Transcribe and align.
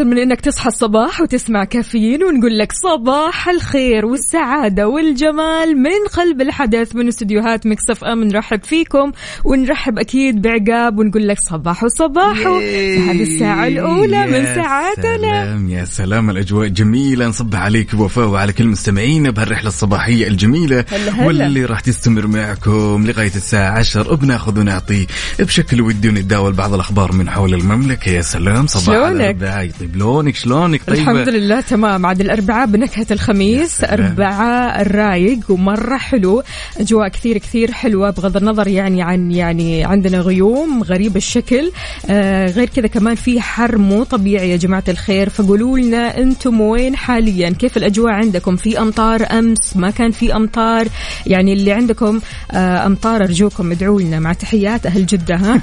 أحسن 0.00 0.10
من 0.10 0.18
إنك 0.18 0.40
تصحى 0.40 0.68
الصباح 0.68 1.20
وتسمع 1.20 1.64
كافيين 1.64 2.24
ونقول 2.24 2.58
لك 2.58 2.72
صباح 2.72 3.48
الخير 3.48 4.06
والسعادة 4.06 4.88
والجمال 4.88 5.76
من 5.76 6.08
قلب 6.16 6.40
الحدث 6.40 6.96
من 6.96 7.08
استديوهات 7.08 7.66
مكسف 7.66 8.04
أم. 8.04 8.24
نرحب 8.24 8.64
فيكم 8.64 9.12
ونرحب 9.44 9.98
أكيد 9.98 10.42
بعقاب 10.42 10.98
ونقول 10.98 11.28
لك 11.28 11.40
صباح 11.40 11.84
وصباح. 11.84 12.38
هذه 12.46 13.22
الساعة 13.22 13.66
الأولى 13.66 14.26
من 14.26 14.34
يا 14.34 14.54
ساعاتنا. 14.54 15.16
سلام 15.18 15.68
يا 15.68 15.84
سلام. 15.84 16.30
الأجواء 16.30 16.68
جميلة. 16.68 17.26
نصبح 17.26 17.58
عليك 17.58 17.94
بوفاء 17.94 18.26
وعلى 18.26 18.52
كل 18.52 18.66
مستمعينا 18.66 19.30
بهالرحلة 19.30 19.68
الصباحية 19.68 20.28
الجميلة. 20.28 20.84
هلا 20.90 21.12
هلا. 21.12 21.26
واللي 21.26 21.64
راح 21.64 21.80
تستمر 21.80 22.26
معكم 22.26 23.06
لغاية 23.06 23.34
الساعة 23.36 23.78
10 23.78 24.14
بناخذ 24.14 24.60
ونعطي 24.60 25.06
بشكل 25.38 25.80
ودي 25.80 26.08
ونتداول 26.08 26.52
بعض 26.52 26.74
الأخبار 26.74 27.12
من 27.12 27.30
حول 27.30 27.54
المملكة. 27.54 28.10
يا 28.10 28.22
سلام 28.22 28.66
صباح؟ 28.66 29.08
الاربعاء 29.08 29.70
طيب 29.90 29.98
لونك 29.98 30.36
شلونك؟ 30.36 30.80
طيب. 30.86 30.96
الحمد 30.96 31.28
لله 31.28 31.60
تمام. 31.60 32.06
عاد 32.06 32.20
الأربعاء 32.20 32.66
بنكهة 32.66 33.06
الخميس. 33.10 33.84
أربعاء 33.84 34.82
الرايق 34.82 35.38
ومرة 35.48 35.96
حلو. 35.96 36.42
أجواء 36.80 37.08
كثير 37.08 37.38
كثير 37.38 37.72
حلوة 37.72 38.10
بغض 38.10 38.36
النظر 38.36 38.68
يعني 38.68 39.02
عن 39.02 39.30
يعني 39.30 39.84
عندنا 39.84 40.20
غيوم 40.20 40.82
غريب 40.82 41.16
الشكل. 41.16 41.72
آه 42.10 42.46
غير 42.46 42.68
كذا 42.68 42.86
كمان 42.86 43.14
في 43.14 43.40
حر 43.40 43.78
مو 43.78 44.04
طبيعي 44.04 44.50
يا 44.50 44.56
جماعة 44.56 44.84
الخير. 44.88 45.28
فقولوا 45.28 45.78
لنا 45.78 46.18
أنتم 46.18 46.60
وين 46.60 46.96
حاليا؟ 46.96 47.50
كيف 47.50 47.76
الأجواء 47.76 48.12
عندكم؟ 48.12 48.56
في 48.56 48.80
أمطار 48.80 49.26
أمس؟ 49.30 49.76
ما 49.76 49.90
كان 49.90 50.10
في 50.10 50.36
أمطار؟ 50.36 50.86
يعني 51.26 51.52
اللي 51.52 51.72
عندكم 51.72 52.20
آه 52.52 52.86
أمطار 52.86 53.24
أرجوكم 53.24 53.72
ادعوا 53.72 54.00
لنا 54.00 54.20
مع 54.20 54.32
تحيات 54.32 54.86
أهل 54.86 55.06
جدة 55.06 55.34
ها؟ 55.36 55.60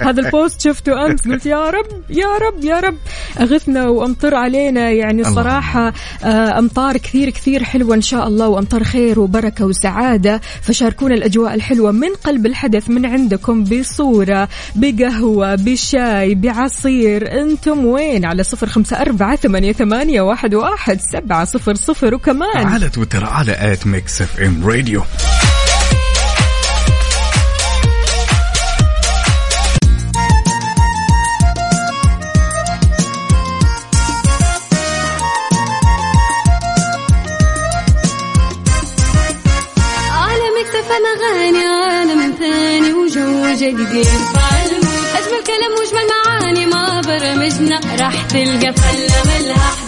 هذا 0.06 0.20
البوست 0.20 0.60
شفته 0.60 1.06
أمس 1.06 1.28
قلت 1.28 1.46
يا 1.46 1.70
رب 1.70 1.86
يا 2.10 2.36
رب 2.36 2.65
يا 2.66 2.80
رب. 2.80 2.96
أغثنا 3.40 3.88
وأمطر 3.88 4.34
علينا 4.34 4.90
يعني. 4.90 5.22
الصراحه 5.22 5.92
آه، 6.24 6.58
أمطار 6.58 6.96
كثير 6.96 7.30
كثير 7.30 7.64
حلوة 7.64 7.94
إن 7.94 8.02
شاء 8.02 8.28
الله 8.28 8.48
وأمطار 8.48 8.84
خير 8.84 9.20
وبركة 9.20 9.64
وسعادة. 9.64 10.40
فشاركونا 10.62 11.14
الأجواء 11.14 11.54
الحلوة 11.54 11.92
من 11.92 12.08
قلب 12.24 12.46
الحدث 12.46 12.90
من 12.90 13.06
عندكم 13.06 13.64
بصورة 13.64 14.48
بقهوة 14.74 15.54
بشاي 15.54 16.34
بعصير. 16.34 17.40
أنتم 17.40 17.86
وين؟ 17.86 18.24
على 18.24 18.42
صفر 18.42 18.66
خمسة 18.66 19.00
أربعة 19.00 19.36
ثمانية, 19.36 19.72
ثمانية 19.72 20.20
واحد, 20.20 20.54
واحد 20.54 21.00
سبعة 21.00 21.44
صفر 21.44 21.74
صفر. 21.74 22.14
وكمان 22.14 22.66
على 22.66 22.88
تويتر 22.88 23.24
على 23.24 23.72
at 23.72 23.86
Mix 23.86 24.22
FM 24.22 24.66
Radio 24.66 25.02
جديد. 43.62 44.06
أجمل 45.16 45.42
كلام 45.46 45.72
وأجمل 45.78 46.06
معاني 46.26 46.66
ما 46.66 47.00
برمجنا. 47.00 47.80
راح 48.00 48.22
تلقى 48.22 48.72
فلة 48.72 49.22
ملها 49.24 49.85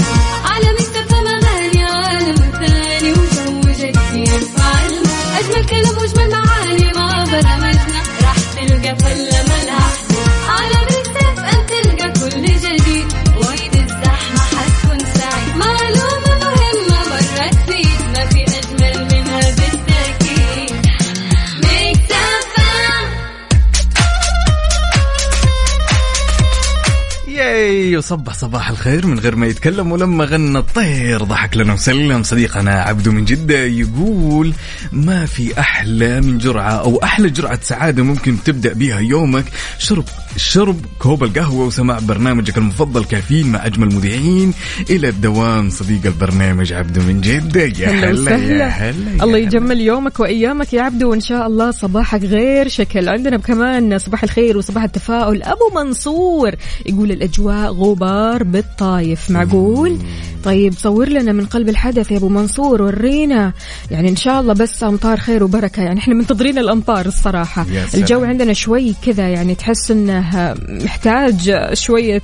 وصبح 27.99 28.35
صباح 28.35 28.71
الخير 28.71 29.07
من 29.07 29.19
غير 29.19 29.37
ما 29.37 29.47
يتكلم 29.47 29.93
ولما 29.93 30.25
غنى 30.25 30.59
الطير. 30.59 31.25
ضحك 31.25 31.57
لنا 31.57 31.73
وسلم. 31.73 32.23
صديقنا 32.23 32.83
عبدو 32.83 33.13
من 33.13 33.25
جدة 33.25 33.59
يقول 33.59 34.53
ما 34.93 35.27
في 35.27 35.61
أحلى 35.61 36.21
من 36.21 36.39
جرعة 36.39 36.71
أو 36.71 37.03
أحلى 37.03 37.31
جرعة 37.31 37.59
سعادة 37.63 38.03
ممكن 38.03 38.37
تبدأ 38.45 38.73
بها 38.73 38.99
يومك. 38.99 39.45
شرب 39.79 40.05
شرب 40.39 40.77
كوب 40.99 41.25
القهوة 41.25 41.67
وسماع 41.67 41.99
برنامجك 41.99 42.59
المفضل 42.59 43.05
كافيين 43.05 43.53
مع 43.53 43.67
أجمل 43.67 43.95
مذيعين 43.95 44.55
إلى 44.91 45.09
الدوام 45.09 45.71
صديق 45.71 46.01
البرنامج 46.05 46.73
عبدو 46.73 47.01
من 47.01 47.21
جدة. 47.21 47.61
يا 47.61 47.89
هلا 47.89 48.37
يا 48.37 48.67
هلا 48.67 49.25
الله. 49.25 49.39
يجمل 49.39 49.81
يومك 49.81 50.21
وأيامك 50.21 50.73
يا 50.73 50.83
عبدو 50.83 51.11
وان 51.11 51.21
شاء 51.21 51.47
الله 51.47 51.71
صباحك 51.71 52.25
غير 52.25 52.69
شكل. 52.69 53.09
عندنا 53.09 53.37
كمان 53.37 53.99
صباح 53.99 54.23
الخير 54.23 54.59
وصباح 54.59 54.83
التفاؤل. 54.83 55.43
أبو 55.43 55.71
منصور 55.75 56.55
يقول 56.87 57.13
الأجواء 57.13 57.73
غبار 57.73 58.45
بالطايف 58.45 59.31
معقول؟ 59.31 59.99
طيب 60.45 60.73
صور 60.73 61.09
لنا 61.09 61.33
من 61.33 61.47
قلب 61.47 61.69
الحدث 61.69 62.11
يا 62.11 62.17
أبو 62.17 62.29
منصور 62.29 62.83
ورينا. 62.83 63.53
يعني 63.91 64.09
إن 64.09 64.17
شاء 64.17 64.41
الله 64.41 64.55
بس 64.55 64.85
أمطار 64.85 65.17
خير 65.17 65.45
وبركة. 65.45 65.83
يعني 65.83 66.01
إحنا 66.01 66.15
منتظرين 66.15 66.59
يا 67.73 67.87
سلام. 67.87 68.05
الجو 68.05 68.25
عندنا 68.25 68.53
شوي 68.53 68.95
كذا 69.07 69.29
يعني 69.29 69.55
تحس 69.55 69.91
إنه 70.35 70.55
محتاج 70.85 71.69
شوية 71.73 72.23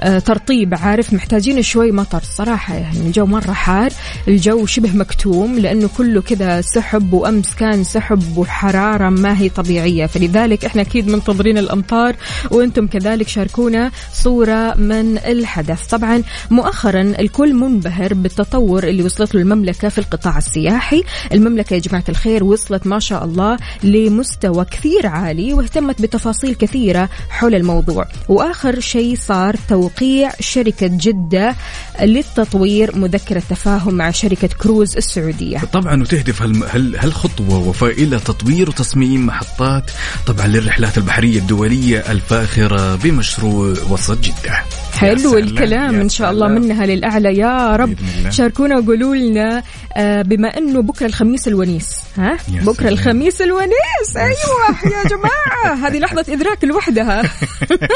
آه، 0.00 0.18
ترطيب 0.18 0.74
عارف؟ 0.74 1.12
محتاجين 1.12 1.62
شوي 1.62 1.92
مطر. 1.92 2.22
صراحة 2.22 2.74
يعني 2.74 2.98
الجو 2.98 3.26
مرة 3.26 3.52
حار 3.52 3.90
الجو 4.28 4.66
شبه 4.66 4.92
مكتوم 4.92 5.58
لأنه 5.58 5.88
كله 5.96 6.22
كذا 6.22 6.60
سحب 6.60 7.12
وأمس 7.12 7.54
كان 7.54 7.84
سحب 7.84 8.38
وحرارة 8.38 9.08
ما 9.10 9.38
هي 9.38 9.48
طبيعية. 9.48 10.06
فلذلك 10.06 10.64
إحنا 10.64 10.82
أكيد 10.82 11.08
منتظرين 11.08 11.58
الأمطار 11.58 12.16
وأنتم 12.50 12.86
كذلك 12.86 13.28
شاركونا 13.28 13.90
صورة 14.12 14.74
من 14.74 15.18
الحدث. 15.18 15.86
طبعا 15.86 16.22
مؤخرا 16.50 17.00
الكل 17.00 17.54
منبهر 17.54 18.14
بالتطور 18.14 18.84
اللي 18.84 19.02
وصلت 19.02 19.34
له 19.34 19.40
المملكة 19.40 19.88
في 19.88 19.98
القطاع 19.98 20.38
السياحي. 20.38 21.02
المملكة 21.32 21.74
يا 21.74 21.78
جماعة 21.78 22.04
الخير 22.08 22.44
وصلت 22.44 22.86
ما 22.86 22.98
شاء 22.98 23.24
الله 23.24 23.56
لمستوى 23.82 24.64
كثير 24.64 25.06
عالي 25.06 25.54
واهتمت 25.54 26.02
بتفاصيل 26.02 26.54
كثيرة 26.54 27.03
حول 27.30 27.54
الموضوع. 27.54 28.06
وآخر 28.28 28.80
شيء 28.80 29.16
صار 29.16 29.56
توقيع 29.68 30.30
شركة 30.40 30.86
جدة 30.92 31.54
للتطوير 32.02 32.98
مذكرة 32.98 33.42
تفاهم 33.50 33.94
مع 33.94 34.10
شركة 34.10 34.48
كروز 34.62 34.96
السعودية. 34.96 35.58
طبعا 35.72 36.02
وتهدف 36.02 36.42
هال- 36.42 36.64
هال- 36.70 36.96
هالخطوة 36.98 37.68
وفاء 37.68 37.90
إلى 37.92 38.18
تطوير 38.18 38.68
وتصميم 38.68 39.26
محطات 39.26 39.90
طبعا 40.26 40.46
للرحلات 40.46 40.98
البحرية 40.98 41.38
الدولية 41.38 41.98
الفاخرة 41.98 42.94
بمشروع 42.94 43.74
وسط 43.90 44.18
جدة. 44.20 44.62
حلو 44.94 45.38
الكلام 45.38 46.00
إن 46.00 46.08
شاء 46.08 46.30
الله. 46.30 46.48
منها 46.48 46.86
للأعلى. 46.86 47.36
يا 47.38 47.76
رب. 47.76 47.94
شاركونا 48.30 48.78
وقولوا 48.78 49.16
لنا 49.16 49.62
آه، 49.96 50.22
بما 50.22 50.48
إنه 50.58 50.82
بكرة 50.82 51.06
الخميس 51.06 51.48
الونيس 51.48 51.90
ها؟ 52.16 52.38
بكرة. 52.48 52.88
الخميس 52.88 53.40
الونيس. 53.40 54.16
أيوه 54.16 54.68
يا 54.84 55.08
جماعة 55.08 55.86
هذه 55.88 55.98
لحظة 55.98 56.24
إدراك 56.28 56.64
لوحدها 56.84 57.22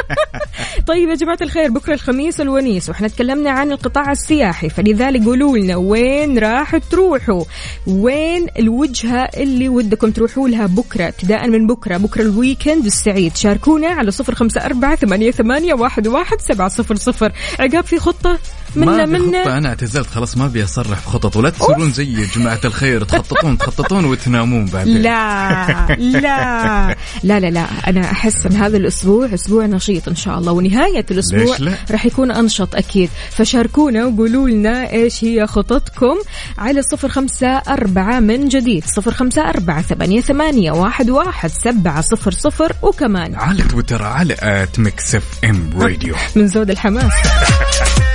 طيب 0.89 1.09
يا 1.09 1.15
جماعة 1.15 1.39
الخير 1.41 1.71
بكرة 1.71 1.95
الخميس 1.95 2.41
الونيس 2.41 2.89
وإحنا 2.89 3.09
تكلمنا 3.09 3.51
عن 3.51 3.73
القطاع 3.73 4.13
السياحي 4.13 4.69
فلذلك 4.69 5.25
قولوا 5.25 5.59
لنا 5.59 5.77
وين 5.77 6.39
راح 6.39 6.77
تروحوا؟ 6.77 7.45
وين 7.87 8.47
الوجهة 8.59 9.31
اللي 9.37 9.69
ودكم 9.69 10.11
تروحوا 10.11 10.49
لها 10.49 10.67
بكرة؟ 10.67 11.09
ابتداء 11.09 11.49
من 11.49 11.67
بكرة 11.67 11.97
بكرة 11.97 12.23
الويكند 12.23 12.85
السعيد 12.85 13.37
شاركونا 13.37 13.89
على 13.89 14.11
صفر 14.11 14.35
خمسة 14.35 14.61
أربعة 14.61 14.97
ثمانية, 14.97 15.31
ثمانية 15.31 15.75
واحد, 15.75 16.07
واحد 16.07 16.41
سبعة 16.41 16.69
صفر 16.69 16.97
صفر. 16.97 17.33
عقاب 17.59 17.85
في 17.85 17.99
خطة؟ 17.99 18.39
منا 18.77 19.07
ما 19.07 19.19
خطة 19.19 19.59
أنا 19.59 19.69
اعتزلت 19.69 20.07
خلاص 20.07 20.37
ما 20.37 20.45
أبي 20.45 20.65
أصرح 20.65 20.99
في 20.99 21.07
خطط 21.07 21.37
ولا 21.37 21.51
تصيرون 21.51 21.93
زي 21.93 22.27
جماعة 22.27 22.61
الخير 22.65 23.05
تخططون 23.05 23.59
تخططون 23.59 24.05
وتنامون 24.05 24.65
بعدين. 24.65 25.03
لا 25.03 25.97
لا. 25.99 26.97
لا 27.23 27.41
لا 27.41 27.51
لا. 27.51 27.67
أنا 27.87 28.01
أحس 28.01 28.47
إن 28.47 28.57
هذا 28.57 28.77
الأسبوع 28.77 29.35
أسبوع 29.35 29.67
نشيط 29.67 30.09
إن 30.09 30.17
شاء 30.17 30.39
الله 30.39 30.53
ونهاية 30.53 31.07
الأسبوع؟ 31.11 31.57
راح 31.91 32.07
يكون 32.07 32.31
أنشط 32.31 32.75
أكيد. 32.75 33.11
فشاركونا 33.31 34.05
وقولوا 34.05 34.49
لنا 34.49 34.93
إيش 34.93 35.25
هي 35.25 35.47
خططكم 35.47 36.17
على 36.59 36.83
صفر 36.83 37.09
خمسة 37.09 37.49
أربعة 37.49 38.21
من 38.21 38.49
جديد. 38.49 38.85
صفر 38.85 39.15
خمسة 39.15 39.49
أربعة 39.49 39.83
ثمانية, 39.83 40.21
ثمانية 40.21 40.73
واحد, 40.73 41.11
واحد 41.11 41.51
سبعة 41.51 42.01
صفر 42.01 42.31
صفر 42.31 42.73
وكمان 42.83 43.35
على 43.35 43.63
تويتر 43.63 44.03
على 44.03 44.37
at 44.41 44.79
Mix 44.79 45.15
FM 45.15 45.71
Radio 45.77 46.15
من 46.37 46.47
زود 46.47 46.71
الحماس. 46.71 47.13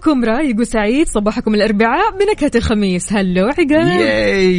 صباحكم 0.00 0.24
رايق 0.24 0.60
وسعيد 0.60 1.08
صباحكم 1.08 1.54
الأربعاء 1.54 2.18
بنكهة 2.18 2.50
الخميس. 2.54 3.12
هلو 3.12 3.46
عقاب 3.46 4.00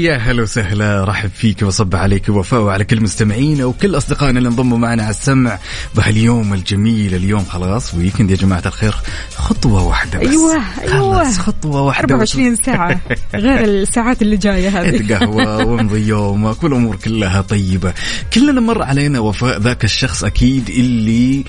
يا 0.03 0.15
هلا 0.15 0.41
وسهلا. 0.43 1.03
رحب 1.03 1.29
فيك 1.29 1.61
وصب 1.61 1.95
عليك 1.95 2.29
وفاء 2.29 2.61
وعلى 2.61 2.83
كل 2.83 3.01
مستمعينا 3.01 3.65
وكل 3.65 3.97
أصدقائنا 3.97 4.37
اللي 4.37 4.49
انضموا 4.49 4.77
معنا 4.77 5.03
على 5.03 5.09
السمع 5.09 5.59
بهاليوم 5.95 6.53
الجميل 6.53 7.15
اليوم. 7.15 7.43
خلاص 7.45 7.93
ويكند 7.93 8.31
يا 8.31 8.35
جماعة 8.35 8.61
الخير. 8.65 8.95
خطوة 9.35 9.87
واحدة 9.87 10.19
بس. 10.19 10.27
أيوة، 10.27 10.61
أيوة. 10.81 11.23
خلاص 11.23 11.39
خطوة 11.39 11.81
واحدة 11.81 12.01
24 12.01 12.55
ساعة. 12.55 12.99
غير 13.35 13.63
الساعات 13.81 14.21
اللي 14.21 14.37
جاية 14.37 14.69
هذه. 14.69 15.13
قهوة 15.13 15.65
ومضي 15.65 16.07
يومك 16.07 16.63
والأمور 16.63 16.95
كلها 16.95 17.41
طيبة. 17.41 17.93
كلنا 18.33 18.61
مر 18.61 18.81
علينا 18.83 19.19
وفاء 19.19 19.59
ذاك 19.59 19.83
الشخص 19.83 20.23
أكيد 20.23 20.69
اللي 20.69 21.43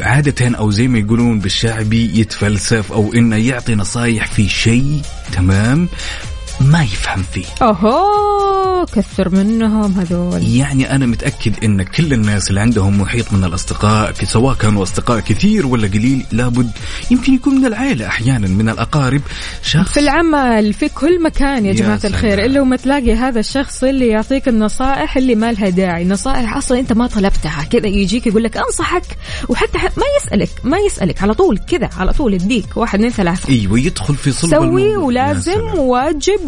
عادة 0.00 0.56
أو 0.58 0.70
زي 0.70 0.88
ما 0.88 0.98
يقولون 0.98 1.38
بالشعبي 1.38 2.20
يتفلسف 2.20 2.92
أو 2.92 3.14
إنه 3.14 3.36
يعطي 3.36 3.74
نصايح 3.74 4.26
في 4.26 4.48
شيء 4.48 5.00
تمام؟ 5.32 5.88
ما 6.60 6.82
يفهم 6.82 7.22
فيه. 7.32 7.44
أوهو 7.62 8.86
كثر 8.86 9.28
منهم 9.28 9.92
هذول. 9.92 10.48
يعني 10.48 10.94
أنا 10.94 11.06
متأكد 11.06 11.64
إن 11.64 11.82
كل 11.82 12.12
الناس 12.12 12.50
اللي 12.50 12.60
عندهم 12.60 13.00
محيط 13.00 13.32
من 13.32 13.44
الأصدقاء 13.44 14.12
سواء 14.24 14.54
كانوا 14.54 14.82
أصدقاء 14.82 15.20
كثير 15.20 15.66
ولا 15.66 15.88
قليل 15.88 16.26
لابد 16.32 16.70
يمكن 17.10 17.34
يكون 17.34 17.54
من 17.54 17.66
العائلة 17.66 18.06
أحيانا 18.06 18.48
من 18.48 18.68
الأقارب. 18.68 19.20
شخص 19.62 19.92
في 19.92 20.00
العمل 20.00 20.72
في 20.72 20.88
كل 20.88 21.22
مكان 21.22 21.66
يا 21.66 21.70
يا 21.70 21.76
جماعة 21.76 21.98
سلام. 21.98 22.14
الخير. 22.14 22.44
إلا 22.44 22.60
وما 22.60 22.76
تلاقي 22.76 23.14
هذا 23.14 23.40
الشخص 23.40 23.84
اللي 23.84 24.08
يعطيك 24.08 24.48
النصائح 24.48 25.16
اللي 25.16 25.34
ما 25.34 25.52
لها 25.52 25.68
داعي. 25.68 26.04
نصائح 26.04 26.56
أصلا 26.56 26.78
أنت 26.78 26.92
ما 26.92 27.06
طلبتها. 27.06 27.64
كذا 27.70 27.86
يجيك 27.86 28.26
يقول 28.26 28.44
لك 28.44 28.56
أنصحك 28.56 29.16
وحتى 29.48 29.78
ما 29.78 30.04
يسألك 30.22 30.50
ما 30.64 30.78
يسألك. 30.78 31.22
على 31.22 31.34
طول 31.34 31.58
كذا 31.58 31.90
على 31.98 32.12
طول 32.12 32.34
يديك. 32.34 32.76
واحد 32.76 32.98
اثنين 32.98 33.12
ثلاثة. 33.12 33.48
أيوه 33.48 33.78
يدخل 33.78 34.14
في 34.14 34.32
صلب 34.32 34.50
سوي 34.50 34.96
ولازم 34.96 35.52
سلام. 35.52 35.78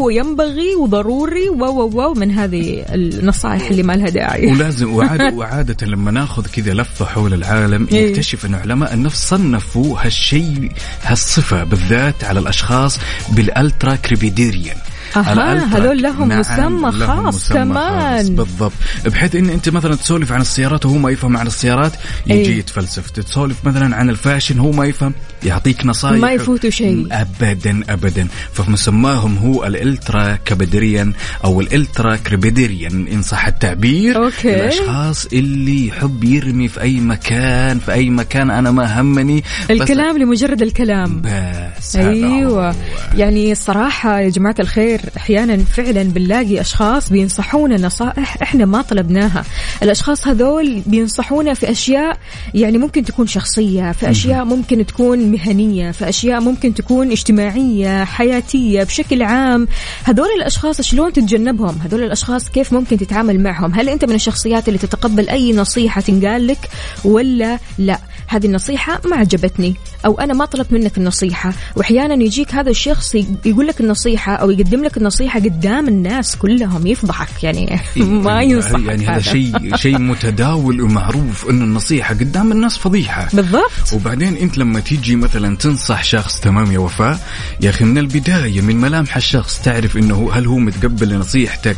وواجب 0.01 0.19
وينبغي 0.19 0.75
وضروري 0.75 1.49
و 1.49 1.65
و 1.65 2.11
و 2.11 2.15
من 2.15 2.31
هذه 2.31 2.85
النصائح 2.89 3.71
اللي 3.71 3.83
ما 3.83 3.93
لها 3.93 4.09
داعي 4.09 4.53
ولازم 4.53 4.95
وعادة, 4.95 5.35
وعادة 5.39 5.87
لما 5.87 6.11
ناخذ 6.11 6.47
كذا 6.47 6.73
لفة 6.75 7.05
حول 7.05 7.35
العالم 7.35 7.89
إيه. 7.93 8.11
نكتشف 8.11 8.47
أن 8.47 8.55
علماء 8.55 8.95
النفس 8.95 9.29
صنفوا 9.29 9.99
هالشيء 10.01 10.73
هالصفة 11.03 11.65
بالذات 11.65 12.25
على 12.25 12.41
الأشخاص 12.41 12.99
بالألترا 13.33 13.95
كريبيديريان 13.95 14.77
الألترا- 15.15 15.75
هذول 15.77 16.03
لهم 16.03 16.29
نعم، 16.29 16.39
مسمى 16.41 16.91
لهم 16.91 16.91
خاص 16.91 17.35
مسمى 17.35 17.59
كمان. 17.65 18.19
خاص 18.19 18.29
بالضبط 18.29 18.73
بحيث 19.07 19.37
إن 19.37 19.51
أنت 19.51 19.69
مثلا 19.69 19.95
تسولف 19.95 20.33
عن 20.33 20.41
السيارات 20.41 20.87
وهو 20.87 20.99
ما 20.99 21.11
يفهم 21.11 21.37
عن 21.37 21.47
السيارات 21.47 21.93
يجي 22.27 22.51
إيه. 22.51 22.59
يتفلسف 22.59 23.11
تسولف 23.11 23.57
مثلا 23.65 23.97
عن 23.97 24.11
ال 24.11 24.17
fashion 24.17 24.59
هو 24.59 24.71
ما 24.73 24.85
يفهم 24.87 25.13
يعطيك 25.45 25.87
نصائح 25.87 26.21
ما 26.21 26.33
يفوته 26.33 26.71
شيء. 26.71 27.07
ابدا 27.13 27.81
ابدا 27.89 28.29
فمسماهم 28.53 29.37
هو 29.39 29.65
ال 29.67 30.39
ultracrepidarian 30.45 31.13
أو 31.45 31.61
ال 31.61 32.17
ultracrepidarian 32.17 33.07
إن 33.09 33.23
صح 33.23 33.47
التعبير 33.47 34.25
okay. 34.25 34.55
الأشخاص 34.55 35.27
اللي 35.33 35.87
يحب 35.87 36.25
يرمي 36.25 36.69
في 36.69 36.81
أي 36.81 37.01
مكان 37.01 37.79
في 37.79 37.93
أي 37.93 38.11
مكان 38.11 38.51
أنا 38.51 38.71
ما 38.71 39.01
همني 39.01 39.45
الكلام 39.71 40.19
لمجرد 40.19 40.63
الكلام 40.63 41.23
بس 41.23 41.97
أيوه. 41.97 42.75
يعني 43.15 43.53
الصراحة 43.53 44.21
يا 44.21 44.29
جماعة 44.29 44.55
الخير 44.61 44.98
أحيانا 45.17 45.57
فعلا 45.57 46.03
بنلاقي 46.03 46.61
أشخاص 46.61 47.11
بينصحونا 47.11 47.77
نصائح 47.77 48.43
إحنا 48.43 48.65
ما 48.65 48.83
طلبناها. 48.83 49.45
الأشخاص 49.83 50.29
هذول 50.29 50.83
بينصحونا 50.87 51.55
في 51.55 51.71
أشياء 51.71 52.19
يعني 52.55 52.79
ممكن 52.79 53.05
تكون 53.05 53.27
شخصية 53.27 53.93
في 53.93 54.11
أشياء 54.11 54.45
ممكن 54.45 54.87
تكون 54.87 55.19
مهنية 55.33 55.91
في 55.91 56.09
أشياء 56.09 56.41
ممكن 56.41 56.75
تكون 56.75 57.11
اجتماعية 57.11 58.05
حياتية 58.05 58.83
بشكل 58.83 59.23
عام. 59.23 59.69
هذول 60.05 60.29
الأشخاص 60.39 60.81
شلون 60.81 61.13
تتجنبهم؟ 61.13 61.79
هذول 61.85 62.03
الأشخاص 62.03 62.49
كيف 62.49 62.73
ممكن 62.73 62.97
تتعامل 62.97 63.41
معهم؟ 63.41 63.75
هل 63.75 63.89
أنت 63.89 64.05
من 64.05 64.15
الشخصيات 64.15 64.69
اللي 64.69 64.79
تتقبل 64.79 65.29
أي 65.29 65.53
نصيحة 65.53 66.01
تنقال 66.01 66.47
لك 66.47 66.69
ولا 67.05 67.59
لا؟ 67.79 67.99
هذه 68.29 68.47
النصيحة 68.47 69.01
ما 69.05 69.17
عجبتني 69.17 69.75
أو 70.07 70.21
أنا 70.21 70.35
ما 70.35 70.45
طلبت 70.45 70.73
منك 70.73 70.99
النصيحة. 70.99 71.53
وأحيانا 71.77 72.15
يجيك 72.15 72.55
هذا 72.55 72.71
الشخص 72.71 73.15
يقول 73.45 73.67
لك 73.67 73.81
النصيحة 73.81 74.35
أو 74.35 74.51
يقدم 74.51 74.85
لك 74.85 74.97
النصيحة 74.97 75.41
قدام 75.41 75.89
الناس 75.89 76.37
كلهم 76.37 76.87
يفضحك 76.87 77.45
يعني. 77.45 77.81
ما 78.25 78.43
ينصح 78.43 78.79
يعني 78.79 79.07
هذا 79.07 79.21
شيء 79.21 79.77
شيء 79.77 79.99
متداول 79.99 80.81
ومعروف 80.81 81.51
إنه 81.51 81.65
النصيحة 81.65 82.15
قدام 82.15 82.53
الناس 82.53 82.79
فضيحة. 82.79 83.29
بالضبط. 83.33 83.93
وبعدين 83.93 84.37
أنت 84.37 84.59
لما 84.59 84.81
تيجي 84.81 85.17
مثلا 85.17 85.57
تنصح 85.57 86.05
شخص 86.05 86.41
تمام 86.41 86.73
يا 86.73 86.79
وفاء 86.79 87.19
يا 87.61 87.71
أخي 87.71 87.85
من 87.85 87.99
البداية 87.99 88.61
من 88.61 88.77
ملامح 88.77 89.17
الشخص 89.17 89.61
تعرف 89.63 89.97
إنه 89.97 90.31
هل 90.33 90.47
هو 90.47 90.59
متقبل 90.59 91.09
لنصيحتك 91.09 91.77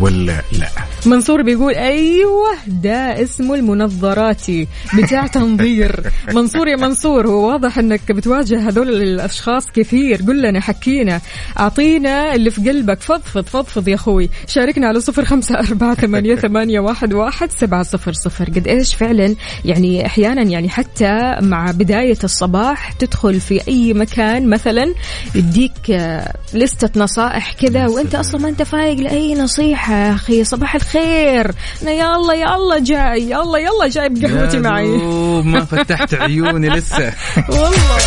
ولا 0.00 0.42
لا؟ 0.52 0.68
منصور 1.06 1.42
بيقول 1.42 1.74
أيوه 1.74 2.54
ده 2.66 3.22
اسمه 3.22 3.54
المنظراتي. 3.54 4.68
بتاع 4.98 5.26
تنظير 5.26 5.81
منصور 6.34 6.68
يا 6.68 6.76
منصور 6.76 7.26
هو 7.26 7.48
واضح 7.48 7.78
إنك 7.78 8.12
بتواجه 8.12 8.68
هذول 8.68 9.02
الأشخاص 9.02 9.70
كثير. 9.70 10.22
قل 10.22 10.42
لنا 10.42 10.60
حكينا. 10.60 11.20
أعطينا 11.58 12.34
اللي 12.34 12.50
في 12.50 12.70
قلبك. 12.70 13.00
فضفض 13.00 13.44
فضفض 13.44 13.88
يا 13.88 13.94
أخوي. 13.94 14.30
شاركنا 14.46 14.86
على 14.86 15.00
صفر 15.00 15.24
خمسة 15.24 15.58
أربعة 15.58 15.94
ثمانية, 15.94 16.34
ثمانية 16.34 16.80
واحد, 16.80 17.14
واحد 17.14 17.50
سبعة 17.50 17.82
صفر 17.82 18.12
صفر. 18.12 18.44
قد 18.44 18.68
إيش 18.68 18.94
فعلا 18.94 19.34
يعني 19.64 20.06
أحيانا 20.06 20.42
يعني 20.42 20.68
حتى 20.68 21.36
مع 21.40 21.70
بداية 21.70 22.18
الصباح 22.24 22.92
تدخل 22.92 23.40
في 23.40 23.68
أي 23.68 23.94
مكان 23.94 24.50
مثلا 24.50 24.94
يديك 25.34 25.90
آه، 25.90 26.34
لستة 26.54 27.00
نصائح 27.00 27.52
كذا 27.52 27.86
وأنت 27.86 28.14
أصلا 28.14 28.40
ما 28.40 28.48
أنت 28.48 28.62
فايق 28.62 29.00
لأي 29.00 29.34
نصيحة. 29.34 29.94
يا 29.94 30.14
أخي 30.14 30.44
صباح 30.44 30.74
الخير. 30.74 31.50
أنا 31.82 31.90
يلا 31.90 32.34
يلا 32.34 32.78
جاي 32.78 33.22
يلا 33.22 33.58
يلا 33.58 33.88
جايب 33.88 34.24
قهوتي 34.24 34.56
يا 34.56 34.62
معي. 34.62 34.86
فتحت 35.76 36.14
عيوني 36.14 36.68
لسه. 36.68 37.12
والله. 37.48 37.98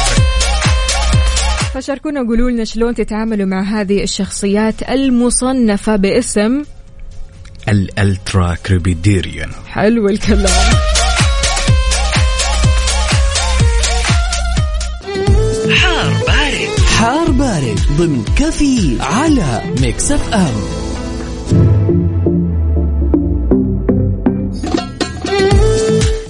فشاركونا 1.73 2.21
وقولوا 2.21 2.51
لنا 2.51 2.63
شلون 2.63 2.95
تتعاملوا 2.95 3.45
مع 3.45 3.61
هذه 3.61 4.03
الشخصيات 4.03 4.89
المصنفة 4.89 5.95
باسم 5.95 6.63
ال 7.69 8.55
ultracrepidarian 8.65 9.51
حلو 9.67 10.09
الكلام. 10.09 10.75
حار 15.75 16.13
بارد. 16.27 16.79
حار 16.97 17.31
بارد 17.31 17.79
ضمن 17.97 18.25
كافيين 18.37 18.97
على 19.01 19.61
Mix 19.81 20.11
FM. 20.11 20.94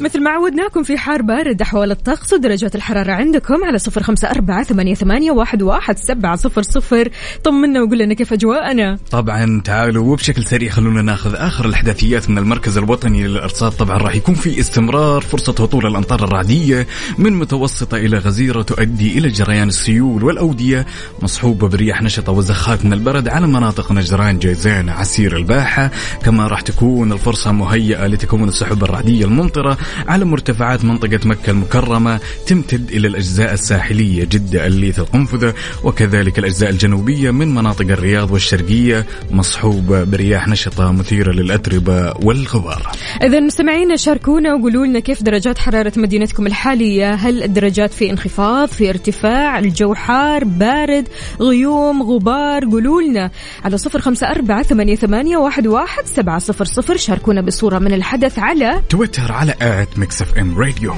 مثل 0.05 0.23
ما 0.23 0.29
عودناكم 0.29 0.83
في 0.83 0.97
حار 0.97 1.21
بارد 1.21 1.61
أحوال 1.61 1.91
الطقس 1.91 2.33
ودرجات 2.33 2.75
الحرارة 2.75 3.11
عندكم 3.11 3.63
على 3.63 3.77
صفر 3.77 4.03
خمسة 4.03 4.29
أربعة 4.29 4.63
ثمانية, 4.63 4.93
ثمانية 4.95 5.31
واحد, 5.31 5.61
واحد 5.61 5.97
سبعة 5.97 6.35
صفر 6.35 6.61
صفر. 6.61 7.09
طمنا 7.43 7.81
وقول 7.81 7.99
لنا 7.99 8.13
كيف 8.13 8.33
أجواءنا. 8.33 8.97
طبعا 9.11 9.61
تعالوا 9.65 10.11
وبشكل 10.11 10.43
سريع 10.43 10.71
خلونا 10.71 11.01
ناخذ 11.01 11.35
آخر 11.35 11.65
الأحداثيات 11.65 12.29
من 12.29 12.37
المركز 12.37 12.77
الوطني 12.77 13.27
للإرصاد. 13.27 13.71
طبعا 13.71 13.97
راح 13.97 14.15
يكون 14.15 14.35
في 14.35 14.59
استمرار 14.59 15.21
فرصة 15.21 15.51
هطول 15.51 15.85
الأمطار 15.85 16.23
الرعدية 16.23 16.87
من 17.17 17.33
متوسطة 17.33 17.97
إلى 17.97 18.17
غزيرة 18.17 18.61
تؤدي 18.61 19.17
إلى 19.17 19.27
جريان 19.27 19.67
السيول 19.67 20.23
والأودية 20.23 20.85
مصحوبة 21.21 21.67
برياح 21.67 22.01
نشطة 22.01 22.31
وزخات 22.31 22.85
من 22.85 22.93
البرد 22.93 23.27
على 23.27 23.47
مناطق 23.47 23.91
نجران 23.91 24.39
جيزان 24.39 24.89
عسير 24.89 25.37
الباحة. 25.37 25.91
كما 26.25 26.47
راح 26.47 26.61
تكون 26.61 27.11
الفرصة 27.11 27.51
مهيئة 27.51 28.07
لتكون 28.07 28.47
السحب 28.47 28.83
الرعدية 28.83 29.25
الممطرة 29.25 29.77
على 30.07 30.25
مرتفعات 30.25 30.85
منطقة 30.85 31.19
مكة 31.25 31.49
المكرمة 31.51 32.19
تمتد 32.47 32.91
إلى 32.91 33.07
الأجزاء 33.07 33.53
الساحلية 33.53 34.23
جدة 34.23 34.67
الليث 34.67 34.99
القنفذة 34.99 35.53
وكذلك 35.83 36.39
الأجزاء 36.39 36.69
الجنوبية 36.69 37.31
من 37.31 37.55
مناطق 37.55 37.85
الرياض 37.85 38.31
والشرقية 38.31 39.05
مصحوبة 39.31 40.03
برياح 40.03 40.47
نشطة 40.47 40.91
مثيرة 40.91 41.31
للأتربة 41.31 42.13
والغبار. 42.21 42.91
إذا 43.23 43.39
مستمعينا 43.39 43.95
شاركونا 43.95 44.53
وقولوا 44.53 44.85
لنا 44.85 44.99
كيف 44.99 45.23
درجات 45.23 45.57
حرارة 45.57 45.93
مدينتكم 45.97 46.47
الحالية؟ 46.47 47.13
هل 47.13 47.43
الدرجات 47.43 47.93
في 47.93 48.09
انخفاض 48.09 48.67
في 48.67 48.89
ارتفاع 48.89 49.59
الجو 49.59 49.93
حار 49.93 50.43
بارد 50.43 51.07
غيوم 51.41 52.03
غبار؟ 52.03 52.65
قولوا 52.65 53.01
لنا 53.01 53.31
على 53.63 53.77
صفر 53.77 53.99
خمسة 53.99 54.27
أربعة 54.27 54.63
ثمانية, 54.63 54.95
ثمانية 54.95 55.37
واحد, 55.37 55.67
واحد 55.67 56.05
سبعة 56.05 56.39
صفر 56.39 56.65
صفر. 56.65 56.97
شاركونا 56.97 57.41
بصورة 57.41 57.79
من 57.79 57.93
الحدث 57.93 58.39
على 58.39 58.81
تويتر 58.89 59.31
على 59.31 59.55
Mix 59.97 60.21
FM 60.21 60.57
Radio 60.59 60.93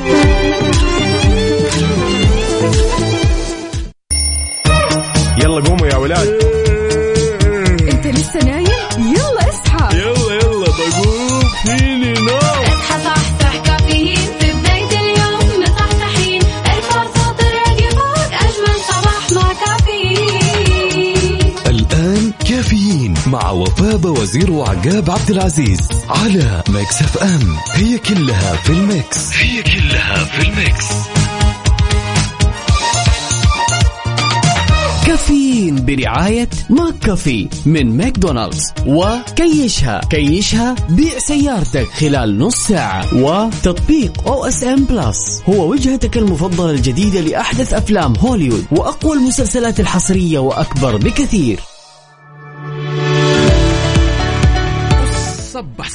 يلا 5.37 5.61
قوموا 5.61 5.87
يا 5.87 5.95
ولاد. 5.95 6.36
وفاء 24.37 24.45
وزير 24.45 24.51
وعقاب 24.51 25.09
عبد 25.09 25.29
العزيز 25.29 25.79
على 26.09 26.63
Mix 26.69 27.01
FM. 27.01 27.57
هي 27.73 27.97
كلها 27.97 28.55
في 28.55 28.69
ال 28.69 28.82
mix. 28.82 29.33
هي 29.33 29.63
كلها 29.63 30.23
في 30.23 30.49
ال 30.49 30.56
mix. 30.56 30.85
كافيين 35.05 35.85
برعاية 35.85 36.49
McCafé 36.69 37.49
من 37.65 37.97
ماكدونالدز. 37.97 38.73
وكيشها. 38.87 40.01
كيشها 40.09 40.75
بيع 40.89 41.19
سيارتك 41.19 41.87
خلال 41.87 42.37
نص 42.37 42.55
ساعة. 42.55 43.15
وتطبيق 43.15 44.27
OSN 44.27 44.85
Plus 44.85 45.41
هو 45.49 45.69
وجهتك 45.71 46.17
المفضلة 46.17 46.71
الجديدة 46.71 47.21
لأحدث 47.21 47.73
أفلام 47.73 48.13
هوليوود 48.19 48.65
وأقوى 48.71 49.17
المسلسلات 49.17 49.79
الحصرية 49.79 50.39
وأكبر 50.39 50.97
بكثير. 50.97 51.59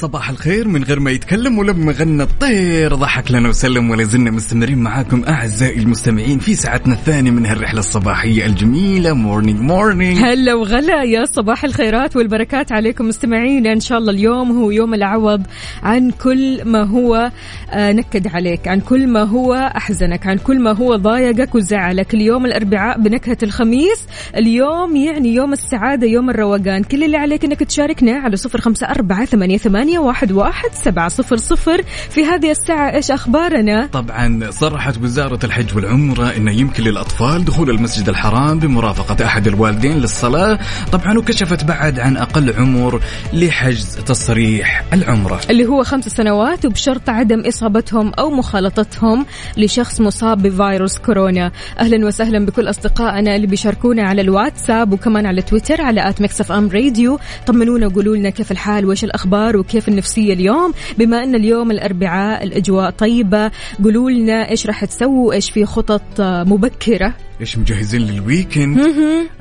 صباح 0.03 0.29
الخير. 0.29 0.67
من 0.67 0.83
غير 0.83 0.99
ما 0.99 1.11
يتكلم 1.11 1.57
ولما 1.57 1.91
غنى 1.91 2.23
الطير 2.23 2.95
ضحك 2.95 3.31
لنا 3.31 3.49
وسلم 3.49 3.89
ولا 3.89 4.03
زلنا 4.03 4.31
مستمرين 4.31 4.77
معاكم 4.77 5.23
أعزائي 5.23 5.79
المستمعين 5.79 6.39
في 6.39 6.55
ساعتنا 6.55 6.93
الثانية 6.93 7.31
من 7.31 7.45
هالرحلة 7.45 7.79
الصباحية 7.79 8.45
الجميلة. 8.45 9.13
morning 9.13 9.59
morning 9.59 10.17
هلا 10.17 10.53
وغلا 10.53 11.03
يا 11.03 11.25
صباح 11.25 11.63
الخيرات 11.63 12.15
والبركات 12.15 12.71
عليكم 12.71 13.07
مستمعينا 13.07 13.73
إن 13.73 13.79
شاء 13.79 13.97
الله 13.97 14.11
اليوم 14.11 14.51
هو 14.51 14.71
يوم 14.71 14.93
العوض 14.93 15.41
عن 15.83 16.11
كل 16.11 16.65
ما 16.65 16.83
هو 16.83 17.31
آه، 17.71 17.91
نكد 17.91 18.27
عليك 18.27 18.67
عن 18.67 18.79
كل 18.79 19.07
ما 19.07 19.23
هو 19.23 19.53
أحزنك 19.53 20.27
عن 20.27 20.37
كل 20.37 20.59
ما 20.59 20.71
هو 20.71 20.95
ضايقك 20.95 21.55
وزعلك. 21.55 22.13
اليوم 22.13 22.45
الأربعاء 22.45 23.01
بنكهة 23.01 23.37
الخميس. 23.43 24.05
اليوم 24.35 24.95
يعني 24.95 25.35
يوم 25.35 25.53
السعادة 25.53 26.07
يوم 26.07 26.29
الروقان. 26.29 26.83
كل 26.83 27.03
اللي 27.03 27.17
عليك 27.17 27.45
إنك 27.45 27.59
تشاركنا 27.59 28.11
على 28.11 28.35
صفر 28.35 28.61
خمسة 28.61 28.87
أربعة 28.87 29.25
ثمانية, 29.25 29.57
ثمانية 29.93 30.07
واحد, 30.07 30.31
واحد 30.31 30.69
سبعة 30.73 31.09
صفر 31.09 31.37
صفر. 31.37 31.81
في 32.09 32.25
هذه 32.25 32.51
الساعة 32.51 32.95
إيش 32.95 33.11
أخبارنا؟ 33.11 33.85
طبعا 33.85 34.51
صرحت 34.51 34.97
وزارة 34.97 35.39
الحج 35.43 35.75
والعمرة 35.75 36.35
أنه 36.37 36.51
يمكن 36.51 36.83
للأطفال 36.83 37.45
دخول 37.45 37.69
المسجد 37.69 38.09
الحرام 38.09 38.59
بمرافقة 38.59 39.25
أحد 39.25 39.47
الوالدين 39.47 39.97
للصلاة. 39.97 40.59
طبعا 40.91 41.17
وكشفت 41.17 41.63
بعد 41.63 41.99
عن 41.99 42.17
أقل 42.17 42.53
عمر 42.53 43.01
لحجز 43.33 43.95
تصريح 43.95 44.83
العمرة. 44.93 45.41
اللي 45.49 45.65
هو 45.65 45.83
خمس 45.83 46.07
سنوات 46.07 46.65
وبشرط 46.65 47.09
عدم 47.09 47.39
إصابتهم 47.39 48.11
أو 48.19 48.31
مخالطتهم 48.31 49.25
لشخص 49.57 50.01
مصاب 50.01 50.41
بفيروس 50.41 50.97
كورونا. 50.97 51.51
أهلا 51.79 52.07
وسهلا 52.07 52.45
بكل 52.45 52.69
أصدقائنا 52.69 53.35
اللي 53.35 53.47
بيشاركونا 53.47 54.03
على 54.03 54.21
الواتساب 54.21 54.93
وكمان 54.93 55.25
على 55.25 55.41
تويتر 55.41 55.81
على 55.81 56.09
at 56.09 56.21
Mix 56.21 56.41
FM 56.41 56.69
Radio. 56.69 57.19
طمنونا 57.47 57.87
وقولوا 57.87 58.15
لنا 58.15 58.29
كيف 58.29 58.51
الحال 58.51 58.85
وإيش 58.85 59.03
الأخبار 59.03 59.57
وكيف 59.57 59.82
النفسية 59.87 60.33
اليوم. 60.33 60.73
بما 60.97 61.23
أن 61.23 61.35
اليوم 61.35 61.71
الأربعاء 61.71 62.43
الأجواء 62.43 62.89
طيبة 62.89 63.51
قولوا 63.83 64.09
لنا 64.09 64.49
إيش 64.49 64.67
راح 64.67 64.85
تسووا؟ 64.85 65.33
إيش 65.33 65.51
في 65.51 65.65
خطط 65.65 66.21
مبكرة؟ 66.21 67.13
إيش 67.41 67.57
مجهزين 67.57 68.01
لل 68.01 68.18
weekend 68.18 68.79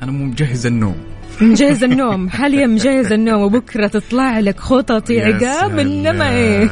أنا 0.03 0.13
مو 0.13 0.25
مجهز 0.25 0.67
النوم. 0.67 0.97
مجهز 1.41 1.85
النوم. 1.85 2.29
حاليا 2.39 2.67
مجهز 2.67 3.13
النوم 3.13 3.43
وبكرة 3.43 3.87
تطلع 3.87 4.39
لك 4.39 4.61
خططي 4.61 5.15
يا 5.15 5.25
عقاب 5.25 5.79
إنما 5.79 6.31
إيه؟ 6.31 6.71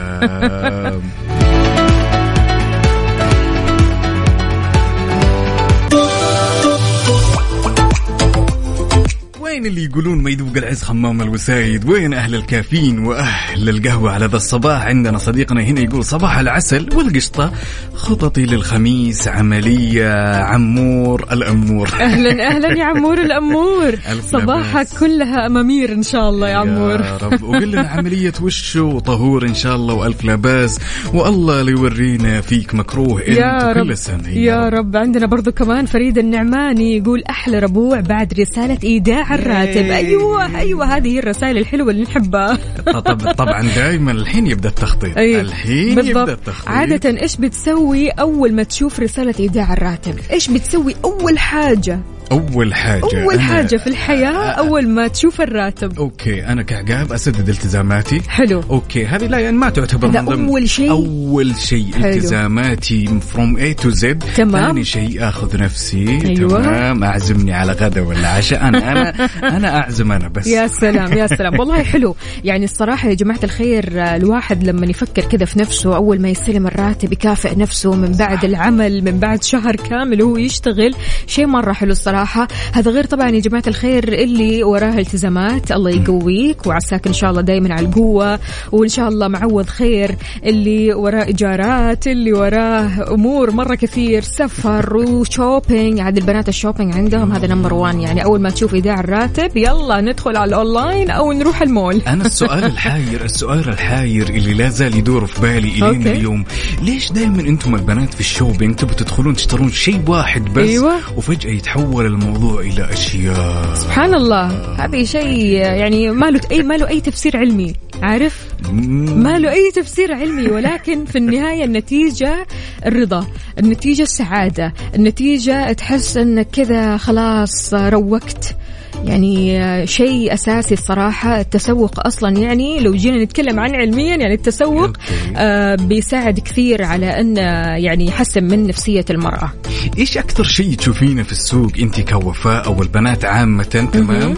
وين 9.51 9.67
اللي 9.67 9.85
يقولون 9.85 10.23
ما 10.23 10.31
يذوق 10.31 10.57
العز 10.57 10.83
خمام 10.83 11.23
الوسايد؟ 11.23 11.89
وين 11.89 12.15
أهل 12.15 12.35
الكافيين 12.35 12.99
وأهل 12.99 13.69
القهوة 13.69 14.13
على 14.13 14.27
ذا 14.27 14.37
الصباح؟ 14.37 14.83
عندنا 14.83 15.19
صديقنا 15.19 15.63
هنا 15.63 15.81
يقول 15.81 16.05
صباح 16.05 16.39
العسل 16.39 16.89
والقشطة. 16.95 17.53
خططي 17.95 18.47
للخميس 18.47 19.29
عملية 19.29 20.35
عمور 20.43 21.27
الأمور. 21.33 21.89
أهلا 22.01 22.47
أهلا 22.49 22.79
يا 22.79 22.85
عمور 22.85 23.19
الأمور. 23.27 23.89
ألف 23.89 24.27
صباحك 24.27 24.75
لاباس. 24.75 24.99
كلها 24.99 25.47
أمامير 25.47 25.93
إن 25.93 26.03
شاء 26.03 26.29
الله 26.29 26.49
يا 26.49 26.57
عمور. 26.57 27.01
يا 27.01 27.17
رب. 27.17 27.43
وقل 27.43 27.71
لنا 27.73 27.89
عملية 27.89 28.33
وش 28.43 28.77
وطهور 28.77 29.47
إن 29.49 29.55
شاء 29.55 29.77
الله 29.77 29.95
وألف 29.95 30.25
لا 30.25 30.35
باس. 30.35 30.79
والله 31.15 31.63
لا 31.63 31.71
يورينا 31.71 32.41
فيك 32.41 32.75
مكروه 32.75 33.21
يا 33.23 33.55
أنت 33.69 33.75
كل 33.75 33.81
رب. 33.81 33.91
السامعين 33.91 34.39
يا 34.39 34.69
رب. 34.69 34.97
عندنا 34.97 35.27
برضو 35.27 35.53
كمان 35.53 35.87
فريد 35.87 36.19
النعماني 36.19 36.97
يقول 36.97 37.23
أحلى 37.31 37.59
ربوع 37.59 38.01
بعد 38.01 38.35
رسالة 38.41 38.79
إيداع 38.85 39.40
الراتب 39.43 39.87
yay. 39.87 39.97
أيوه 39.97 40.59
أيوه 40.59 40.97
هذه 40.97 41.09
هي 41.09 41.19
الرسائل 41.19 41.59
الحلوة 41.59 41.91
اللي 41.91 42.03
نحبها 42.03 42.59
طب 42.87 43.33
طبعا 43.33 43.63
دائما 43.77 44.13
الحين 44.13 44.47
يبدأ 44.47 44.69
التخطيط 44.69 45.19
أي. 45.19 45.41
الحين 45.41 45.89
يبدأ 45.89 46.03
بالضبط 46.03 46.29
التخطيط 46.29 46.69
عادة 46.69 47.23
إيش 47.23 47.37
بتسوي 47.37 48.09
أول 48.09 48.53
ما 48.53 48.63
تشوف 48.63 49.01
رسالة 49.01 49.35
إيداع 49.41 49.73
الراتب؟ 49.73 50.15
إيش 50.33 50.49
بتسوي 50.51 50.95
أول 51.05 51.39
حاجة؟ 51.39 52.01
أول 52.33 52.75
حاجة 52.75 53.23
أول 53.25 53.41
حاجة 53.41 53.77
في 53.77 53.87
الحياة 53.87 54.51
أول 54.51 54.89
ما 54.89 55.09
تشوف 55.09 55.41
الراتب. 55.41 55.99
okay 55.99 56.47
أنا 56.47 56.63
كعقاب 56.63 57.13
أسدد 57.13 57.49
التزاماتي. 57.49 58.23
حلو. 58.29 58.63
okay 58.71 59.07
هذه 59.07 59.27
لا 59.27 59.39
يعني 59.39 59.57
ما 59.57 59.71
تعتبر 59.71 60.09
من 60.09 60.25
ضمن 60.25 60.49
أول 60.49 60.69
شيء؟ 60.69 60.91
أول 60.91 61.57
شيء. 61.57 61.87
التزاماتي 61.97 63.21
from 63.21 63.57
A 63.57 63.75
to 63.75 63.91
Z 63.91 64.25
تمام. 64.37 64.67
ثاني 64.67 64.85
شيء 64.85 65.29
آخذ 65.29 65.63
نفسي. 65.63 66.21
أيوة. 66.25 66.63
تمام. 66.63 67.05
أعزمني 67.05 67.53
على 67.53 67.73
غدا 67.73 68.01
ولا 68.01 68.29
عشاء. 68.29 68.69
أنا 68.69 68.93
أنا 68.93 69.29
أنا 69.57 69.77
أعزم 69.77 70.13
أنا 70.13 70.29
بس. 70.29 70.47
يا 70.47 70.67
سلام 70.67 71.13
يا 71.13 71.27
سلام. 71.27 71.59
والله 71.59 71.83
حلو. 71.83 72.17
يعني 72.45 72.65
الصراحة 72.65 73.09
يا 73.09 73.15
جماعة 73.15 73.41
الخير 73.45 73.85
الواحد 74.17 74.65
لما 74.65 74.87
يفكر 74.87 75.23
كذا 75.23 75.45
في 75.45 75.59
نفسه 75.59 75.97
أول 75.97 76.21
ما 76.21 76.29
يستلم 76.29 76.67
الراتب 76.67 77.13
يكافئ 77.13 77.59
نفسه 77.59 77.95
من 77.95 78.13
بعد 78.13 78.45
العمل 78.45 79.05
من 79.05 79.19
بعد 79.19 79.43
شهر 79.45 79.77
كامل 79.77 80.23
وهو 80.23 80.37
يشتغل. 80.37 80.95
شيء 81.27 81.47
مرة 81.47 81.73
حلو 81.73 81.91
الصراحة 82.23 82.49
هذا 82.73 82.91
غير 82.91 83.05
طبعا 83.05 83.31
يا 83.31 83.41
جماعة 83.41 83.63
الخير 83.67 84.13
اللي 84.13 84.65
وراه 84.65 84.99
التزامات. 84.99 85.73
الله 85.73 85.91
يقويك 85.91 86.67
وعساك 86.67 87.07
إن 87.07 87.13
شاء 87.13 87.31
الله 87.31 87.41
دايما 87.41 87.75
على 87.75 87.87
القوة. 87.87 88.39
وإن 88.73 88.89
شاء 88.89 89.09
الله 89.09 89.29
معوض 89.29 89.67
خير 89.67 90.17
اللي 90.45 90.95
وراه 90.95 91.25
إيجارات 91.25 92.07
اللي 92.07 92.33
وراه 92.33 93.15
أمور 93.15 93.51
مرة 93.51 93.75
كثير. 93.75 94.23
سفر 94.23 94.97
و 94.97 95.07
shopping. 95.07 96.01
عاد 96.01 96.17
البنات 96.17 96.49
ال 96.49 96.54
shopping 96.54 96.95
عندهم. 96.95 97.33
هذا 97.33 97.47
number 97.47 97.75
one. 97.75 98.01
يعني 98.01 98.25
أول 98.25 98.41
ما 98.41 98.51
تشوف 98.51 98.75
إيداع 98.75 99.01
الراتب 99.01 99.57
يلا 99.57 100.01
ندخل 100.01 100.37
على 100.37 100.49
الأونلاين 100.49 101.11
أو 101.11 101.33
نروح 101.33 101.63
المول. 101.63 102.03
أنا 102.07 102.27
السؤال 102.27 102.65
الحاير 102.73 103.25
السؤال 103.25 103.69
الحاير 103.69 104.29
اللي 104.29 104.55
لا 104.55 104.69
زال 104.69 104.97
يدور 104.97 105.27
في 105.27 105.41
بالي 105.41 105.83
okay. 105.83 106.13
اليوم. 106.13 106.45
ليش 106.83 107.13
دائما 107.13 107.41
أنتم 107.41 107.75
البنات 107.75 108.15
في 108.15 108.21
ال 108.21 108.27
shopping 108.27 108.77
تبوا 108.77 108.95
تدخلون 108.95 109.35
تشترون 109.35 109.71
شيء 109.73 110.01
واحد 110.09 110.45
بس 110.45 110.69
أيوة. 110.69 110.95
وفجأة 111.17 111.51
يتحول 111.51 112.10
الموضوع 112.11 112.61
إلى 112.61 112.93
أشياء. 112.93 113.75
سبحان 113.75 114.15
الله 114.15 114.47
هذه 114.85 115.05
شيء 115.05 115.57
يعني 115.57 116.11
ما 116.11 116.27
له 116.31 116.41
أي 116.51 116.63
ما 116.63 116.75
له 116.75 116.89
أي 116.89 117.01
تفسير 117.01 117.37
علمي. 117.37 117.75
عارف؟ 118.03 118.47
ما 118.73 119.39
له 119.39 119.53
أي 119.53 119.71
تفسير 119.71 120.15
علمي. 120.15 120.49
ولكن 120.49 121.05
في 121.05 121.19
النهاية 121.19 121.65
النتيجة 121.65 122.47
الرضا 122.87 123.27
النتيجة 123.59 124.03
السعادة 124.03 124.73
النتيجة 124.95 125.73
تحس 125.73 126.17
أنك 126.17 126.49
كذا 126.53 126.97
خلاص 126.97 127.75
روقت. 127.75 128.57
يعني 129.05 129.61
آه، 129.61 129.85
شيء 129.85 130.35
أساسي 130.35 130.75
الصراحة. 130.75 131.41
التسوق 131.41 132.07
أصلا 132.07 132.39
يعني 132.39 132.81
لو 132.81 132.93
جينا 132.93 133.25
نتكلم 133.25 133.61
عن 133.61 133.75
علميا 133.75 134.17
يعني 134.17 134.35
التسوق. 134.35 134.93
آه 135.37 135.75
بيساعد 135.75 136.41
كثير 136.41 136.85
على 136.85 137.21
أن 137.21 137.39
آه، 137.39 137.77
يعني 137.77 138.07
يحسن 138.07 138.45
من 138.45 138.67
نفسية 138.67 139.05
المرأة. 139.11 139.53
إيش 139.99 140.19
أكثر 140.19 140.45
شيء 140.45 140.75
تشوفينه 140.75 141.23
في 141.23 141.33
السوق 141.33 141.71
انت 141.79 142.01
كوفاء 142.01 142.67
أو 142.67 142.83
البنات 142.83 143.25
عامة؟ 143.25 143.89
تمام. 143.93 144.35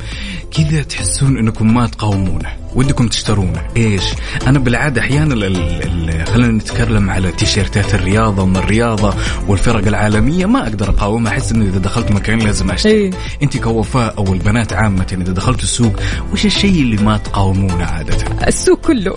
كذا 0.57 0.83
تحسون 0.83 1.39
أنكم 1.39 1.75
ما 1.75 1.87
تقاومونه. 1.87 2.62
ودكم 2.75 3.09
تشترونه 3.09 3.63
إيش؟ 3.77 4.03
أنا 4.47 4.59
بالعادة 4.59 5.01
أحيانا 5.01 5.35
خلينا 6.25 6.53
نتكلم 6.53 7.11
على 7.11 7.33
تيشيرتات 7.33 7.95
الرياضة 7.95 8.43
ومن 8.43 8.57
الرياضة 8.57 9.15
والفرق 9.49 9.87
العالمية 9.87 10.47
ما 10.47 10.63
أقدر 10.63 10.89
أقاومها. 10.89 11.33
أحس 11.33 11.53
انه 11.53 11.65
إذا 11.65 11.79
دخلت 11.79 12.13
مكان 12.13 12.39
لازم 12.39 12.71
أشتري. 12.71 12.93
إيه. 12.93 13.11
أنت 13.43 13.57
كوفاء 13.57 14.15
أو 14.19 14.33
البنات 14.35 14.73
عامة 14.73 15.07
إذا 15.13 15.33
دخلتوا 15.33 15.63
السوق 15.63 15.93
وش 16.33 16.47
الشيء 16.47 16.83
اللي 16.83 16.97
ما 16.97 17.17
تقاومونه 17.17 17.85
عادة؟ 17.85 18.17
السوق 18.47 18.81
كله. 18.81 19.17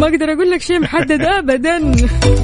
ما 0.00 0.06
أقدر 0.06 0.32
أقول 0.32 0.50
لك 0.50 0.62
شيء 0.62 0.80
محدد 0.80 1.20
ابدا. 1.20 1.92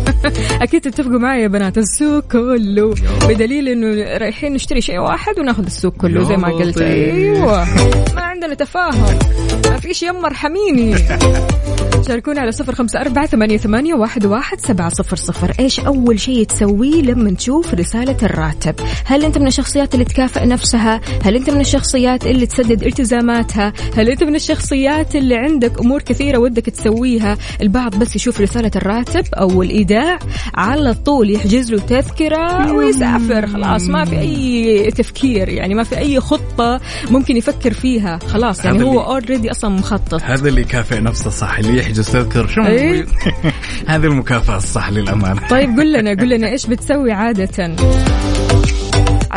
أكيد 0.63 0.81
تتفقوا 0.81 1.19
معي 1.19 1.43
يا 1.43 1.49
بنات 1.49 1.79
السوق 1.79 2.25
كله. 2.25 2.95
بدليل 3.29 3.69
إنه 3.69 4.19
رايحين 4.19 4.53
نشتري 4.53 4.81
شيء 4.81 4.99
واحد 4.99 5.39
وناخذ 5.39 5.65
السوق 5.67 5.97
كله 5.97 6.25
زي 6.25 6.37
ما 6.37 6.49
قلت. 6.49 6.79
أيوه. 6.79 7.65
ما 8.15 8.26
عندنا 8.37 8.55
تفاهم. 8.55 9.19
ما 9.67 9.81
فيش 9.81 10.03
يمر 10.03 10.35
حميني 10.35 10.95
شاركونا 12.03 12.41
على 12.41 12.53
صفر 12.53 12.75
خمسة 12.75 13.01
أربعة 13.01 13.27
ثمانية, 13.27 13.57
ثمانية 13.57 13.95
واحد, 13.95 14.27
واحد 14.27 14.61
سبعة 14.61 14.89
صفر 14.89 15.17
صفر. 15.17 15.53
إيش 15.61 15.81
أول 15.81 16.21
شيء 16.21 16.45
تسويه 16.45 17.03
لما 17.03 17.31
تشوف 17.31 17.75
رسالة 17.75 18.17
الراتب؟ 18.23 18.75
هل 19.05 19.25
أنت 19.25 19.39
من 19.39 19.47
الشخصيات 19.47 19.95
اللي 19.95 20.05
تكافئ 20.05 20.47
نفسها؟ 20.47 21.01
هل 21.25 21.37
أنت 21.37 21.51
من 21.51 21.61
الشخصيات 21.61 22.27
اللي 22.27 22.47
تسدد 22.47 22.83
التزاماتها؟ 22.83 23.73
هل 23.97 24.09
أنت 24.09 24.25
من 24.25 24.35
الشخصيات 24.35 25.17
اللي 25.17 25.37
عندك 25.37 25.81
أمور 25.81 26.03
كثيرة 26.03 26.39
ودك 26.39 26.65
تسويها؟ 26.65 27.39
البعض 27.63 27.97
بس 27.97 28.17
يشوف 28.17 28.41
رسالة 28.41 28.71
الراتب 28.77 29.25
أو 29.35 29.63
الإيداع 29.63 30.19
على 30.55 30.95
طول 30.95 31.31
يحجز 31.31 31.73
له 31.73 31.79
تذكرة 31.79 32.73
ويسافر. 32.73 33.47
خلاص 33.47 33.89
ما 33.89 34.05
في 34.05 34.19
أي 34.19 34.91
تفكير 34.91 35.49
يعني 35.49 35.75
ما 35.75 35.83
في 35.83 35.99
أي 35.99 36.21
خطة 36.21 36.81
ممكن 37.11 37.37
يفكر 37.37 37.73
فيها. 37.73 38.19
خلاص 38.19 38.65
يعني 38.65 38.83
هو 38.83 39.01
اوريدي 39.01 39.51
أصلا 39.51 39.71
مخطط. 39.71 40.23
هذا 40.23 40.49
اللي 40.49 40.61
يكافئ 40.61 41.01
نفسه 41.01 41.31
صح 41.31 41.59
اللي 41.59 41.79
يحجز 41.79 41.96
تذكر 42.03 42.47
شو 42.47 42.63
إيه. 42.63 43.07
هذه 43.89 44.07
المكافأة 44.07 44.57
الصح 44.57 44.91
للأمانة. 44.91 45.49
طيب 45.49 45.71
قل 45.79 45.93
لنا 45.93 46.11
قل 46.11 46.29
لنا 46.29 46.49
إيش 46.53 46.67
بتسوي 46.67 47.13
عادة؟ 47.13 47.77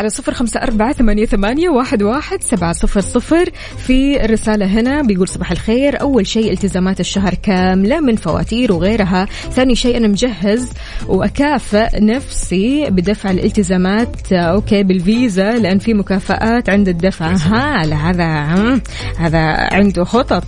على 0.00 0.08
صفر 0.08 0.34
خمسة 0.34 0.60
أربعة 0.60 0.92
ثمانية, 0.92 1.26
ثمانية 1.26 1.68
واحد, 1.68 2.02
واحد 2.02 2.42
سبعة 2.42 2.72
صفر 2.72 3.00
صفر. 3.00 3.50
في 3.86 4.24
الرسالة 4.24 4.66
هنا 4.66 5.02
بيقول 5.02 5.28
صباح 5.28 5.50
الخير. 5.50 6.00
أول 6.00 6.26
شيء 6.26 6.52
التزامات 6.52 7.00
الشهر 7.00 7.34
كاملة 7.34 8.00
من 8.00 8.16
فواتير 8.16 8.72
وغيرها. 8.72 9.24
ثاني 9.50 9.74
شيء 9.74 9.96
أنا 9.96 10.08
مجهز 10.08 10.72
وأكافئ 11.06 12.00
نفسي 12.00 12.90
بدفع 12.90 13.30
الالتزامات. 13.30 14.32
okay 14.32 14.82
بالفيزا 14.82 15.52
لأن 15.52 15.78
في 15.78 15.94
مكافآت 15.94 16.68
عند 16.68 16.88
الدفع. 16.88 17.30
ها 17.30 17.86
لا 17.86 17.96
هذا 17.96 18.26
هذا 19.18 19.40
عنده 19.72 20.04
خطط. 20.04 20.44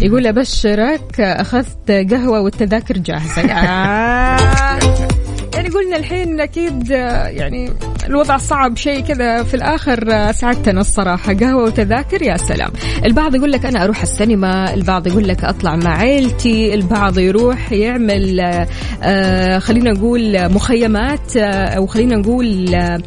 يقول 0.00 0.26
أبشرك 0.26 1.20
أخذت 1.20 1.90
قهوة 1.90 2.40
والتذاكر 2.40 2.98
جاهزة. 2.98 3.42
يعني 5.56 5.68
قلنا 5.68 5.96
الحين 5.96 6.40
أكيد 6.40 6.92
آه، 6.92 7.28
يعني 7.28 7.72
الوضع 8.06 8.36
صعب 8.36 8.76
شيء 8.76 9.00
كذا 9.00 9.42
في 9.42 9.54
الآخر 9.54 10.12
آه، 10.12 10.32
سعدتنا 10.32 10.80
الصراحة. 10.80 11.34
قهوة 11.34 11.62
وتذاكر 11.62 12.22
يا 12.22 12.36
سلام. 12.36 12.70
البعض 13.04 13.34
يقول 13.34 13.52
لك 13.52 13.66
أنا 13.66 13.84
أروح 13.84 14.02
السينما 14.02 14.74
البعض 14.74 15.06
يقول 15.06 15.28
لك 15.28 15.44
أطلع 15.44 15.76
مع 15.76 15.96
عيلتي 15.98 16.74
البعض 16.74 17.18
يروح 17.18 17.72
يعمل 17.72 18.40
آه، 18.40 18.66
آه، 19.02 19.58
خلينا 19.58 19.90
نقول 19.92 20.52
مخيمات 20.52 21.36
أو 21.36 21.86
خلينا 21.86 22.16
نقول 22.16 22.74
آه، 22.74 23.00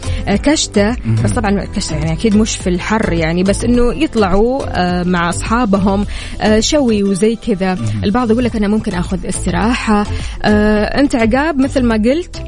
كشتة. 0.44 0.96
بس 1.24 1.32
طبعا 1.32 1.66
كشتة 1.76 1.96
يعني 1.96 2.14
أكيد 2.14 2.36
مش 2.38 2.56
في 2.58 2.70
الحر 2.70 3.14
يعني 3.14 3.44
بس 3.44 3.64
إنه 3.64 3.94
يطلعوا 3.94 4.62
آه، 4.70 5.04
مع 5.04 5.30
أصحابهم 5.30 6.06
آه، 6.42 6.60
شوي 6.60 7.04
وزي 7.04 7.36
كذا. 7.48 7.78
البعض 8.04 8.32
يقول 8.32 8.44
لك 8.44 8.56
أنا 8.56 8.68
ممكن 8.68 8.94
آخذ 8.94 9.28
استراحة. 9.28 10.06
آه، 10.44 10.84
أنت 10.84 11.16
عقاب 11.16 11.60
مثل 11.60 11.84
ما 11.84 11.96
قلت؟ 11.96 12.42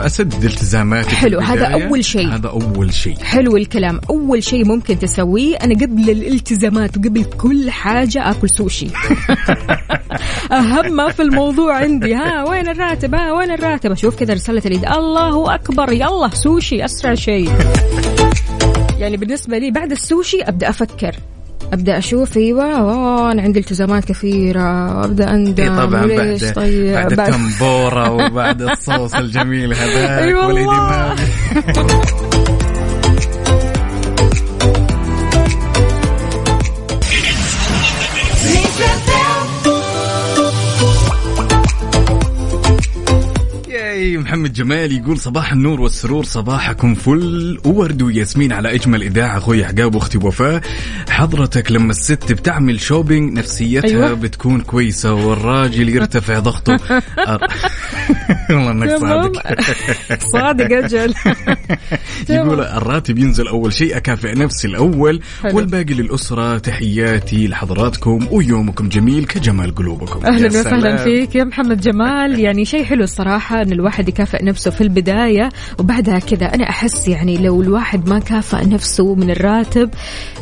اسدد 0.00 0.44
التزاماتي 0.44 1.16
حلو، 1.16 1.40
هذا. 1.40 1.66
أول 1.66 2.04
شيء. 2.04 2.28
هذا 2.28 2.48
أول 2.48 2.94
شيء. 2.94 3.18
حلو 3.22 3.56
الكلام. 3.56 4.00
أول 4.10 4.42
شيء 4.42 4.64
ممكن 4.64 4.98
تسويه 4.98 5.56
أنا 5.56 5.74
قبل 5.74 6.10
الالتزامات 6.10 6.98
وقبل 6.98 7.24
كل 7.24 7.70
حاجة 7.70 8.30
آكل 8.30 8.50
سوشي. 8.50 8.86
أهم 10.52 10.92
ما 10.96 11.12
في 11.12 11.22
الموضوع 11.22 11.76
عندي. 11.76 12.14
ها 12.14 12.44
وين 12.48 12.68
الراتب؟ 12.68 13.14
ها 13.14 13.32
وين 13.32 13.50
الراتب؟ 13.50 13.92
أشوف 13.92 14.16
كذا 14.16 14.34
رسالة 14.34 14.62
العيد 14.66 14.84
الله 14.84 15.54
أكبر. 15.54 15.92
يلا 15.92 16.30
سوشي 16.32 16.84
أسرع 16.84 17.14
شيء. 17.14 17.50
يعني 19.00 19.16
بالنسبة 19.16 19.58
لي 19.58 19.70
بعد 19.70 19.90
السوشي 19.90 20.42
أبدأ 20.42 20.68
أفكر. 20.68 21.16
أبدأ 21.72 21.98
أشوف 21.98 22.36
أيوه 22.36 22.78
أوه 22.78 23.32
أنا 23.32 23.42
عندي 23.42 23.60
التزامات 23.60 24.04
كثيرة. 24.04 24.98
وابدا 25.00 25.34
اندم 25.34 25.62
إيه 25.64 25.70
طبعا 25.86 26.06
بعد 26.06 26.52
طيب؟ 26.56 26.92
بعد 26.92 27.20
التنبورة 27.20 28.10
وبعد 28.10 28.62
الصوص 28.62 29.14
الجميل 29.14 29.74
هذاك 29.74 30.20
اي 44.00 44.18
محمد 44.18 44.52
جمال 44.52 44.92
يقول 44.92 45.18
صباح 45.18 45.52
النور 45.52 45.80
والسرور 45.80 46.24
صباحكم 46.24 46.94
فل. 46.94 47.58
وورد 47.64 48.02
وياسمين 48.02 48.52
على 48.52 48.74
إجمل 48.74 49.02
إذاعة 49.02 49.38
أخوي 49.38 49.64
عقاب 49.64 49.94
وأختي 49.94 50.18
وفاء. 50.18 50.60
حضرتك 51.10 51.72
لما 51.72 51.90
الست 51.90 52.32
بتعمل 52.32 52.80
شوبينج 52.80 53.32
نفسيتها 53.38 53.88
أيوة. 53.88 54.14
بتكون 54.14 54.60
كويسة 54.60 55.14
والراجل 55.14 55.88
يرتفع 55.88 56.38
ضغطه. 56.38 56.72
والله 58.50 58.70
إنك 58.70 58.96
صادق. 59.00 59.60
صادق 60.18 60.76
أجل. 60.76 61.14
يقول 62.30 62.60
الراتب 62.60 63.18
ينزل 63.18 63.48
أول 63.48 63.72
شيء 63.72 63.96
أكافئ 63.96 64.38
نفسي 64.38 64.68
الأول. 64.68 65.20
حلو. 65.42 65.56
والباقي 65.56 65.94
للأسرة 65.94 66.58
تحياتي 66.58 67.48
لحضراتكم 67.48 68.26
ويومكم 68.30 68.88
جميل 68.88 69.24
كجمال 69.24 69.74
قلوبكم. 69.74 70.26
أهلا 70.26 70.46
وسهلا. 70.46 70.96
فيك 70.96 71.34
يا 71.34 71.44
محمد 71.44 71.80
جمال. 71.80 72.40
يعني 72.40 72.64
شيء 72.64 72.84
حلو 72.84 73.04
الصراحة 73.04 73.62
إن 73.62 73.72
الواحد 73.72 73.89
يكافئ 73.98 74.44
نفسه 74.44 74.70
في 74.70 74.80
البداية 74.80 75.48
وبعدها 75.78 76.18
كذا. 76.18 76.54
أنا 76.54 76.68
أحس 76.68 77.08
يعني 77.08 77.36
لو 77.36 77.62
الواحد 77.62 78.08
ما 78.08 78.18
كافئ 78.18 78.66
نفسه 78.66 79.14
من 79.14 79.30
الراتب 79.30 79.90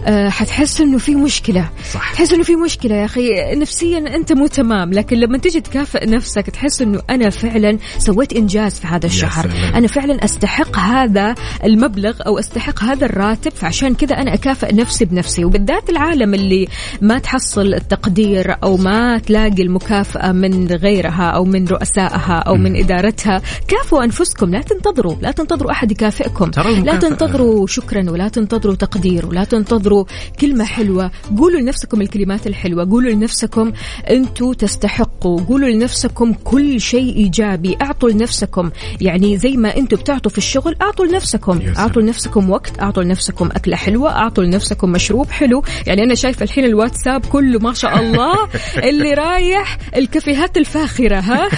آه 0.07 0.29
حتحس 0.29 0.81
إنه 0.81 0.99
في 0.99 1.15
مشكلة. 1.15 1.69
صح. 1.93 2.13
تحس 2.13 2.33
إنه 2.33 2.43
في 2.43 2.57
مشكلة 2.57 2.95
يا 2.95 3.05
أخي. 3.05 3.55
نفسيا 3.55 3.99
أنت 4.17 4.33
مو 4.33 4.47
تمام 4.47 4.93
لكن 4.93 5.17
لما 5.17 5.39
تجي 5.39 5.61
تكافئ 5.61 6.11
نفسك 6.11 6.51
تحس 6.51 6.83
إنه 6.83 7.01
أنا 7.11 7.31
فعلا 7.31 7.79
سويت 7.99 8.33
إنجاز 8.33 8.75
في 8.75 8.87
هذا 8.87 9.07
الشهر. 9.07 9.51
أنا 9.75 9.87
فعلا 9.87 10.25
أستحق 10.25 10.79
هذا 10.79 11.35
المبلغ 11.65 12.15
أو 12.27 12.39
أستحق 12.39 12.83
هذا 12.83 13.07
الراتب 13.07 13.53
فعشان 13.53 13.95
كذا 13.95 14.15
أنا 14.15 14.35
أكافئ 14.35 14.75
نفسي 14.75 15.05
بنفسي. 15.05 15.45
وبالذات 15.45 15.91
العالم 15.91 16.35
اللي 16.35 16.69
ما 17.01 17.19
تحصل 17.19 17.75
التقدير 17.75 18.57
أو 18.63 18.77
ما 18.77 19.19
تلاقي 19.19 19.63
المكافأة 19.63 20.33
من 20.33 20.67
غيرها 20.67 21.31
أو 21.31 21.45
من 21.45 21.69
رؤسائها 21.69 22.39
أو 22.39 22.55
من 22.57 22.77
إدارتها 22.77 23.38
كافئوا 23.69 24.05
أنفسكم 24.05 24.51
لا 24.51 24.61
تنتظروا 24.61 25.15
لا 25.23 25.31
تنتظروا 25.31 25.71
أحد 25.71 25.91
يكافئكم. 25.93 26.51
لا 26.85 26.97
تنتظروا 26.97 27.67
شكرا 27.67 28.11
ولا 28.11 28.29
تنتظروا 28.29 28.75
تقدير 28.75 29.27
ولا 29.27 29.45
تنتظروا 29.45 30.05
كلمة 30.41 30.65
حلوة. 30.65 31.11
قولوا 31.39 31.61
لنفسكم 31.61 32.01
الكلمات 32.01 32.47
الحلوة 32.47 32.91
قولوا 32.91 33.11
لنفسكم 33.11 33.73
أنتم 34.11 34.53
تستحقوا. 34.53 35.41
قولوا 35.41 35.69
لنفسكم 35.69 36.33
كل 36.33 36.81
شيء 36.81 37.17
إيجابي. 37.17 37.77
أعطوا 37.83 38.11
لنفسكم 38.11 38.71
يعني 39.01 39.39
زي 39.39 39.57
ما 39.57 39.77
أنتم 39.77 39.97
بتعطوا 39.97 40.31
في 40.31 40.39
الشغل 40.39 40.77
أعطوا 40.83 41.07
لنفسكم. 41.07 41.61
أعطوا 41.79 42.03
لنفسكم 42.03 42.51
وقت 42.51 42.81
أعطوا 42.81 43.03
لنفسكم 43.03 43.47
أكلة 43.47 43.77
حلوة 43.77 44.11
أعطوا 44.11 44.45
لنفسكم 44.45 44.93
مشروب 44.93 45.31
حلو. 45.31 45.63
يعني 45.87 46.03
أنا 46.03 46.15
شايفة 46.15 46.45
الحين 46.45 46.65
الواتساب 46.65 47.27
كله 47.27 47.59
ما 47.59 47.73
شاء 47.75 48.01
الله. 48.01 48.35
اللي 48.89 49.15
رايح 49.15 49.79
الكافيهات 49.97 50.57
الفاخرة 50.57 51.21
ها؟ 51.21 51.49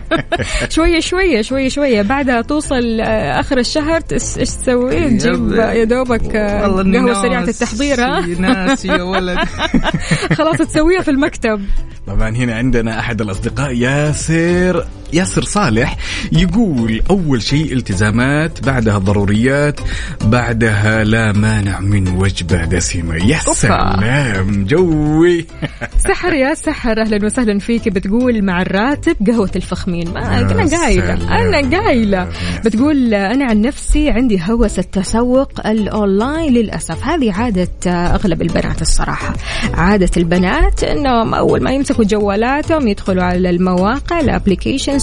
شوية 0.76 1.00
شوية 1.10 1.42
شوية 1.42 1.68
شوية. 1.68 2.02
بعدها 2.02 2.40
توصل 2.40 3.00
آه، 3.00 3.40
آخر 3.40 3.58
الشهر 3.58 4.00
تس- 4.00 4.38
إيش 4.38 4.48
تسوي؟ 4.48 5.10
تجيب 5.10 5.52
يا 5.52 5.84
دوبك 5.84 6.36
آه، 6.36 6.66
قهوة 6.66 7.22
سريعة 7.22 7.42
التحضير 7.44 8.00
ها؟ 8.04 8.20
ناس 8.20 8.84
يا 8.84 9.02
ولد. 9.02 9.38
خلاص 10.38 10.56
تسويها 10.56 11.00
في 11.02 11.10
المكتب. 11.10 11.64
طبعا 12.06 12.28
هنا 12.36 12.54
عندنا 12.54 12.98
أحد 12.98 13.20
الأصدقاء 13.20 13.72
ياسر. 13.74 14.86
ياسر 15.12 15.42
صالح 15.42 15.96
يقول 16.32 17.02
أول 17.10 17.42
شيء 17.42 17.72
التزامات 17.72 18.66
بعدها 18.66 18.98
ضروريات 18.98 19.80
بعدها 20.24 21.04
لا 21.04 21.32
مانع 21.32 21.80
من 21.80 22.08
وجبة 22.08 22.64
دسمة. 22.64 23.16
يا. 23.16 23.38
سلام 23.38 24.64
جوي. 24.64 25.46
سحر 26.08 26.32
يا 26.32 26.54
سحر 26.54 27.00
أهلا 27.00 27.26
وسهلا 27.26 27.58
فيك. 27.58 27.88
بتقول 27.88 28.42
مع 28.44 28.62
الراتب 28.62 29.16
قهوة 29.26 29.50
الفخمين. 29.56 30.12
ما 30.14 30.20
قايلة. 30.60 31.16
سلام. 31.16 31.28
أنا 31.28 31.78
قايلة. 31.80 32.28
بتقول 32.64 33.14
أنا 33.14 33.44
عن 33.44 33.60
نفسي 33.60 34.10
عندي 34.10 34.40
هوس 34.48 34.78
التسوق 34.78 35.66
الأونلاين 35.66 36.52
للأسف. 36.52 37.04
هذه 37.04 37.32
عادة 37.32 37.68
أغلب 37.86 38.42
البنات 38.42 38.82
الصراحة. 38.82 39.34
عادة 39.74 40.10
البنات 40.16 40.84
إنهم 40.84 41.34
أول 41.34 41.62
ما 41.62 41.70
يمسكوا 41.70 42.04
جوالاتهم 42.04 42.88
يدخلوا 42.88 43.22
على 43.22 43.50
المواقع 43.50 44.20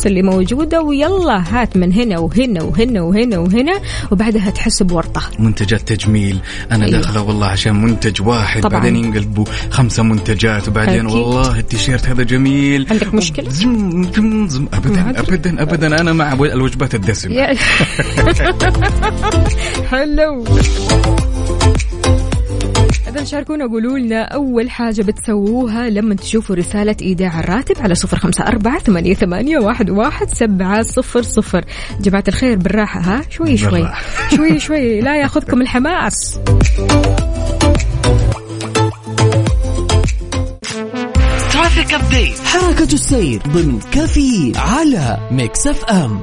ال 0.06 0.06
applications 0.06 0.08
اللي 0.08 0.22
موجودة 0.22 0.82
ويلا 0.82 1.44
هات 1.50 1.78
من 1.78 1.94
هنا 1.94 2.20
وهنا 2.20 2.64
وهنا 2.64 3.02
وهنا 3.02 3.38
وهنا 3.38 3.80
وبعدها 4.12 4.50
تحس 4.50 4.84
بورطه 4.84 5.22
منتجات 5.40 5.82
تجميل 5.82 6.40
أنا 6.72 6.86
أيوة. 6.86 6.98
داخلة 6.98 7.22
والله 7.22 7.48
عشان 7.48 7.82
منتج 7.82 8.22
واحد 8.22 8.62
طبعاً. 8.62 8.80
بعدين 8.80 8.96
ينقلبوا 8.96 9.46
خمسة 9.72 10.04
منتجات 10.04 10.68
وبعدين 10.68 11.06
أكيد. 11.06 11.18
والله 11.18 11.60
التيشيرت 11.60 12.06
هذا 12.08 12.24
جميل 12.24 12.88
عندك 12.92 13.14
مشكلة؟ 13.14 13.50
زم 13.50 14.04
زم 14.14 14.48
زم 14.48 14.68
أدري. 14.74 15.00
ابدا 15.20 15.62
ابدا 15.62 16.02
أنا 16.02 16.14
مع 16.14 16.34
الوجبات 16.34 16.96
الدسمة 16.96 17.34
يا- 17.36 17.56
حلو 19.92 20.44
إذا 23.08 23.24
شاركونا 23.24 23.68
قولوا 23.68 24.00
لنا 24.00 24.24
أول 24.24 24.70
حاجة 24.70 25.02
بتسووها 25.02 25.90
لما 25.90 26.16
تشوفوا 26.16 26.56
رسالة 26.56 26.96
إيداع 27.02 27.40
الراتب 27.40 27.76
على 27.80 27.96
صفر 27.96 28.18
خمسة 28.18 28.48
أربعة 28.48 28.80
ثمانية, 28.80 29.14
ثمانية 29.14 29.58
واحد, 29.58 29.90
واحد 29.90 30.30
سبعة 30.30 30.82
صفر 30.82 31.22
صفر. 31.22 31.66
جماعة 32.02 32.24
الخير 32.28 32.58
بالراحة 32.58 33.00
ها؟ 33.00 33.22
شوي 33.30 33.58
شوي 33.58 33.72
بالراحة. 33.72 34.04
شوي. 34.36 34.60
شوي 34.60 35.02
لا 35.02 35.16
ياخذكم 35.16 35.62
الحماس. 35.62 36.40
traffic 41.52 41.94
update 41.94 42.40
حركة 42.40 42.94
السير 42.94 43.42
ضمن 43.48 43.80
كافيين 43.92 44.54
على 44.56 45.18
Mix 45.32 45.68
FM. 45.68 46.22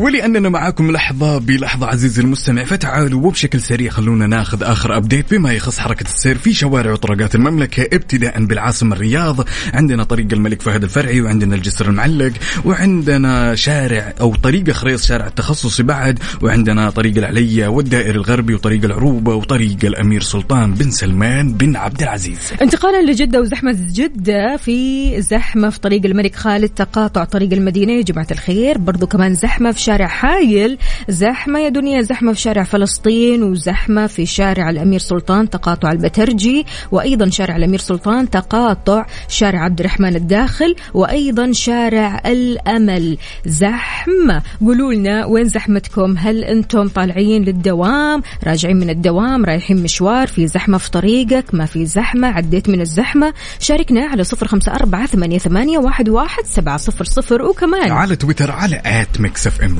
ولأننا 0.00 0.48
معاكم 0.48 0.90
لحظة 0.90 1.38
بلحظة 1.38 1.86
عزيزي 1.86 2.22
المستمع 2.22 2.64
فتعالوا 2.64 3.26
وبشكل 3.26 3.60
سريع 3.60 3.90
خلونا 3.90 4.26
ناخذ 4.26 4.62
آخر 4.62 4.96
update 4.96 5.34
بما 5.34 5.52
يخص 5.52 5.78
حركة 5.78 6.04
السير 6.04 6.38
في 6.38 6.54
شوارع 6.54 6.92
وطرقات 6.92 7.34
المملكة 7.34 7.82
ابتداء 7.82 8.44
بالعاصمة 8.44 8.96
الرياض 8.96 9.48
عندنا 9.74 10.04
طريق 10.04 10.26
الملك 10.32 10.62
فهد 10.62 10.82
الفرعي 10.82 11.20
وعندنا 11.20 11.54
الجسر 11.54 11.88
المعلق 11.88 12.32
وعندنا 12.64 13.54
شارع 13.54 14.14
أو 14.20 14.34
طريق 14.34 14.70
خريص 14.70 15.06
شارع 15.06 15.26
التخصصي 15.26 15.82
بعد 15.82 16.18
وعندنا 16.42 16.90
طريق 16.90 17.16
العليا 17.16 17.68
والدائري 17.68 18.10
الغربي 18.18 18.54
وطريق 18.54 18.84
العروبة 18.84 19.34
وطريق 19.34 19.84
الأمير 19.84 20.20
سلطان 20.20 20.74
بن 20.74 20.90
سلمان 20.90 21.52
بن 21.52 21.76
عبد 21.76 22.02
العزيز. 22.02 22.38
انتقالا 22.62 23.10
لجدة 23.10 23.40
وزحمة 23.40 23.76
جدة 23.92 24.56
في 24.56 25.20
زحمة 25.22 25.70
في 25.70 25.80
طريق 25.80 26.04
الملك 26.04 26.36
خالد 26.36 26.68
تقاطع 26.68 27.24
طريق 27.24 27.52
المدينة 27.52 27.92
يا 27.92 28.02
جماعة 28.02 28.26
الخير 28.30 28.78
برضو 28.78 29.06
كمان 29.06 29.34
زحمة 29.34 29.72
في 29.72 29.89
شارع 29.90 30.06
حايل 30.06 30.78
زحمة 31.08 31.58
يا 31.58 31.68
دنيا 31.68 32.02
زحمة 32.02 32.32
في 32.32 32.40
شارع 32.40 32.64
فلسطين 32.64 33.42
وزحمة 33.42 34.06
في 34.06 34.26
شارع 34.26 34.70
الأمير 34.70 35.00
سلطان 35.00 35.50
تقاطع 35.50 35.92
البترجي 35.92 36.66
وأيضا 36.92 37.30
شارع 37.30 37.56
الأمير 37.56 37.78
سلطان 37.78 38.30
تقاطع 38.30 39.06
شارع 39.28 39.64
عبد 39.64 39.80
الرحمن 39.80 40.16
الداخل 40.16 40.76
وأيضا 40.94 41.52
شارع 41.52 42.22
الأمل. 42.26 43.18
زحمة. 43.46 44.42
قولوا 44.60 44.92
لنا 44.92 45.26
وين 45.26 45.48
زحمتكم؟ 45.48 46.16
هل 46.18 46.44
أنتم 46.44 46.88
طالعين 46.88 47.42
للدوام؟ 47.42 48.22
راجعين 48.46 48.76
من 48.76 48.90
الدوام؟ 48.90 49.44
رايحين 49.44 49.82
مشوار؟ 49.82 50.26
في 50.26 50.46
زحمة 50.46 50.78
في 50.78 50.90
طريقك؟ 50.90 51.54
ما 51.54 51.66
في 51.66 51.86
زحمة؟ 51.86 52.28
عديت 52.28 52.68
من 52.68 52.80
الزحمة؟ 52.80 53.34
شاركنا 53.58 54.06
على 54.06 54.24
صفر 54.24 54.46
خمسة 54.46 54.72
أربعة 54.72 55.06
ثمانية, 55.06 55.78
واحد, 55.78 56.08
واحد 56.08 56.44
سبعة 56.44 56.76
صفر 56.76 57.04
صفر 57.04 57.42
وكمان 57.42 57.90
على 57.90 58.16
تويتر 58.16 58.50
على 58.50 58.82
at 58.86 59.20
Mix 59.20 59.46
FM 59.46 59.79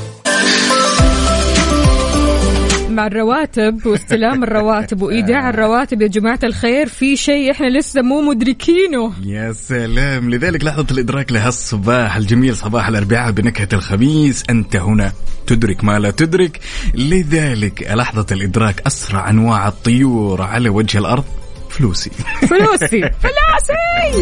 مع 2.91 3.07
الرواتب 3.07 3.85
واستلام 3.85 4.43
الرواتب 4.43 5.01
وإيداع 5.01 5.49
الرواتب 5.49 6.01
يا 6.01 6.07
جماعة 6.07 6.39
الخير 6.43 6.87
في 6.87 7.15
شيء 7.15 7.51
إحنا 7.51 7.67
لسه 7.79 8.01
مو 8.01 8.21
مدركينه. 8.21 9.13
يا 9.23 9.51
سلام. 9.53 10.29
لذلك 10.29 10.63
لحظة 10.63 10.85
الإدراك 10.91 11.31
لهالصباح 11.31 12.15
الجميل 12.15 12.55
صباح 12.55 12.87
الأربعاء 12.87 13.31
بنكهة 13.31 13.67
الخميس. 13.73 14.43
أنت 14.49 14.75
هنا 14.75 15.11
تدرك 15.47 15.83
ما 15.83 15.99
لا 15.99 16.11
تدرك. 16.11 16.59
لذلك 16.95 17.87
لحظة 17.91 18.25
الإدراك 18.31 18.81
أسرع 18.87 19.29
أنواع 19.29 19.67
الطيور 19.67 20.41
على 20.41 20.69
وجه 20.69 20.97
الأرض. 20.97 21.23
فلوسي. 21.69 22.11
فلوسي. 22.49 23.01
فلوسي. 23.23 24.21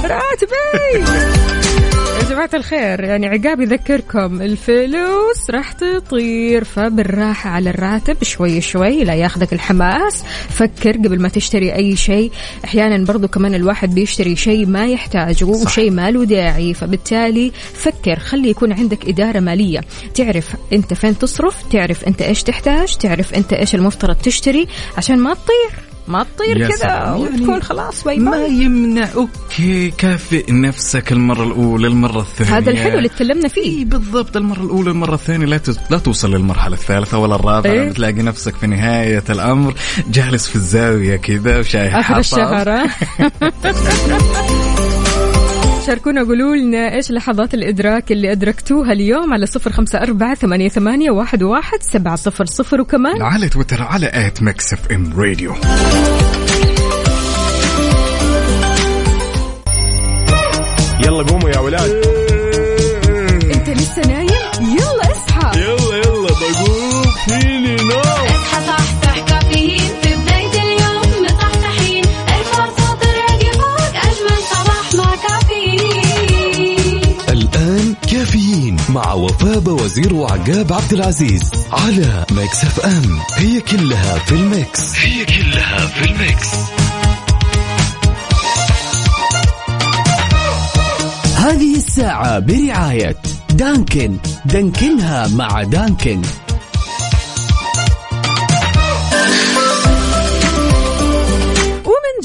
راتبي. 0.10 1.69
جماعة 2.30 2.50
الخير 2.54 3.04
يعني 3.04 3.26
عقاب 3.26 3.60
يذكركم 3.60 4.42
الفلوس 4.42 5.50
راح 5.50 5.72
تطير 5.72 6.64
فبالراحة 6.64 7.50
على 7.50 7.70
الراتب 7.70 8.24
شوي 8.24 8.60
شوي 8.60 9.04
لا 9.04 9.14
ياخذك 9.14 9.52
الحماس. 9.52 10.22
فكر 10.48 10.92
قبل 10.92 11.22
ما 11.22 11.28
تشتري 11.28 11.74
أي 11.74 11.96
شيء 11.96 12.32
أحيانا 12.64 13.04
برضو 13.04 13.28
كمان 13.28 13.54
الواحد 13.54 13.94
بيشتري 13.94 14.36
شيء 14.36 14.66
ما 14.66 14.86
يحتاجه 14.86 15.44
وشيء 15.44 15.90
ما 15.90 16.10
له 16.10 16.24
داعي 16.24 16.74
فبالتالي 16.74 17.52
فكر 17.74 18.18
خلي 18.18 18.50
يكون 18.50 18.72
عندك 18.72 19.08
إدارة 19.08 19.40
مالية. 19.40 19.80
تعرف 20.14 20.56
أنت 20.72 20.94
فين 20.94 21.18
تصرف 21.18 21.62
تعرف 21.70 22.04
أنت 22.04 22.22
إيش 22.22 22.42
تحتاج 22.42 22.96
تعرف 22.96 23.34
أنت 23.34 23.52
إيش 23.52 23.74
المفترض 23.74 24.16
تشتري 24.16 24.66
عشان 24.96 25.18
ما 25.18 25.34
تطير. 25.34 25.89
ما 26.10 26.26
تطير 26.36 26.68
كذا 26.68 26.76
سلام. 26.76 27.22
يعني 27.22 27.42
وتكون 27.42 27.62
خلاص 27.62 28.04
bye 28.04 28.18
ما 28.18 28.46
يمنع 28.46 29.08
okay 29.14 29.90
كافئ 29.90 30.52
نفسك 30.52 31.12
المرة 31.12 31.44
الأولى 31.44 31.86
المرة 31.86 32.20
الثانية 32.20 32.58
هذا 32.58 32.70
الحلو 32.70 32.98
اللي 32.98 33.08
تكلمنا 33.08 33.48
فيه 33.48 33.62
إي 33.62 33.84
بالضبط 33.84 34.36
المرة 34.36 34.62
الأولى 34.62 34.90
المرة 34.90 35.14
الثانية 35.14 35.46
لا 35.46 35.60
لا 35.90 35.98
توصل 35.98 36.30
للمرحلة 36.30 36.74
الثالثة 36.74 37.18
ولا 37.18 37.34
الرابعة 37.34 37.72
إيه. 37.72 37.88
بتلاقي 37.90 38.22
نفسك 38.22 38.56
في 38.56 38.66
نهاية 38.66 39.24
الأمر 39.30 39.74
جالس 40.10 40.48
في 40.48 40.56
الزاوية 40.56 41.16
كذا 41.16 41.58
وشايف 41.58 41.94
آخر. 41.94 42.18
الشهر؟ 42.18 42.86
شاركونا 45.90 46.22
قولوا 46.22 46.56
لنا 46.56 46.94
إيش 46.94 47.10
لحظات 47.10 47.54
الإدراك 47.54 48.12
اللي 48.12 48.32
أدركتوها 48.32 48.92
اليوم 48.92 49.32
على 49.32 49.46
صفر 49.46 49.72
خمسة 49.72 49.98
أربعة 49.98 50.34
ثمانية, 50.34 50.68
ثمانية 50.68 51.10
واحد, 51.10 51.42
واحد 51.42 51.82
سبعة 51.82 52.16
صفر 52.16 52.44
صفر 52.44 52.80
وكمان 52.80 53.22
على 53.22 53.48
تويتر 53.48 53.82
على 53.82 54.10
at 54.12 54.42
Mix 54.42 54.72
FM 54.72 55.20
Radio. 55.20 55.54
يلا 61.04 61.22
قوموا 61.22 61.50
يا 61.50 61.58
ولاد. 61.58 62.19
مع 78.90 79.12
وفاء 79.12 79.68
وزير 79.68 80.14
وعقاب 80.14 80.72
عبد 80.72 80.92
العزيز 80.92 81.50
على 81.72 82.26
Mix 82.32 82.64
FM. 82.64 83.18
هي 83.36 83.60
كلها 83.60 84.18
في 84.18 84.32
ال 84.32 84.45
mix. 84.45 84.96
هي 84.96 85.24
كلها 85.24 85.86
في 85.86 86.04
ال 86.04 86.13
mix. 86.13 86.48
هذه 91.36 91.76
الساعة 91.76 92.38
برعاية 92.38 93.16
دانكن. 93.50 94.16
دانكنها 94.44 95.28
مع 95.28 95.62
دانكن. 95.62 96.22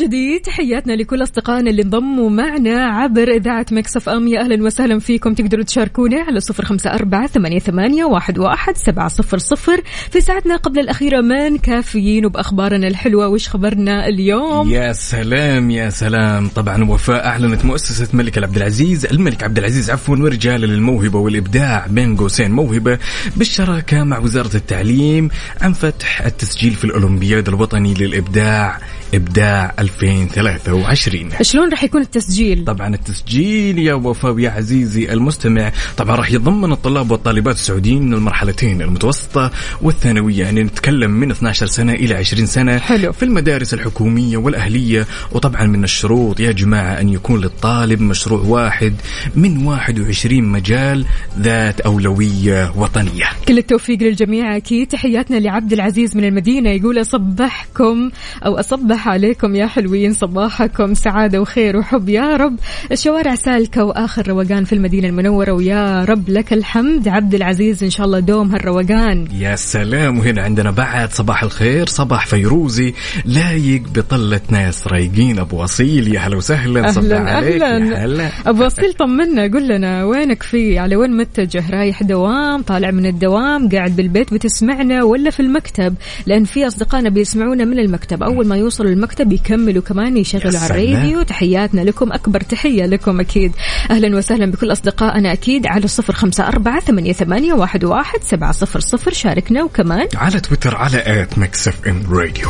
جديد. 0.05 0.41
تحياتنا 0.41 0.93
لكل 0.93 1.23
أصدقائنا 1.23 1.69
اللي 1.69 1.81
انضموا 1.81 2.29
معنا 2.29 2.85
عبر 2.85 3.31
إذاعة 3.31 3.65
Mix 3.71 4.09
FM. 4.09 4.27
يا 4.27 4.39
أهلا 4.41 4.63
وسهلا 4.63 4.99
فيكم. 4.99 5.33
تقدروا 5.33 5.63
تشاركونا 5.63 6.21
على 6.21 6.39
صفر 6.39 6.65
خمسة 6.65 6.89
أربعة 6.93 7.27
ثمانية, 7.27 8.05
واحد, 8.05 8.39
واحد 8.39 8.77
سبعة 8.77 9.07
صفر 9.07 9.37
صفر. 9.37 9.81
في 10.11 10.21
ساعتنا 10.21 10.55
قبل 10.55 10.79
الأخيرة 10.79 11.21
من 11.21 11.57
كافيين 11.57 12.25
وبأخبارنا 12.25 12.87
الحلوة. 12.87 13.27
وش 13.27 13.49
خبرنا 13.49 14.07
اليوم؟ 14.07 14.69
يا 14.69 14.93
سلام 14.93 15.71
يا 15.71 15.89
سلام. 15.89 16.47
طبعا 16.47 16.83
وفاء 16.83 17.25
أعلنت 17.25 17.65
مؤسسة 17.65 18.07
الملك 18.13 18.37
عبد 18.37 18.55
العزيز. 18.55 19.05
الملك 19.05 19.43
عبد 19.43 19.57
العزيز 19.57 19.91
عفوا 19.91 20.17
ورجال 20.17 20.61
للموهبه 20.61 21.19
والإبداع 21.19 21.87
بين 21.89 22.15
قوسين. 22.15 22.51
موهبة 22.51 22.99
بالشراكة 23.35 24.03
مع 24.03 24.19
وزارة 24.19 24.55
التعليم 24.55 25.29
عن 25.61 25.73
فتح 25.73 26.21
التسجيل 26.21 26.73
في 26.73 26.83
الأولمبياد 26.83 27.47
الوطني 27.47 27.93
للإبداع. 27.93 28.79
إبداع 29.15 29.73
2023 29.79 31.29
شلون 31.41 31.69
راح 31.69 31.83
يكون 31.83 32.01
التسجيل؟ 32.01 32.65
طبعا 32.65 32.95
التسجيل 32.95 33.79
يا 33.79 33.93
وفاء 33.93 34.39
يا 34.39 34.49
عزيزي 34.49 35.13
المستمع 35.13 35.71
طبعا 35.97 36.15
راح 36.15 36.31
يضمن 36.31 36.71
الطلاب 36.71 37.11
والطالبات 37.11 37.55
السعوديين 37.55 38.01
من 38.07 38.13
المرحلتين 38.13 38.81
المتوسطة 38.81 39.51
والثانوية 39.81 40.43
يعني 40.43 40.63
نتكلم 40.63 41.11
من 41.11 41.31
12 41.31 41.65
سنة 41.65 41.93
إلى 41.93 42.15
20 42.15 42.45
سنة 42.45 42.77
حلو. 42.77 43.11
في 43.11 43.23
المدارس 43.23 43.73
الحكومية 43.73 44.37
والأهلية 44.37 45.05
وطبعا 45.31 45.65
من 45.65 45.83
الشروط 45.83 46.39
يا 46.39 46.51
جماعة 46.51 46.99
أن 46.99 47.09
يكون 47.09 47.41
للطالب 47.41 48.01
مشروع 48.01 48.41
واحد 48.41 48.93
من 49.35 49.65
21 49.67 50.43
مجال 50.43 51.05
ذات 51.39 51.81
أولوية 51.81 52.73
وطنية. 52.75 53.25
كل 53.47 53.57
التوفيق 53.57 54.03
للجميع 54.03 54.57
أكيد. 54.57 54.87
تحياتنا 54.87 55.37
لعبد 55.37 55.73
العزيز 55.73 56.17
من 56.17 56.23
المدينة 56.23 56.69
يقول 56.69 57.01
أصبحكم 57.01 58.11
أو 58.45 58.59
أصبح 59.05 59.13
عليكم 59.13 59.55
يا 59.55 59.67
حلوين 59.67 60.13
صباحكم 60.13 60.93
سعادة 60.93 61.41
وخير 61.41 61.77
وحب. 61.77 62.09
يا 62.09 62.35
رب 62.35 62.55
الشوارع 62.91 63.35
سالكة 63.35 63.83
وآخر 63.83 64.27
روقان 64.27 64.63
في 64.63 64.73
المدينة 64.73 65.07
المنورة 65.07 65.51
ويا 65.51 66.05
رب 66.05 66.29
لك 66.29 66.53
الحمد. 66.53 67.07
عبد 67.07 67.35
العزيز 67.35 67.83
إن 67.83 67.89
شاء 67.89 68.05
الله 68.05 68.19
دوم 68.19 68.51
هالروقان. 68.51 69.27
يا 69.39 69.55
سلام 69.55 70.19
وهنا 70.19 70.41
عندنا 70.41 70.71
بعد 70.71 71.11
صباح 71.11 71.43
الخير 71.43 71.87
صباح 71.87 72.25
فيروزي 72.25 72.93
لايق 73.25 73.81
بطلة 73.95 74.41
ناس 74.49 74.87
رايقين. 74.87 75.39
أبو 75.39 75.63
اصيل 75.63 76.15
يا 76.15 76.19
هلا 76.19 76.35
وسهلا 76.37 76.91
صباح 76.91 77.05
أهلا 77.05 77.31
عليك 77.31 77.61
أهلا. 77.61 78.05
هلا. 78.05 78.29
أبو 78.45 78.65
أصيل 78.65 78.93
طمنا 78.93 79.43
قل 79.43 79.67
لنا 79.67 80.05
وينك 80.05 80.43
في 80.43 80.79
على 80.79 80.95
وين 80.95 81.17
متجه؟ 81.17 81.63
رايح 81.71 82.03
دوام 82.03 82.61
طالع 82.61 82.91
من 82.91 83.05
الدوام 83.05 83.69
قاعد 83.69 83.95
بالبيت 83.95 84.33
بتسمعنا 84.33 85.03
ولا 85.03 85.29
في 85.29 85.39
المكتب؟ 85.39 85.95
لأن 86.25 86.43
في 86.43 86.67
أصدقائنا 86.67 87.09
بيسمعونا 87.09 87.65
من 87.65 87.79
المكتب. 87.79 88.23
أول 88.23 88.47
ما 88.47 88.57
يوصلوا 88.57 88.94
المكتب 88.95 89.33
يكملوا 89.33 89.83
كمان 89.83 90.17
يشغلوا 90.17 90.59
على. 90.59 90.93
الراديو. 90.93 91.21
تحياتنا 91.21 91.81
لكم 91.81 92.13
أكبر 92.13 92.41
تحية 92.41 92.85
لكم 92.85 93.19
أكيد. 93.19 93.51
أهلا 93.91 94.17
وسهلا 94.17 94.51
بكل 94.51 94.71
أصدقائنا 94.71 95.33
أكيد 95.33 95.67
على 95.67 95.87
صفر 95.87 96.13
خمسة 96.13 96.47
أربعة 96.47 96.79
ثمانية, 96.79 97.13
ثمانية 97.13 97.53
واحد, 97.53 97.83
واحد 97.83 98.19
سبعة 98.23 98.51
صفر 98.51 98.79
صفر. 98.79 99.11
شاركنا 99.11 99.63
وكمان. 99.63 100.07
على 100.15 100.39
تويتر 100.39 100.75
على 100.75 101.21
at 101.21 101.37
Mix 101.37 101.67
FM 101.67 102.03
Radio. 102.09 102.49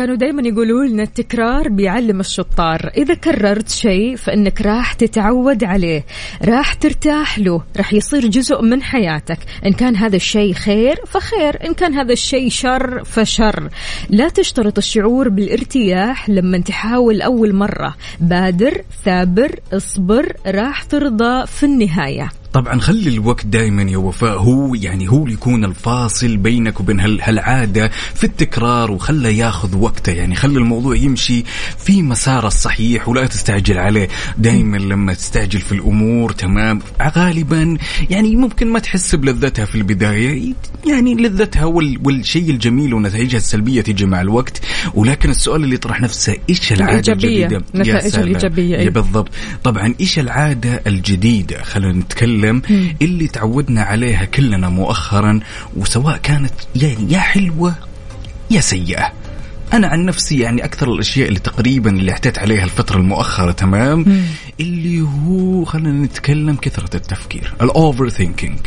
كانوا 0.00 0.16
دايما 0.16 0.42
يقولوا 0.48 0.84
لنا 0.84 1.02
التكرار 1.02 1.68
بيعلم 1.68 2.20
الشطار. 2.20 2.90
إذا 2.96 3.14
كررت 3.14 3.68
شيء 3.68 4.16
فإنك 4.16 4.60
راح 4.60 4.92
تتعود 4.92 5.64
عليه 5.64 6.04
راح 6.44 6.74
ترتاح 6.74 7.38
له 7.38 7.62
راح 7.76 7.92
يصير 7.92 8.26
جزء 8.26 8.62
من 8.62 8.82
حياتك. 8.82 9.38
إن 9.66 9.72
كان 9.72 9.96
هذا 9.96 10.16
الشيء 10.16 10.52
خير 10.52 10.96
فخير 11.06 11.66
إن 11.66 11.74
كان 11.74 11.94
هذا 11.94 12.12
الشيء 12.12 12.48
شر 12.48 13.04
فشر. 13.04 13.68
لا 14.10 14.28
تشترط 14.28 14.78
الشعور 14.78 15.28
بالارتياح 15.28 16.28
لما 16.28 16.58
تحاول 16.58 17.22
أول 17.22 17.54
مرة. 17.54 17.94
بادر 18.20 18.82
ثابر 19.04 19.60
اصبر 19.72 20.32
راح 20.46 20.82
ترضى 20.82 21.46
في 21.46 21.66
النهاية. 21.66 22.28
طبعا 22.52 22.80
خلي 22.80 23.08
الوقت 23.10 23.46
دائما 23.46 23.82
يا 23.82 23.96
وفاء 23.96 24.38
هو 24.38 24.74
يعني 24.74 25.08
هو 25.10 25.22
اللي 25.22 25.34
يكون 25.34 25.64
الفاصل 25.64 26.36
بينك 26.36 26.80
وبين 26.80 27.00
هال- 27.00 27.20
هالعادة 27.22 27.90
في 28.14 28.24
التكرار 28.24 28.90
وخله 28.90 29.28
ياخذ 29.28 29.76
وقته. 29.76 30.12
يعني 30.12 30.34
خلي 30.34 30.58
الموضوع 30.58 30.96
يمشي 30.96 31.44
في 31.78 32.02
مساره 32.02 32.46
الصحيح 32.46 33.08
ولا 33.08 33.26
تستعجل 33.26 33.78
عليه. 33.78 34.08
دائما 34.38 34.76
لما 34.76 35.14
تستعجل 35.14 35.60
في 35.60 35.72
الأمور 35.72 36.32
تمام. 36.32 36.80
غالبا 37.16 37.76
يعني 38.10 38.36
ممكن 38.36 38.72
ما 38.72 38.78
تحس 38.78 39.14
بلذتها 39.14 39.64
في 39.64 39.74
البداية 39.74 40.52
يعني 40.86 41.14
لذتها 41.14 41.64
وال 41.64 41.98
والشيء 42.04 42.50
الجميل 42.50 42.94
ونتائجها 42.94 43.38
السلبية 43.38 43.80
تيجي 43.80 44.06
مع 44.06 44.20
الوقت. 44.20 44.60
ولكن 44.94 45.30
السؤال 45.30 45.64
اللي 45.64 45.74
يطرح 45.74 46.00
نفسه 46.00 46.36
إيش 46.50 46.72
العادة. 46.72 47.12
الجديدة؟ 47.12 47.62
نتائجها 47.74 48.08
سلام. 48.08 48.26
الإيجابية،. 48.28 48.88
بالضبط. 48.88 49.28
طبعا 49.64 49.94
إيش 50.00 50.18
العادة 50.18 50.82
الجديدة؟ 50.86 51.62
خلينا 51.62 51.92
نتكلم 51.92 52.39
اللي 53.02 53.28
تعودنا 53.28 53.82
عليها 53.82 54.24
كلنا 54.24 54.68
مؤخرا 54.68 55.40
وسواء 55.76 56.16
كانت 56.16 56.52
يعني 56.76 57.12
يا 57.12 57.18
حلوة 57.18 57.74
يا 58.50 58.60
سيئة. 58.60 59.12
أنا 59.72 59.86
عن 59.86 60.04
نفسي 60.04 60.38
يعني 60.38 60.64
أكثر 60.64 60.92
الأشياء 60.92 61.28
اللي 61.28 61.38
تقريبا 61.40 61.90
اللي 61.90 62.12
اعتدت 62.12 62.38
عليها 62.38 62.64
الفترة 62.64 62.96
المؤخرة 62.96 63.52
تمام؟ 63.52 64.24
اللي 64.60 65.00
هو 65.00 65.64
خلينا 65.64 65.92
نتكلم 66.04 66.56
كثرة 66.56 66.96
التفكير 66.96 67.54
ال 67.62 68.08
overthinking 68.08 68.58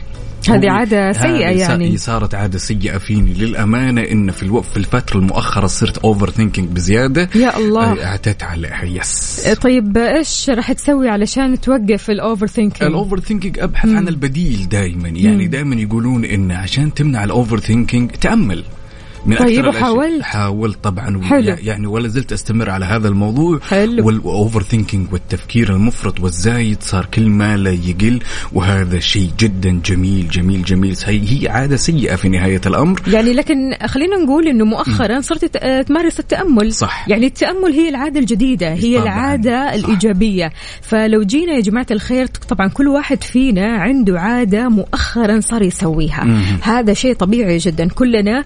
هذه 0.50 0.72
عادة 0.72 1.12
سيئة 1.12 1.50
يعني. 1.50 1.98
صارت 1.98 2.36
عادة 2.36 2.58
سيئة 2.58 2.98
فيني 2.98 3.34
للأمانة 3.34 4.02
إن 4.02 4.32
في 4.32 4.44
الوقت 4.44 4.66
في 4.66 4.78
الفترة 4.78 5.18
المؤخرة 5.18 5.68
صرت 5.68 5.98
overthinking 5.98 6.70
بزيادة. 6.70 7.30
يا 7.36 7.58
الله. 7.58 8.04
اعتدت 8.04 8.44
عليها 8.44 8.84
yes 8.84 9.50
طيب 9.62 9.98
إيش 9.98 10.50
راح 10.50 10.72
تسوي 10.72 11.10
علشان 11.10 11.62
توقف 11.62 12.10
ال 12.10 12.48
overthinking 12.48 12.90
ال 12.92 12.97
over 12.97 13.20
thinking 13.20 13.60
أبحث 13.60 13.90
عن 13.90 14.08
البديل 14.08 14.70
دائما 14.70 15.10
يعني 15.10 15.48
دائما 15.48 15.76
يقولون 15.76 16.26
إن 16.26 16.52
عشان 16.52 16.94
تمنع 16.94 17.24
ال 17.24 17.60
overthinking 17.60 18.12
تأمل. 18.12 18.64
من 19.26 19.36
طيب 19.38 19.66
أكثر 19.66 19.70
وحاولت؟ 19.70 20.22
حاولت 20.24 20.84
طبعا 20.84 21.24
حلو. 21.24 21.56
يعني 21.60 21.88
ولا 21.88 22.08
زلت 22.08 22.32
أستمر 22.34 22.70
على 22.70 22.86
هذا 22.86 23.08
الموضوع 23.08 23.60
حلو. 23.60 24.06
وال 24.08 24.64
overthinking 24.64 25.14
والتفكير 25.14 25.76
المفرط 25.76 26.20
والزايد 26.20 26.78
صار 26.84 27.06
كل 27.06 27.30
ما 27.30 27.58
لا 27.58 27.72
يقل 27.72 28.20
وهذا 28.54 29.00
شيء 29.00 29.30
جدا 29.40 29.82
جميل 29.86 30.28
جميل 30.30 30.64
جميل 30.64 30.96
هي 31.06 31.22
هي 31.44 31.48
عادة 31.50 31.76
سيئة 31.76 32.16
في 32.16 32.30
نهاية 32.30 32.62
الأمر 32.66 33.02
يعني 33.08 33.34
لكن 33.34 33.56
خلينا 33.86 34.18
نقول 34.18 34.48
إنه 34.48 34.66
مؤخرا 34.66 35.22
صرت 35.22 35.46
تمارس 35.88 36.20
التأمل 36.20 36.74
صح. 36.74 37.06
يعني 37.10 37.26
التأمل 37.26 37.72
هي 37.74 37.90
العادة 37.90 38.20
الجديدة 38.20 38.74
هي 38.74 38.94
طبعاً. 39.00 39.04
العادة 39.04 39.68
صح. 39.68 39.74
الإيجابية 39.74 40.52
فلو 40.82 41.24
جينا 41.24 41.54
يا 41.54 41.62
جماعة 41.62 41.88
الخير 41.92 42.26
طبعا 42.26 42.68
كل 42.68 42.88
واحد 42.88 43.24
فينا 43.24 43.78
عنده 43.78 44.20
عادة 44.20 44.70
مؤخرا 44.70 45.40
صار 45.40 45.62
يسويها 45.62 46.24
مم. 46.24 46.44
هذا 46.62 46.94
شيء 46.94 47.14
طبيعي 47.14 47.58
جدا 47.58 47.88
كلنا 47.88 48.44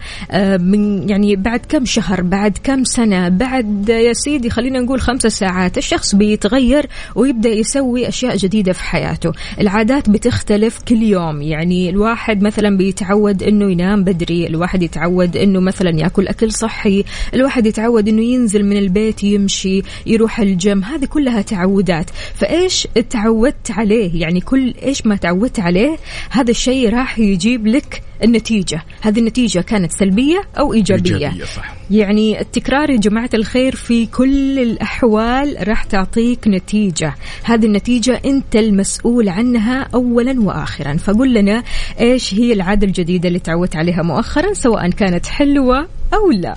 من 0.68 1.10
يعني 1.10 1.36
بعد 1.36 1.60
كم 1.70 1.86
شهر 1.86 2.22
بعد 2.22 2.58
كم 2.64 2.84
سنة 2.84 3.30
بعد 3.30 3.90
يا 3.90 4.14
سيدي 4.14 4.50
خلينا 4.50 4.80
نقول 4.80 5.02
خمسة 5.02 5.30
ساعات 5.30 5.78
الشخص 5.78 6.16
بيتغير 6.16 6.86
ويبدأ 7.16 7.50
يسوي 7.50 8.08
أشياء 8.08 8.38
جديدة 8.38 8.74
في 8.74 8.84
حياته. 8.84 9.32
العادات 9.60 10.10
بتختلف 10.10 10.80
كل 10.88 11.04
يوم 11.04 11.42
يعني 11.42 11.90
الواحد 11.90 12.42
مثلا 12.42 12.78
بيتعود 12.78 13.44
إنه 13.44 13.72
ينام 13.72 14.04
بدري 14.04 14.48
الواحد 14.48 14.84
يتعود 14.84 15.38
إنه 15.38 15.60
مثلا 15.60 15.90
يأكل 15.90 16.28
أكل 16.28 16.52
صحي 16.52 17.04
الواحد 17.34 17.66
يتعود 17.66 18.08
إنه 18.08 18.22
ينزل 18.22 18.66
من 18.66 18.78
البيت 18.78 19.24
يمشي 19.24 19.82
يروح 20.06 20.40
الجيم 20.40 20.84
هذه 20.84 21.06
كلها 21.06 21.42
تعودات. 21.42 22.10
فإيش 22.36 22.88
تعودت 23.10 23.72
عليه؟ 23.72 24.22
يعني 24.22 24.42
كل 24.42 24.74
إيش 24.84 25.06
ما 25.06 25.16
تعودت 25.16 25.60
عليه 25.60 25.98
هذا 26.30 26.52
الشيء 26.52 26.90
راح 26.90 27.20
يجيب 27.20 27.68
لك 27.68 28.02
النتيجة. 28.24 28.84
هذه 29.02 29.20
النتيجة 29.20 29.60
كانت 29.60 29.92
سلبية 29.92 30.42
أو 30.60 30.74
إيجابية, 30.74 31.14
إيجابية، 31.14 31.46
صح. 31.46 31.74
يعني 31.92 32.42
التكرار 32.42 32.90
يا 32.90 32.98
جماعة 32.98 33.30
الخير 33.34 33.76
في 33.76 34.06
كل 34.06 34.60
الأحوال 34.60 35.68
راح 35.68 35.84
تعطيك 35.84 36.48
نتيجة. 36.48 37.16
هذه 37.44 37.66
النتيجة 37.66 38.22
أنت 38.26 38.56
المسؤول 38.56 39.30
عنها 39.30 39.88
أولا 39.94 40.42
وآخرا. 40.42 40.98
فقل 40.98 41.34
لنا 41.34 41.64
إيش 42.00 42.34
هي 42.34 42.54
العادة 42.54 42.88
الجديدة 42.88 43.28
اللي 43.28 43.40
تعودت 43.40 43.76
عليها 43.76 44.02
مؤخرا 44.02 44.54
سواء 44.54 44.90
كانت 44.90 45.26
حلوة 45.26 45.88
أو 46.14 46.32
لا. 46.32 46.56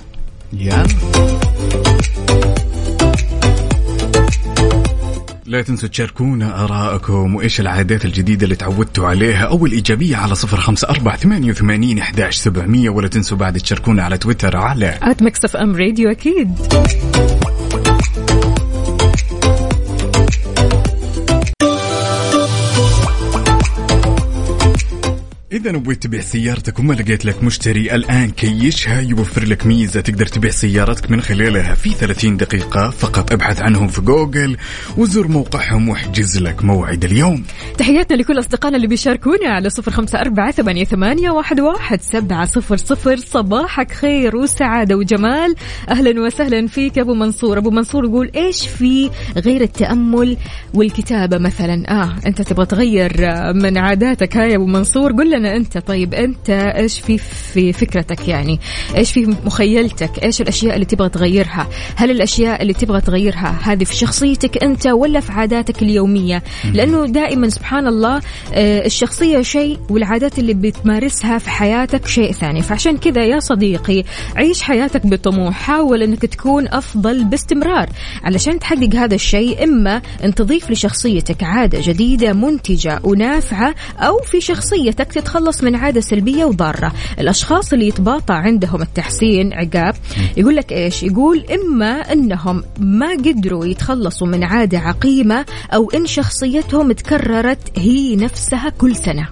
يا 0.53 0.83
لا 5.51 5.61
تنسوا 5.61 5.89
تشاركونا 5.89 6.63
آراءكم 6.63 7.35
وإيش 7.35 7.59
العادات 7.59 8.05
الجديدة 8.05 8.43
اللي 8.43 8.55
تعودتوا 8.55 9.07
عليها 9.07 9.45
أو 9.45 9.65
الإيجابية 9.65 10.17
على 10.17 10.35
صفر 10.35 10.57
خمسة 10.57 10.89
أربعة 10.89 11.17
ثمانية 11.17 11.51
وثمانين 11.51 11.99
أحداش 11.99 12.37
سبعمية 12.37 12.89
ولا 12.89 13.07
تنسوا 13.07 13.37
بعد 13.37 13.57
تشاركونا 13.57 14.03
على 14.03 14.17
تويتر 14.17 14.57
على 14.57 14.97
آت 15.01 15.55
أم 15.55 15.75
راديو 15.75 16.11
أكيد. 16.11 16.51
إذا 25.51 25.71
نبغيت 25.71 26.03
تبيع 26.03 26.21
سيارتك 26.21 26.79
وما 26.79 26.93
لقيت 26.93 27.25
لك 27.25 27.43
مشتري 27.43 27.95
الآن 27.95 28.29
كيشها 28.29 29.01
يوفر 29.01 29.43
لك 29.43 29.65
ميزة 29.65 30.01
تقدر 30.01 30.25
تبيع 30.25 30.51
سيارتك 30.51 31.11
من 31.11 31.21
خلالها 31.21 31.75
في 31.75 31.89
30 31.89 32.37
دقيقة 32.37 32.89
فقط. 32.89 33.31
ابحث 33.33 33.61
عنهم 33.61 33.87
في 33.87 34.01
جوجل 34.01 34.57
وزور 34.97 35.27
موقعهم 35.27 35.89
واحجز 35.89 36.37
لك 36.41 36.63
موعد 36.63 37.05
اليوم. 37.05 37.43
تحياتنا 37.77 38.17
لكل 38.17 38.39
أصدقائنا 38.39 38.77
اللي 38.77 38.87
بيشاركونا 38.87 39.49
على 39.49 39.69
صفر 39.69 39.91
خمسة 39.91 40.21
أربعة 40.21 40.51
ثمانية, 40.51 41.29
واحد, 41.29 42.01
سبعة 42.01 42.45
صفر 42.45 42.77
صفر. 42.77 43.17
صباحك 43.17 43.91
خير 43.91 44.35
وسعادة 44.35 44.95
وجمال. 44.95 45.55
أهلا 45.89 46.21
وسهلا 46.21 46.67
فيك 46.67 46.99
أبو 46.99 47.13
منصور. 47.13 47.57
أبو 47.57 47.69
منصور 47.69 48.05
يقول 48.05 48.31
إيش 48.35 48.67
في 48.67 49.09
غير 49.37 49.61
التأمل 49.61 50.37
والكتابة 50.73 51.37
مثلا؟ 51.37 51.91
آه 51.91 52.15
أنت 52.25 52.41
تبغى 52.41 52.65
تغير 52.65 53.13
من 53.53 53.77
عاداتك. 53.77 54.37
هاي 54.37 54.55
أبو 54.55 54.65
منصور 54.65 55.11
قل 55.11 55.31
لنا 55.31 55.40
أنت؟ 55.45 55.77
طيب 55.77 56.13
أنت 56.13 56.49
إيش 56.49 56.99
في 56.99 57.17
في 57.17 57.73
فكرتك 57.73 58.27
يعني؟ 58.27 58.59
إيش 58.95 59.11
في 59.11 59.35
مخيلتك؟ 59.45 60.23
إيش 60.23 60.41
الأشياء 60.41 60.75
اللي 60.75 60.85
تبغى 60.85 61.09
تغيرها؟ 61.09 61.67
هل 61.95 62.11
الأشياء 62.11 62.61
اللي 62.61 62.73
تبغى 62.73 63.01
تغيرها 63.01 63.59
هذه 63.63 63.83
في 63.83 63.95
شخصيتك 63.95 64.63
أنت 64.63 64.87
ولا 64.87 65.19
في 65.19 65.31
عاداتك 65.31 65.81
اليومية؟ 65.81 66.43
لأنه 66.73 67.05
دائما 67.05 67.49
سبحان 67.49 67.87
الله 67.87 68.21
آه، 68.53 68.85
الشخصية 68.85 69.41
شيء 69.41 69.79
والعادات 69.89 70.39
اللي 70.39 70.53
بتمارسها 70.53 71.37
في 71.37 71.49
حياتك 71.49 72.07
شيء 72.07 72.31
ثاني. 72.31 72.61
فعشان 72.61 72.97
كذا 72.97 73.23
يا 73.25 73.39
صديقي 73.39 74.03
عيش 74.35 74.61
حياتك 74.61 75.07
بطموح. 75.07 75.55
حاول 75.55 76.03
أنك 76.03 76.25
تكون 76.25 76.67
أفضل 76.67 77.23
باستمرار 77.23 77.89
علشان 78.23 78.59
تحقق 78.59 78.95
هذا 78.95 79.15
الشيء. 79.15 79.63
إما 79.63 80.01
أن 80.23 80.35
تضيف 80.35 80.71
لشخصيتك 80.71 81.43
عادة 81.43 81.79
جديدة 81.81 82.33
منتجة 82.33 82.99
ونافعة 83.03 83.75
أو 83.99 84.19
في 84.19 84.41
شخصيتك 84.41 85.11
تتخلص 85.31 85.63
من 85.63 85.75
عادة 85.75 86.01
سلبية 86.01 86.45
وضارة. 86.45 86.93
الأشخاص 87.19 87.73
اللي 87.73 87.87
يتباطأ 87.87 88.33
عندهم 88.33 88.81
التحسين 88.81 89.53
عقاب 89.53 89.95
يقول 90.37 90.55
لك 90.55 90.71
إيش؟ 90.71 91.03
يقول 91.03 91.45
إما 91.51 92.11
أنهم 92.13 92.63
ما 92.79 93.11
قدروا 93.11 93.65
يتخلصوا 93.65 94.27
من 94.27 94.43
عادة 94.43 94.79
عقيمة 94.79 95.45
أو 95.73 95.91
إن 95.91 96.07
شخصيتهم 96.07 96.91
تكررت 96.91 97.79
هي 97.79 98.15
نفسها 98.15 98.69
كل 98.69 98.95
سنة. 98.95 99.27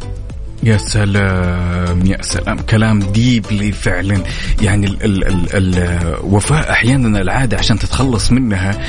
يا 0.64 0.78
سلام 0.78 2.06
يا 2.06 2.22
سلام. 2.22 2.60
كلام 2.60 3.00
ديبلي 3.00 3.72
فعلا. 3.72 4.24
يعني 4.62 4.88
ال 4.88 5.04
ال 5.04 5.26
ال 5.56 5.76
الوفاء 5.76 6.72
أحيانا 6.72 7.22
العادة 7.22 7.58
عشان 7.58 7.80
تتخلص 7.80 8.32
منها 8.32 8.82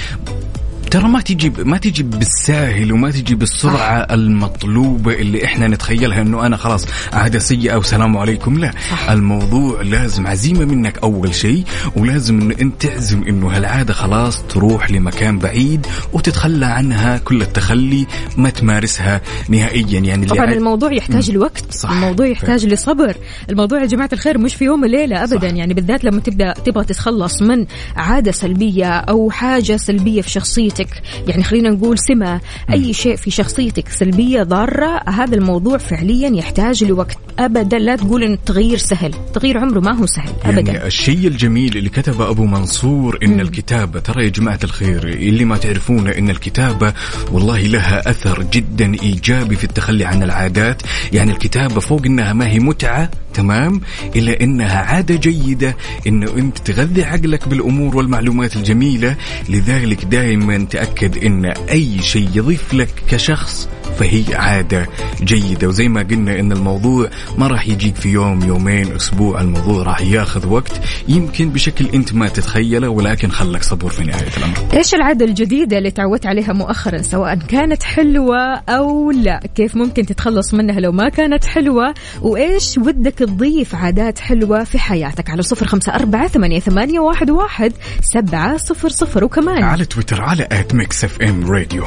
ترى 0.91 1.09
ما 1.09 1.21
تجي 1.21 1.53
ما 1.65 1.79
تجي 1.79 2.03
بالساهل 2.03 2.93
وما 2.93 3.11
تجي 3.11 3.35
بالسرعة 3.35 4.07
صح. 4.07 4.13
المطلوبة 4.13 5.13
اللي 5.15 5.45
إحنا 5.45 5.69
نتخيلها 5.69 6.21
إنه 6.21 6.47
أنا 6.47 6.57
خلاص 6.57 6.87
عادة 7.13 7.39
سيئة 7.39 7.77
وسلام 7.77 8.17
عليكم 8.17 8.59
لا 8.59 8.71
صح. 8.91 9.11
الموضوع 9.11 9.83
لازم 9.83 10.27
عزيمة 10.27 10.65
منك 10.65 10.99
أول 10.99 11.35
شيء 11.35 11.65
ولازم 11.97 12.41
إنه 12.41 12.55
أنت 12.61 12.83
تعزم 12.83 13.23
إنه 13.23 13.57
هالعادة 13.57 13.93
خلاص 13.93 14.43
تروح 14.43 14.91
لمكان 14.91 15.39
بعيد 15.39 15.87
وتتخلى 16.13 16.67
عنها 16.67 17.19
كل 17.19 17.43
التخلي 17.43 18.07
ما 18.37 18.51
تمارسها 18.51 19.21
نهائيا 19.49 20.01
يعني 20.01 20.27
طبعا 20.27 20.45
اللي 20.45 20.57
الموضوع 20.57 20.93
يحتاج 20.93 21.31
لوقت 21.31 21.73
صح. 21.73 21.91
الموضوع 21.91 22.27
يحتاج 22.27 22.67
ف... 22.67 22.73
لصبر 22.73 23.17
الموضوع 23.51 23.81
يا 23.81 23.87
جماعة 23.87 24.11
الخير 24.13 24.39
مش 24.39 24.55
في 24.55 24.65
يوم 24.65 24.83
وليلة 24.83 25.25
ابدا 25.25 25.49
صح. 25.49 25.55
يعني 25.55 25.75
بالذات 25.75 26.05
لما 26.05 26.21
تبدا 26.21 26.53
تبغى 26.53 26.85
تتخلص 26.85 27.43
من 27.43 27.67
عادة 27.97 28.33
سلبية 28.33 28.87
أو 28.87 29.31
حاجة 29.31 29.77
سلبية 29.77 30.23
في 30.23 30.31
شخصيتك 30.31 30.80
شخصيتك. 30.81 31.03
يعني 31.29 31.43
خلينا 31.43 31.71
نقول 31.71 31.99
سمة. 31.99 32.41
أي 32.73 32.93
شيء 32.93 33.17
في 33.17 33.31
شخصيتك 33.31 33.89
سلبية 33.89 34.43
ضارة 34.43 35.01
هذا 35.09 35.35
الموضوع 35.35 35.79
فعليا 35.79 36.31
يحتاج 36.31 36.85
لوقت. 36.85 37.19
أبدا 37.39 37.79
لا 37.79 37.97
تقول 37.97 38.23
أن 38.23 38.33
التغيير 38.33 38.79
سهل. 38.79 39.15
التغيير 39.15 39.59
عمره 39.59 39.81
ما 39.81 39.99
هو 39.99 40.07
سهل 40.07 40.33
أبدا. 40.45 40.73
يعني 40.73 40.87
الشيء 40.87 41.27
الجميل 41.27 41.77
اللي 41.77 41.89
كتبه 41.89 42.31
أبو 42.31 42.45
منصور 42.45 43.19
إن 43.23 43.31
مم. 43.31 43.41
الكتابة 43.41 44.01
ترى 44.01 44.25
يا 44.25 44.29
جماعة 44.29 44.59
الخير 44.65 45.09
اللي 45.09 45.45
ما 45.45 45.57
تعرفونه 45.57 46.11
إن 46.11 46.31
الكتابة 46.31 46.93
والله 47.33 47.61
لها 47.61 48.11
أثر 48.11 48.43
جدا 48.53 48.95
إيجابي 49.03 49.57
في 49.57 49.65
التخلي 49.65 50.05
عن 50.05 50.23
العادات. 50.23 50.83
يعني 51.13 51.33
الكتابة 51.33 51.81
فوق 51.81 52.07
إنها 52.07 52.33
ما 52.33 52.49
هي 52.49 52.59
متعة 52.59 53.11
تمام 53.35 53.81
إلا 54.17 54.41
إنها 54.41 54.79
عادة 54.79 55.15
جيدة 55.15 55.77
إنه 56.07 56.31
أنت 56.37 56.59
تغذي 56.59 57.05
عقلك 57.05 57.49
بالأمور 57.49 57.97
والمعلومات 57.97 58.57
الجميلة. 58.57 59.17
لذلك 59.49 60.05
دائما 60.05 60.67
تأكد 60.71 61.25
إن 61.25 61.45
أي 61.45 62.03
شيء 62.03 62.29
يضيف 62.35 62.75
لك 62.75 62.89
كشخص 63.09 63.69
فهي 63.99 64.25
عادة 64.35 64.87
جيدة. 65.23 65.69
وزي 65.69 65.89
ما 65.89 66.03
قلنا 66.03 66.41
إن 66.41 66.53
الموضوع 66.53 67.11
ما 67.39 67.47
راح 67.47 67.69
يجيك 67.69 67.97
في 67.97 68.09
يوم 68.09 68.43
يومين 68.43 68.97
أسبوع. 68.97 69.41
الموضوع 69.41 69.83
راح 69.83 70.01
ياخذ 70.01 70.47
وقت. 70.47 70.81
يمكن 71.09 71.51
بشكل 71.51 71.87
أنت 71.95 72.15
ما 72.15 72.29
تتخيله 72.29 72.89
ولكن 72.89 73.31
خلك 73.31 73.63
صبور 73.63 73.91
في 73.91 74.05
نهاية 74.05 74.29
الأمر. 74.37 74.55
إيش 74.75 74.95
العادة 74.95 75.25
الجديدة 75.25 75.79
اللي 75.79 75.91
تعودت 75.91 76.27
عليها 76.27 76.53
مؤخرا 76.53 77.03
سواء 77.03 77.35
كانت 77.35 77.83
حلوة 77.83 78.55
أو 78.69 79.11
لا؟ 79.11 79.41
كيف 79.55 79.77
ممكن 79.77 80.07
تتخلص 80.07 80.55
منها 80.55 80.81
لو 80.81 80.93
ما 80.93 81.09
كانت 81.09 81.45
حلوة؟ 81.45 81.95
وإيش 82.23 82.79
ودك 82.79 83.15
تضيف 83.15 83.75
عادات 83.75 84.19
حلوة 84.19 84.65
في 84.65 84.79
حياتك؟ 84.79 85.31
على 85.31 85.43
صفر 85.43 85.67
خمسة 85.67 85.95
أربعة 85.95 86.29
ثمانية, 86.29 86.61
ثمانية 86.61 87.01
واحد, 87.01 87.31
واحد 87.31 87.73
سبعة 88.03 88.57
صفر 88.57 88.89
صفر. 88.89 89.25
وكمان 89.25 89.63
على 89.65 89.85
تويتر 89.85 90.23
على 90.23 90.43
at 90.61 90.75
Mix 90.75 91.05
FM 91.05 91.51
Radio 91.51 91.85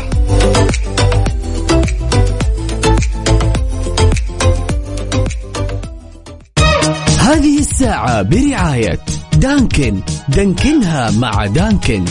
هذه 7.19 7.59
الساعة 7.59 8.21
برعاية 8.21 8.99
دانكن. 9.37 9.99
دانكنها 10.29 11.11
مع 11.11 11.45
دانكن. 11.45 12.05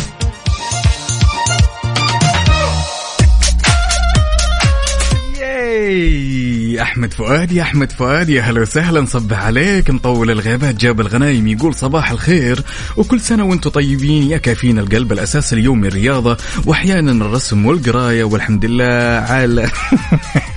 ياي 5.72 6.82
أحمد 6.82 7.12
فؤاد 7.12 7.52
يا 7.52 7.62
أحمد 7.62 7.92
فؤاد 7.92 8.28
يا 8.28 8.42
هلا 8.42 8.60
وسهلا 8.60 9.06
صبح 9.06 9.44
عليك 9.44 9.90
مطول 9.90 10.30
الغيبات 10.30 10.74
جاب 10.74 11.00
الغنايم 11.00 11.48
يقول 11.48 11.74
صباح 11.74 12.10
الخير. 12.10 12.60
وكل 12.96 13.20
سنة 13.20 13.44
وأنتم 13.44 13.70
طيبين 13.70 14.30
يا 14.30 14.38
كافيين 14.38 14.78
القلب 14.78 15.12
الأساس 15.12 15.52
اليومي 15.52 15.88
الرياضه 15.88 16.36
وأحيانا 16.66 17.12
الرسم 17.12 17.66
والقراية 17.66 18.24
والحمد 18.24 18.64
لله 18.64 19.24
على 19.28 19.70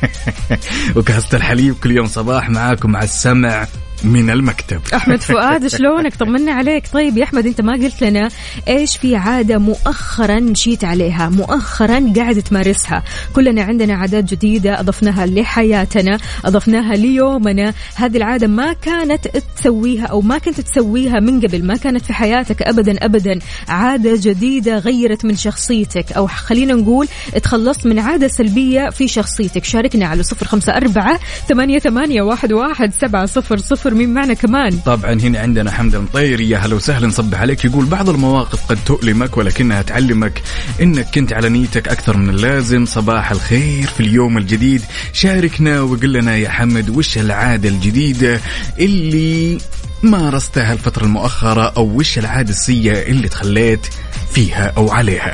وكاسه 0.96 1.38
الحليب 1.38 1.76
كل 1.84 1.92
يوم 1.92 2.08
صباح 2.08 2.50
معاكم 2.50 2.92
مع 2.92 3.04
السمع. 3.04 3.68
من 4.06 4.30
المكتب. 4.30 4.82
أحمد 4.96 5.22
فؤاد 5.22 5.68
شلونك؟ 5.68 6.16
طمنا 6.16 6.52
عليك. 6.52 6.84
طيب 6.94 7.18
يا 7.18 7.24
أحمد 7.24 7.46
أنت 7.46 7.62
ما 7.62 7.74
قلت 7.74 8.04
لنا 8.04 8.30
إيش 8.68 8.98
في 8.98 9.16
عادة 9.16 9.58
مؤخرا 9.58 10.40
مشيت 10.40 10.84
عليها 10.84 11.30
مؤخرا 11.30 12.14
قاعد 12.16 12.42
تمارسها. 12.42 13.04
كلنا 13.34 13.64
عندنا 13.64 13.94
عادات 13.94 14.24
جديدة 14.24 14.80
أضفناها 14.80 15.26
لحياتنا 15.26 16.18
أضفناها 16.46 16.96
ليومنا. 16.96 17.74
هذه 17.96 18.18
العادة 18.18 18.48
ما 18.48 18.74
كانت 18.74 19.28
تسويها 19.58 20.06
أو 20.06 20.22
ما 20.22 20.38
كنت 20.38 20.62
تسويها 20.62 21.20
من 21.20 21.42
قبل 21.42 21.66
ما 21.66 21.78
كانت 21.78 22.06
في 22.06 22.14
حياتك 22.14 22.62
ابدا 22.62 23.06
ابدا. 23.06 23.40
عادة 23.68 24.20
جديدة 24.22 24.78
غيرت 24.78 25.26
من 25.26 25.36
شخصيتك 25.36 26.12
أو 26.12 26.28
خلينا 26.28 26.74
نقول 26.74 27.08
تخلصت 27.44 27.88
من 27.88 28.00
عادة 28.00 28.28
سلبية 28.28 28.90
في 28.90 29.08
شخصيتك. 29.08 29.64
شاركنا 29.64 30.06
على 30.06 30.24
صفر 30.24 30.46
خمسة 30.46 30.74
أربعة 30.74 31.20
ثمانية 31.50 31.80
ثمانية 31.80 32.22
واحد 32.22 32.54
واحد 32.54 32.94
سبعة 32.94 33.26
صفر 33.26 33.58
صفر. 33.58 33.95
مين 33.96 34.14
معنا 34.14 34.34
كمان؟ 34.34 34.80
طبعا 34.86 35.14
هنا 35.14 35.40
عندنا 35.40 35.72
حمد 35.72 35.96
المطيري 35.96 36.50
يا 36.50 36.58
هلا 36.58 36.76
وسهلا 36.76 37.08
نصبح 37.08 37.42
عليك. 37.42 37.66
يقول 37.66 37.86
بعض 37.86 38.10
المواقف 38.10 38.66
قد 38.66 38.78
تؤلمك 38.86 39.38
ولكنها 39.38 39.82
تعلمك 39.82 40.42
إنك 40.82 41.08
كنت 41.16 41.34
على 41.34 41.50
نيتك 41.50 41.88
أكثر 41.88 42.18
من 42.18 42.30
اللازم. 42.30 42.86
صباح 42.86 43.32
الخير 43.32 43.88
في 43.88 44.00
اليوم 44.00 44.38
الجديد. 44.38 44.82
شاركنا 45.14 45.82
وقل 45.82 46.14
لنا 46.14 46.36
يا 46.36 46.50
حمد 46.50 46.90
وش 46.90 47.18
العادة 47.18 47.70
الجديدة 47.70 48.40
اللي 48.80 49.58
مارستها 50.04 50.74
الفترة 50.74 51.04
المؤخرة 51.04 51.74
أو 51.78 51.98
وش 51.98 52.18
العادة 52.18 52.50
السيئة 52.50 53.12
اللي 53.12 53.30
تخليت 53.30 53.88
فيها 54.34 54.74
أو 54.78 54.92
عليها؟ 54.92 55.34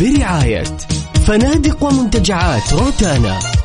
برعاية 0.00 0.64
فنادق 1.26 1.82
ومنتجعات 1.84 2.72
روتانا. 2.72 3.63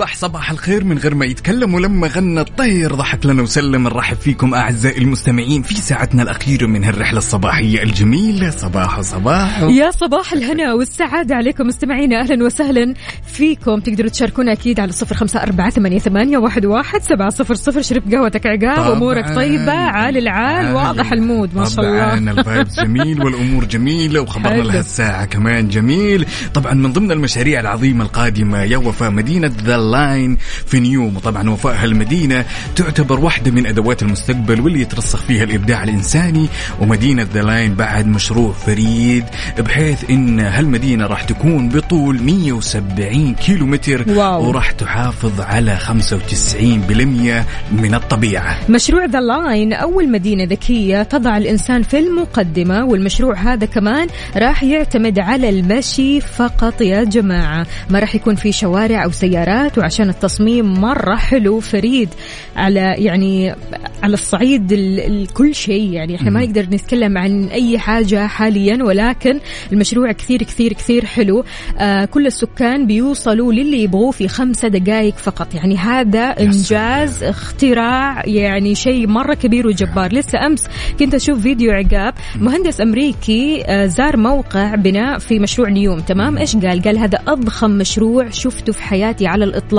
صبح 0.00 0.14
صباح 0.14 0.50
الخير 0.50 0.84
من 0.84 0.98
غير 0.98 1.14
ما 1.14 1.26
يتكلم 1.26 1.74
ولما 1.74 2.06
غنى 2.06 2.40
الطير. 2.40 2.94
ضحك 2.94 3.26
لنا 3.26 3.42
وسلم. 3.42 3.82
نرحب 3.82 4.16
فيكم 4.16 4.54
أعزائي 4.54 4.98
المستمعين 4.98 5.62
في 5.62 5.74
ساعتنا 5.74 6.22
الأخيرة 6.22 6.66
من 6.66 6.84
هالرحلة 6.84 7.18
الصباحية 7.18 7.82
الجميلة. 7.82 8.50
صباح 8.50 9.00
صباح. 9.00 9.60
يا 9.62 9.90
صباح 9.90 10.32
الهنا 10.32 10.74
والسعادة 10.74 11.34
عليكم 11.34 11.66
مستمعينا 11.66 12.20
أهلا 12.20 12.44
وسهلا 12.44 12.94
فيكم. 13.26 13.80
تقدروا 13.80 14.10
تشاركونا 14.10 14.52
أكيد 14.52 14.80
على 14.80 14.92
صفر 14.92 15.14
خمسة 15.14 15.42
أربعة 15.42 15.70
ثمانية, 15.70 16.38
واحد, 16.38 16.66
واحد 16.66 17.02
سبعة 17.02 17.30
صفر 17.30 17.54
صفر. 17.54 17.82
شرب 17.82 18.14
قهوتك 18.14 18.46
عقاب. 18.46 18.92
أمورك 18.96 19.34
طيبة 19.34 19.72
عال 19.72 20.16
العال 20.16 20.74
واضح 20.74 21.12
ال 21.12 21.20
mood 21.20 21.54
ما 21.54 21.64
شاء 21.64 21.84
الله. 21.84 22.18
طبعا 22.18 22.30
ال 22.30 22.38
vibes 22.38 22.80
جميل 22.84 23.22
والأمور 23.22 23.64
جميلة 23.64 24.20
وخبرنا 24.20 24.50
حلو. 24.50 24.62
لها 24.62 24.80
الساعة 24.80 25.24
كمان 25.24 25.68
جميل. 25.68 26.26
طبعا 26.54 26.74
من 26.74 26.92
ضمن 26.92 27.12
المشاريع 27.12 27.60
العظيمة 27.60 28.04
القادمة 28.04 28.62
يا 28.62 28.76
وفاء 28.76 29.10
مدينة 29.10 29.52
The 29.64 29.89
Line 29.90 30.36
في 30.66 30.80
نيوم. 30.80 31.16
وطبعا 31.16 31.50
وفاء 31.50 31.74
هالمدينه 31.82 32.44
تعتبر 32.76 33.20
واحدة 33.20 33.50
من 33.50 33.66
أدوات 33.66 34.02
المستقبل 34.02 34.60
واللي 34.60 34.80
يترسخ 34.80 35.22
فيها 35.22 35.44
الإبداع 35.44 35.84
الإنساني. 35.84 36.48
ومدينة 36.80 37.26
The 37.34 37.42
Line 37.42 37.74
بعد 37.74 38.06
مشروع 38.06 38.52
فريد 38.52 39.24
بحيث 39.58 40.10
إن 40.10 40.40
هالمدينة 40.40 41.06
راح 41.06 41.22
تكون 41.22 41.68
بطول 41.68 42.22
170 42.22 43.34
كيلو 43.34 43.66
متر. 43.66 44.04
وراح 44.16 44.70
تحافظ 44.70 45.40
على 45.40 45.76
95% 45.76 47.44
من 47.72 47.94
الطبيعة. 47.94 48.58
مشروع 48.68 49.04
The 49.04 49.20
Line 49.20 49.72
أول 49.72 50.10
مدينة 50.10 50.44
ذكية 50.44 51.02
تضع 51.02 51.36
الإنسان 51.36 51.82
في 51.82 51.98
المقدمة. 51.98 52.84
والمشروع 52.84 53.34
هذا 53.34 53.66
كمان 53.66 54.08
راح 54.36 54.62
يعتمد 54.62 55.18
على 55.18 55.48
المشي 55.48 56.20
فقط 56.20 56.80
يا 56.80 57.04
جماعة. 57.04 57.66
ما 57.90 57.98
راح 57.98 58.14
يكون 58.14 58.34
في 58.34 58.52
شوارع 58.52 59.04
أو 59.04 59.10
سيارات 59.10 59.78
وعشان 59.80 60.08
التصميم 60.08 60.80
مرة 60.80 61.16
حلو 61.16 61.60
فريد 61.60 62.08
على 62.56 62.80
يعني 62.98 63.54
على 64.02 64.14
الصعيد 64.14 64.72
ال- 64.72 65.00
ال- 65.00 65.26
كل 65.32 65.54
شيء. 65.54 65.92
يعني 65.92 66.16
إحنا 66.16 66.30
ما 66.30 66.40
نقدر 66.44 66.62
نتكلم 66.62 67.18
عن 67.18 67.44
أي 67.44 67.78
حاجة 67.78 68.26
حاليا 68.26 68.84
ولكن 68.84 69.40
المشروع 69.72 70.12
كثير 70.12 70.42
كثير 70.42 70.72
كثير 70.72 71.04
حلو. 71.04 71.44
آه 71.78 72.04
كل 72.04 72.26
السكان 72.26 72.86
بيوصلوا 72.86 73.52
للي 73.52 73.82
يبغوه 73.82 74.10
في 74.10 74.28
خمسة 74.28 74.68
دقائق 74.68 75.14
فقط. 75.16 75.54
يعني 75.54 75.76
هذا 75.76 76.20
إنجاز 76.20 77.22
اختراع 77.24 78.26
يعني 78.26 78.74
شيء 78.74 79.06
مرة 79.06 79.34
كبير 79.34 79.66
وجبار. 79.66 80.12
لسه 80.12 80.46
أمس 80.46 80.68
كنت 80.98 81.14
أشوف 81.14 81.40
فيديو 81.40 81.72
عقاب. 81.72 82.14
مهندس 82.36 82.80
أمريكي 82.80 83.62
آه، 83.66 83.86
زار 83.86 84.16
موقع 84.16 84.74
بناء 84.74 85.18
في 85.18 85.38
مشروع 85.38 85.68
نيوم. 85.68 86.00
تمام؟ 86.00 86.38
إيش 86.38 86.56
قال؟ 86.56 86.82
قال 86.82 86.98
هذا 86.98 87.18
أضخم 87.28 87.70
مشروع 87.70 88.30
شفته 88.30 88.72
في 88.72 88.82
حياتي 88.82 89.26
على 89.26 89.44
الإطلاق. 89.44 89.69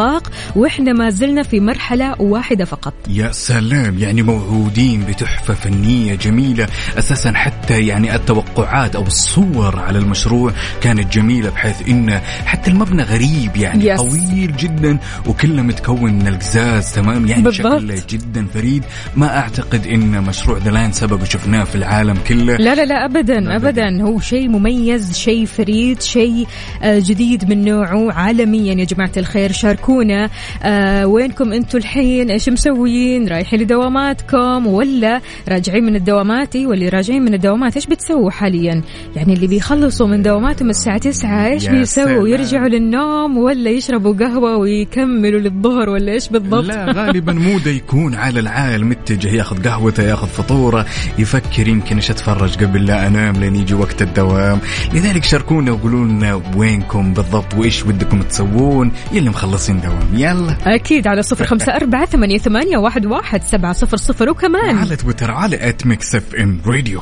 وإحنا 0.55 0.93
ما 0.93 1.09
زلنا 1.09 1.43
في 1.43 1.59
مرحلة 1.59 2.21
واحدة 2.21 2.65
فقط. 2.65 2.93
يا 3.09 3.31
سلام 3.31 3.97
يعني 3.99 4.21
موعودين 4.21 5.03
بتحفة 5.03 5.53
فنية 5.53 6.15
جميلة 6.15 6.67
أساسا 6.97 7.31
حتى 7.31 7.87
يعني 7.87 8.15
التوقعات 8.51 8.95
أو 8.95 9.03
الصور 9.03 9.79
على 9.79 9.99
المشروع 9.99 10.51
كانت 10.81 11.13
جميلة 11.13 11.49
بحيث 11.49 11.89
إن 11.89 12.19
حتى 12.45 12.71
المبنى 12.71 13.03
غريب 13.03 13.55
يعني 13.55 13.85
yes. 13.85 14.01
طويل 14.01 14.55
جدا 14.57 14.97
وكله 15.27 15.61
متكون 15.61 16.13
من 16.13 16.27
القزاز 16.27 16.93
تمام؟ 16.93 17.27
يعني 17.27 17.41
بالضبط. 17.41 17.81
شكله 17.81 18.01
جدا 18.09 18.47
فريد. 18.53 18.83
ما 19.15 19.37
أعتقد 19.37 19.87
إن 19.87 20.21
مشروع 20.23 20.57
The 20.57 20.71
Line 20.71 20.91
سبق 20.91 21.21
وشفناه 21.21 21.63
في 21.63 21.75
العالم 21.75 22.17
كله. 22.27 22.55
لا 22.55 22.75
لا 22.75 22.85
لا 22.85 23.05
ابدا 23.05 23.55
ابدا. 23.55 24.03
هو 24.03 24.19
شيء 24.19 24.49
مميز 24.49 25.17
شيء 25.17 25.45
فريد 25.45 26.01
شيء 26.01 26.47
آه، 26.83 26.99
جديد 26.99 27.49
من 27.49 27.65
نوعه 27.65 28.13
عالميا. 28.13 28.73
يا 28.73 28.85
جماعة 28.85 29.11
الخير 29.17 29.51
شاركونا. 29.51 30.29
آه، 30.63 31.07
وينكم 31.07 31.53
أنتم 31.53 31.77
الحين؟ 31.77 32.31
إيش 32.31 32.49
مسويين؟ 32.49 33.27
رايحين 33.27 33.59
لدواماتكم 33.59 34.67
ولا 34.67 35.21
راجعين 35.49 35.83
من 35.83 35.95
الدوامات؟ 35.95 36.55
واللي 36.55 36.89
راجعين 36.89 37.21
من 37.21 37.33
الدوامات 37.33 37.75
إيش 37.75 37.85
بتسووا؟ 37.85 38.31
حاليا. 38.41 38.81
يعني 39.15 39.33
اللي 39.33 39.47
بيخلصوا 39.47 40.07
من 40.07 40.21
دواماتهم 40.21 40.69
الساعة 40.69 40.97
9 40.97 41.47
إيش 41.47 41.67
بيسووا. 41.67 42.27
يرجعوا 42.27 42.67
للنوم 42.67 43.37
ولا 43.37 43.69
يشربوا 43.69 44.13
قهوة 44.13 44.57
ويكملوا 44.57 45.39
للظهر 45.39 45.89
ولا 45.89 46.11
إيش 46.11 46.29
بالضبط؟ 46.29 46.63
لا 46.63 46.91
غالبا 46.91 47.33
موده 47.33 47.71
يكون 47.71 48.15
على 48.15 48.39
العال 48.39 48.85
متجه. 48.85 49.27
ياخذ 49.27 49.63
قهوته 49.63 50.03
ياخذ 50.03 50.27
فطوره 50.27 50.85
يفكر 51.17 51.67
يمكن 51.67 51.95
إيش 51.95 52.11
أتفرج 52.11 52.63
قبل 52.63 52.85
لا 52.85 53.07
أنام 53.07 53.35
لين 53.35 53.55
يجي 53.55 53.73
وقت 53.73 54.01
الدوام. 54.01 54.59
لذلك 54.93 55.23
شاركونا 55.23 55.71
وقولوا 55.71 56.05
لنا 56.05 56.41
وينكم 56.55 57.13
بالضبط 57.13 57.53
وإيش 57.53 57.85
ودكم 57.85 58.21
تسوون. 58.21 58.91
يلي 59.11 59.29
مخلصين 59.29 59.81
دوام. 59.81 60.07
يلا. 60.13 60.57
أكيد 60.75 61.07
على 61.07 61.23
صفر 61.23 61.45
خمسة 61.45 61.75
أربعة 61.75 62.05
ثمانية, 62.05 62.37
ثمانية 62.37 62.77
واحد, 62.77 63.05
واحد 63.05 63.43
سبعة 63.43 63.73
صفر 63.73 63.97
صفر. 63.97 64.29
وكمان 64.29 64.77
على 64.77 64.95
تويتر 64.95 65.31
على 65.31 65.69
at 65.69 65.85
Mix 65.87 66.15
FM 66.15 66.59
Radio 66.65 67.01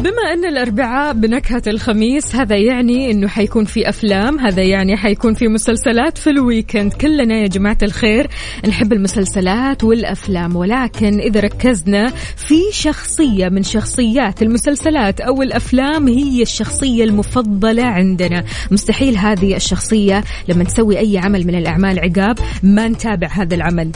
بما 0.00 0.32
أن 0.32 0.44
الأربعاء 0.44 1.12
بنكهة 1.12 1.62
الخميس 1.66 2.36
هذا 2.36 2.56
يعني 2.56 3.10
إنه 3.10 3.28
حيكون 3.28 3.64
في 3.64 3.88
أفلام 3.88 4.38
هذا 4.38 4.62
يعني 4.62 4.96
حيكون 4.96 5.34
في 5.34 5.48
مسلسلات 5.48 6.18
في 6.18 6.30
الويكند. 6.30 6.92
كلنا 6.92 7.34
يا 7.34 7.46
جماعة 7.46 7.78
الخير 7.82 8.28
نحب 8.68 8.92
المسلسلات 8.92 9.84
والأفلام 9.84 10.56
ولكن 10.56 11.20
إذا 11.20 11.40
ركزنا 11.40 12.08
في 12.36 12.60
شخصية 12.72 13.48
من 13.48 13.62
شخصيات 13.62 14.42
المسلسلات 14.42 15.20
أو 15.20 15.42
الأفلام 15.42 16.08
هي 16.08 16.42
الشخصية 16.42 17.04
المفضلة 17.04 17.84
عندنا. 17.84 18.44
مستحيل 18.70 19.16
هذه 19.16 19.56
الشخصية 19.56 20.24
لما 20.48 20.64
تسوي 20.64 20.98
أي 20.98 21.18
عمل 21.18 21.46
من 21.46 21.54
الأعمال 21.54 21.98
عقاب 21.98 22.38
ما 22.62 22.88
نتابع 22.88 23.28
هذا 23.28 23.54
العمل. 23.54 23.92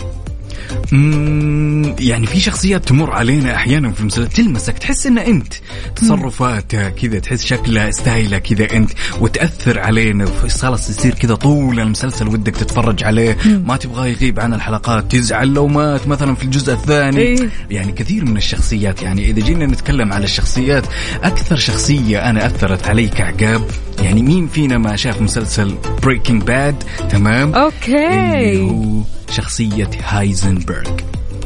يعني 2.01 2.27
في 2.27 2.41
شخصيات 2.41 2.89
تمر 2.89 3.11
علينا 3.11 3.55
أحيانا 3.55 3.93
في 3.93 4.01
المسلسلات. 4.01 4.33
تلمسك 4.33 4.79
تحس 4.79 5.07
إن 5.07 5.19
أنت 5.19 5.55
تصرفاتها 5.97 6.89
كذا 6.89 7.19
تحس 7.19 7.45
شكلها 7.45 7.91
style 7.91 8.31
ها 8.31 8.39
كذا 8.39 8.73
أنت 8.73 8.91
وتأثر 9.21 9.79
علينا. 9.79 10.27
خلاص 10.49 10.91
يصير 10.91 11.15
كذا 11.15 11.35
طول 11.35 11.81
المسلسل 11.81 12.29
ودك 12.29 12.57
تتفرج 12.57 13.05
عليه. 13.05 13.37
ما 13.67 13.77
تبغاه 13.77 14.07
يغيب 14.07 14.41
عن 14.41 14.55
الحلقات 14.55 15.13
تزعل 15.13 15.55
لو 15.55 15.67
مات 15.67 16.09
مثلا 16.09 16.35
في 16.35 16.45
الجزء 16.45 16.73
الثاني. 16.73 17.21
إيه. 17.21 17.49
يعني 17.71 17.93
كثير 17.93 18.25
من 18.25 18.37
الشخصيات 18.37 19.03
يعني 19.03 19.31
إذا 19.31 19.41
جينا 19.41 19.67
نتكلم 19.67 20.13
على 20.13 20.25
الشخصيات 20.25 20.85
أكثر 21.23 21.57
شخصية 21.57 22.31
أنا 22.31 22.47
أثرت 22.47 22.87
علي 22.87 23.09
كعقاب 23.09 23.63
يعني 24.03 24.23
مين 24.23 24.49
فينا 24.49 24.79
ما 24.79 24.97
شاف 24.97 25.23
مسلسل 25.23 25.75
Breaking 26.03 26.43
Bad 26.43 26.85
تمام؟ 27.11 27.55
okay. 27.55 28.53
اللي 28.53 28.61
هو 28.61 29.03
شخصية 29.35 29.91
هايزنبرغ. 30.03 30.97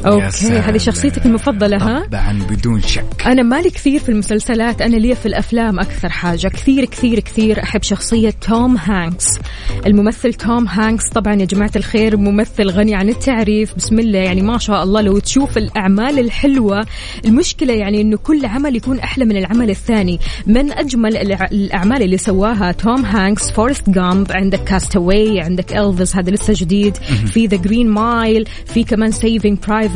okay. 0.05 0.47
هذه 0.47 0.77
شخصيتك 0.77 1.25
المفضلة 1.25 1.77
ها؟ 1.77 2.05
طبعا 2.11 2.39
بدون 2.49 2.81
شك. 2.81 3.05
أنا 3.25 3.43
مالي 3.43 3.69
كثير 3.69 3.99
في 3.99 4.09
المسلسلات 4.09 4.81
أنا 4.81 4.95
لي 4.95 5.15
في 5.15 5.25
الأفلام 5.25 5.79
أكثر 5.79 6.09
حاجة. 6.09 6.47
كثير 6.47 6.85
كثير 6.85 7.19
كثير 7.19 7.63
أحب 7.63 7.83
شخصية 7.83 8.33
توم 8.41 8.77
هانكس. 8.77 9.39
الممثل 9.85 10.33
توم 10.33 10.67
هانكس 10.67 11.09
طبعا 11.09 11.33
يا 11.35 11.45
جماعة 11.45 11.71
الخير 11.75 12.17
ممثل 12.17 12.69
غني 12.69 12.95
عن 12.95 13.09
التعريف. 13.09 13.75
بسم 13.75 13.99
الله 13.99 14.19
يعني 14.19 14.41
ما 14.41 14.57
شاء 14.57 14.83
الله 14.83 15.01
لو 15.01 15.19
تشوف 15.19 15.57
الأعمال 15.57 16.19
الحلوة. 16.19 16.85
المشكلة 17.25 17.73
يعني 17.73 18.01
أنه 18.01 18.17
كل 18.17 18.45
عمل 18.45 18.75
يكون 18.75 18.99
أحلى 18.99 19.25
من 19.25 19.37
العمل 19.37 19.69
الثاني. 19.69 20.19
من 20.47 20.71
أجمل 20.71 21.17
الع- 21.17 21.49
الأعمال 21.51 22.01
اللي 22.03 22.17
سواها 22.17 22.71
توم 22.71 23.05
هانكس 23.05 23.51
Forrest 23.51 23.89
Gump 23.89 24.31
عندك 24.31 24.63
Cast 24.63 25.02
Away 25.02 25.41
عندك 25.41 25.77
Elvis 25.77 26.15
هذا 26.15 26.31
لسه 26.31 26.53
جديد. 26.57 26.97
في 27.25 27.45
The 27.47 27.57
Green 27.57 27.89
Mile 27.89 28.45
في 28.65 28.83
كمان 28.83 29.11
Saving 29.11 29.57
Private 29.67 29.88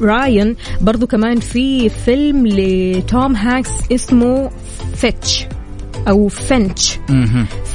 Ryan 0.00 0.56
برضو 0.80 1.06
كمان 1.06 1.40
في 1.40 1.88
فيلم 1.88 2.46
لتوم 2.46 3.36
هانكس 3.36 3.70
اسمه 3.92 4.50
فيتش 4.96 5.46
أو 6.08 6.28
Finch 6.28 6.98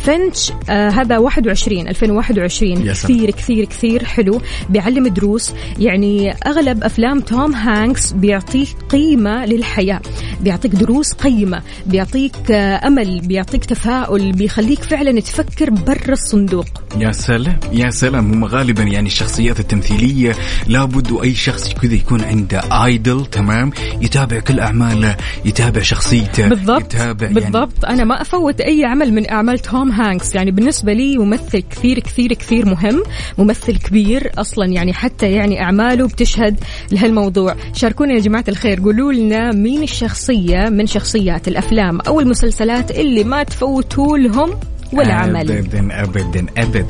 Finch 0.09 0.51
آه 0.69 0.89
هذا 0.89 1.17
21 1.17 1.87
2021 1.87 2.71
يا 2.71 2.93
سلام. 2.93 2.93
كثير 2.93 3.31
كثير 3.31 3.65
كثير 3.65 4.05
حلو. 4.05 4.41
بيعلم 4.69 5.07
دروس. 5.07 5.53
يعني 5.79 6.31
أغلب 6.31 6.83
أفلام 6.83 7.19
توم 7.19 7.53
هانكس 7.55 8.11
بيعطيك 8.11 8.67
قيمة 8.89 9.45
للحياة. 9.45 10.01
بيعطيك 10.41 10.71
دروس 10.75 11.13
قيمة. 11.13 11.61
بيعطيك 11.85 12.51
آه 12.51 12.87
أمل. 12.87 13.21
بيعطيك 13.21 13.65
تفاؤل. 13.65 14.31
بيخليك 14.31 14.83
فعلا 14.83 15.19
تفكر 15.19 15.69
برا 15.69 16.11
الصندوق. 16.11 16.65
يا 16.97 17.11
سلام 17.11 17.59
يا 17.71 17.89
سلام. 17.89 18.33
هم 18.33 18.45
غالبا 18.45 18.83
يعني 18.83 19.07
الشخصيات 19.07 19.59
التمثيلية 19.59 20.35
لابد 20.67 21.11
أو 21.11 21.22
أي 21.22 21.33
شخص 21.33 21.73
كذا 21.73 21.93
يكون 21.93 22.23
عنده 22.23 22.59
idol 22.85 23.25
تمام؟ 23.25 23.71
يتابع 24.01 24.39
كل 24.39 24.59
أعماله 24.59 25.17
يتابع 25.45 25.81
شخصيته 25.81 26.47
بالضبط 26.47 26.93
يتابع 26.93 27.27
يعني 27.27 27.39
بالضبط. 27.39 27.85
أنا 27.85 28.03
ما 28.03 28.21
أفوت 28.21 28.61
أي 28.61 28.85
عمل 28.85 29.13
من 29.13 29.29
أعمال 29.31 29.59
توم 29.59 29.91
هانكس. 29.99 30.35
يعني 30.35 30.51
بالنسبة 30.51 30.93
لي 30.93 31.17
ممثل 31.17 31.59
كثير 31.59 31.99
كثير 31.99 32.33
كثير 32.33 32.65
مهم 32.65 33.03
ممثل 33.37 33.77
كبير 33.77 34.31
أصلا 34.37 34.65
يعني 34.65 34.93
حتى 34.93 35.31
يعني 35.31 35.61
أعماله 35.61 36.07
بتشهد 36.07 36.59
لهالموضوع. 36.91 37.55
شاركونا 37.73 38.13
يا 38.13 38.19
جماعة 38.19 38.45
الخير 38.47 38.79
قولوا 38.79 39.13
لنا 39.13 39.51
مين 39.51 39.83
الشخصية 39.83 40.69
من 40.69 40.87
شخصيات 40.87 41.47
الأفلام 41.47 42.01
أو 42.01 42.19
المسلسلات 42.19 42.91
اللي 42.91 43.23
ما 43.23 43.43
تفوتوا 43.43 44.17
لهم 44.17 44.49
ولا 44.93 45.13
عمل؟ 45.13 45.51
ابدا 45.51 46.03
ابدا 46.03 46.45
ابدا. 46.57 46.87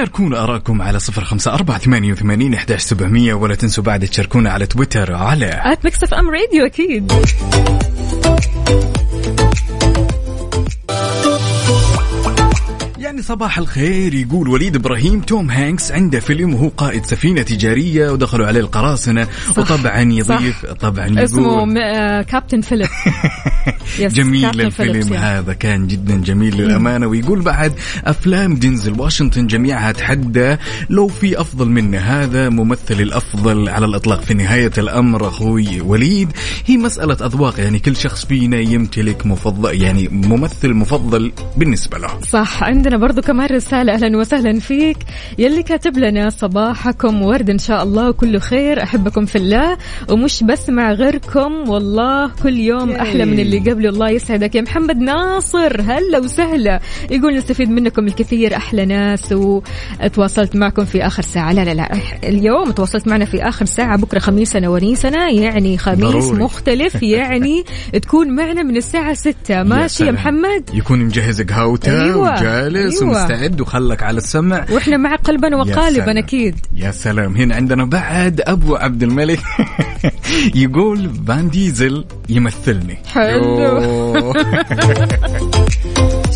شاركونا 0.00 0.44
أراكم 0.44 0.82
على 0.82 0.98
صفر 0.98 1.24
خمسة 1.24 1.54
أربعة 1.54 1.78
ثمانية 1.78 2.12
وثمانين 2.12 2.54
إحداش 2.54 2.82
سبعمية 2.82 3.34
ولا 3.34 3.54
تنسوا 3.54 3.84
بعد 3.84 4.06
تشاركونا 4.06 4.50
على 4.50 4.66
تويتر 4.66 5.12
على 5.12 5.46
اف 6.04 6.14
ام 6.14 6.30
راديو 6.30 6.66
أكيد. 6.66 7.12
يعني 13.20 13.28
صباح 13.28 13.58
الخير 13.58 14.14
يقول 14.14 14.48
وليد 14.48 14.76
إبراهيم 14.76 15.20
توم 15.20 15.50
هانكس 15.50 15.92
عنده 15.92 16.20
فيلم 16.20 16.54
وهو 16.54 16.68
قائد 16.68 17.06
سفينة 17.06 17.42
تجارية 17.42 18.10
ودخلوا 18.10 18.46
عليه 18.46 18.60
القراصنة 18.60 19.28
وطبعا 19.56 20.00
يضيف 20.00 20.66
طبعا 20.66 21.06
يقول 21.06 21.18
اسمه 21.18 21.64
م- 21.64 21.76
آه، 21.76 22.22
Captain 22.22 22.60
Phillips. 22.60 22.88
جميل 23.98 24.60
الفيلم. 24.60 25.12
هذا 25.12 25.52
كان 25.52 25.86
جدا 25.86 26.16
جميل 26.16 26.56
للأمانة. 26.56 27.06
ويقول 27.06 27.40
بعد 27.42 27.72
أفلام 28.04 28.54
دينزل 28.54 29.00
واشنطن 29.00 29.46
جميعها 29.46 29.92
تحدى 29.92 30.56
لو 30.90 31.08
في 31.08 31.40
أفضل 31.40 31.68
منه. 31.68 31.98
هذا 31.98 32.48
ممثل 32.48 33.00
الأفضل 33.00 33.68
على 33.68 33.86
الإطلاق. 33.86 34.20
في 34.20 34.34
نهاية 34.34 34.72
الأمر 34.78 35.28
أخوي 35.28 35.80
وليد 35.80 36.32
هي 36.66 36.76
مسألة 36.76 37.16
أذواق. 37.26 37.60
يعني 37.60 37.78
كل 37.78 37.96
شخص 37.96 38.26
فينا 38.26 38.56
يمتلك 38.60 39.26
مفضل 39.26 39.82
يعني 39.82 40.08
ممثل 40.08 40.74
مفضل 40.74 41.32
بالنسبة 41.56 41.98
له. 41.98 42.08
صح 42.28 42.62
عندنا 42.62 42.96
برضو 43.10 43.22
كمان 43.22 43.46
رسالة 43.46 43.92
أهلا 43.94 44.18
وسهلا 44.18 44.60
فيك. 44.60 44.96
يلي 45.38 45.62
كاتب 45.62 45.98
لنا 45.98 46.30
صباحكم 46.30 47.22
ورد 47.22 47.50
إن 47.50 47.58
شاء 47.58 47.82
الله 47.82 48.08
وكله 48.08 48.38
خير. 48.38 48.82
أحبكم 48.82 49.24
في 49.24 49.36
الله 49.36 49.76
ومش 50.08 50.44
بسمع 50.44 50.92
غيركم 50.92 51.70
والله 51.70 52.30
كل 52.42 52.56
يوم 52.58 52.90
أحلى 52.90 53.24
من 53.24 53.40
اللي 53.40 53.58
قبله 53.58 53.88
الله 53.88 54.10
يسعدك 54.10 54.54
يا 54.54 54.60
محمد 54.60 54.96
ناصر. 54.96 55.80
هلا 55.80 56.18
وسهلا. 56.18 56.80
يقول 57.10 57.36
نستفيد 57.36 57.70
منكم 57.70 58.06
الكثير 58.06 58.56
أحلى 58.56 58.84
ناس 58.86 59.32
وتواصلت 59.32 60.56
معكم 60.56 60.84
في 60.84 61.06
آخر 61.06 61.22
ساعة. 61.22 61.52
لا 61.52 61.64
لا 61.64 61.74
لا. 61.74 61.88
اليوم 62.24 62.70
تواصلت 62.70 63.08
معنا 63.08 63.24
في 63.24 63.42
آخر 63.48 63.64
ساعة. 63.64 63.96
بكرة 63.98 64.18
خميسنا 64.18 64.68
ونيسنا 64.68 65.30
يعني 65.30 65.78
خميس 65.78 66.00
ضروري. 66.00 66.42
مختلف. 66.42 67.02
يعني 67.18 67.64
تكون 68.02 68.30
معنا 68.36 68.62
من 68.62 68.76
الساعة 68.76 69.14
ستة. 69.14 69.62
ماشي 69.62 69.82
يا 69.82 69.88
سلام. 69.88 70.14
محمد؟ 70.14 70.70
يكون 70.74 70.98
مجهز 70.98 71.42
قهوته 71.42 72.02
أيوة، 72.04 72.32
وجالس 72.32 72.89
أيوة. 72.92 73.10
ومستعد 73.10 73.60
وخلك 73.60 74.02
على 74.02 74.18
السمع. 74.18 74.66
وإحنا 74.70 74.96
مع 74.96 75.16
قلبا 75.16 75.56
وقالبا. 75.56 76.18
أكيد. 76.18 76.56
يا 76.76 76.90
سلام. 76.90 77.36
هنا 77.36 77.54
عندنا 77.54 77.84
بعد 77.84 78.40
أبو 78.40 78.76
عبد 78.76 79.02
الملك. 79.02 79.40
يقول 80.54 81.10
فان 81.28 81.50
ديزل 81.50 82.04
يمثلني. 82.28 82.98
حلو. 83.06 84.32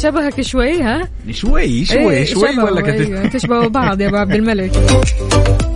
شبهك 0.02 0.40
شوي 0.40 0.82
ها؟ 0.82 1.08
شوي 1.30 1.84
شوي 1.84 2.10
إيه، 2.10 2.24
شوي 2.24 2.52
شبهه، 2.52 2.64
ولا 2.64 2.80
كثير؟ 2.80 3.06
أيوة، 3.06 3.28
تشبهوا 3.28 3.68
بعض 3.68 4.00
يا 4.00 4.08
أبو 4.08 4.16
عبد 4.16 4.34
الملك. 4.34 4.72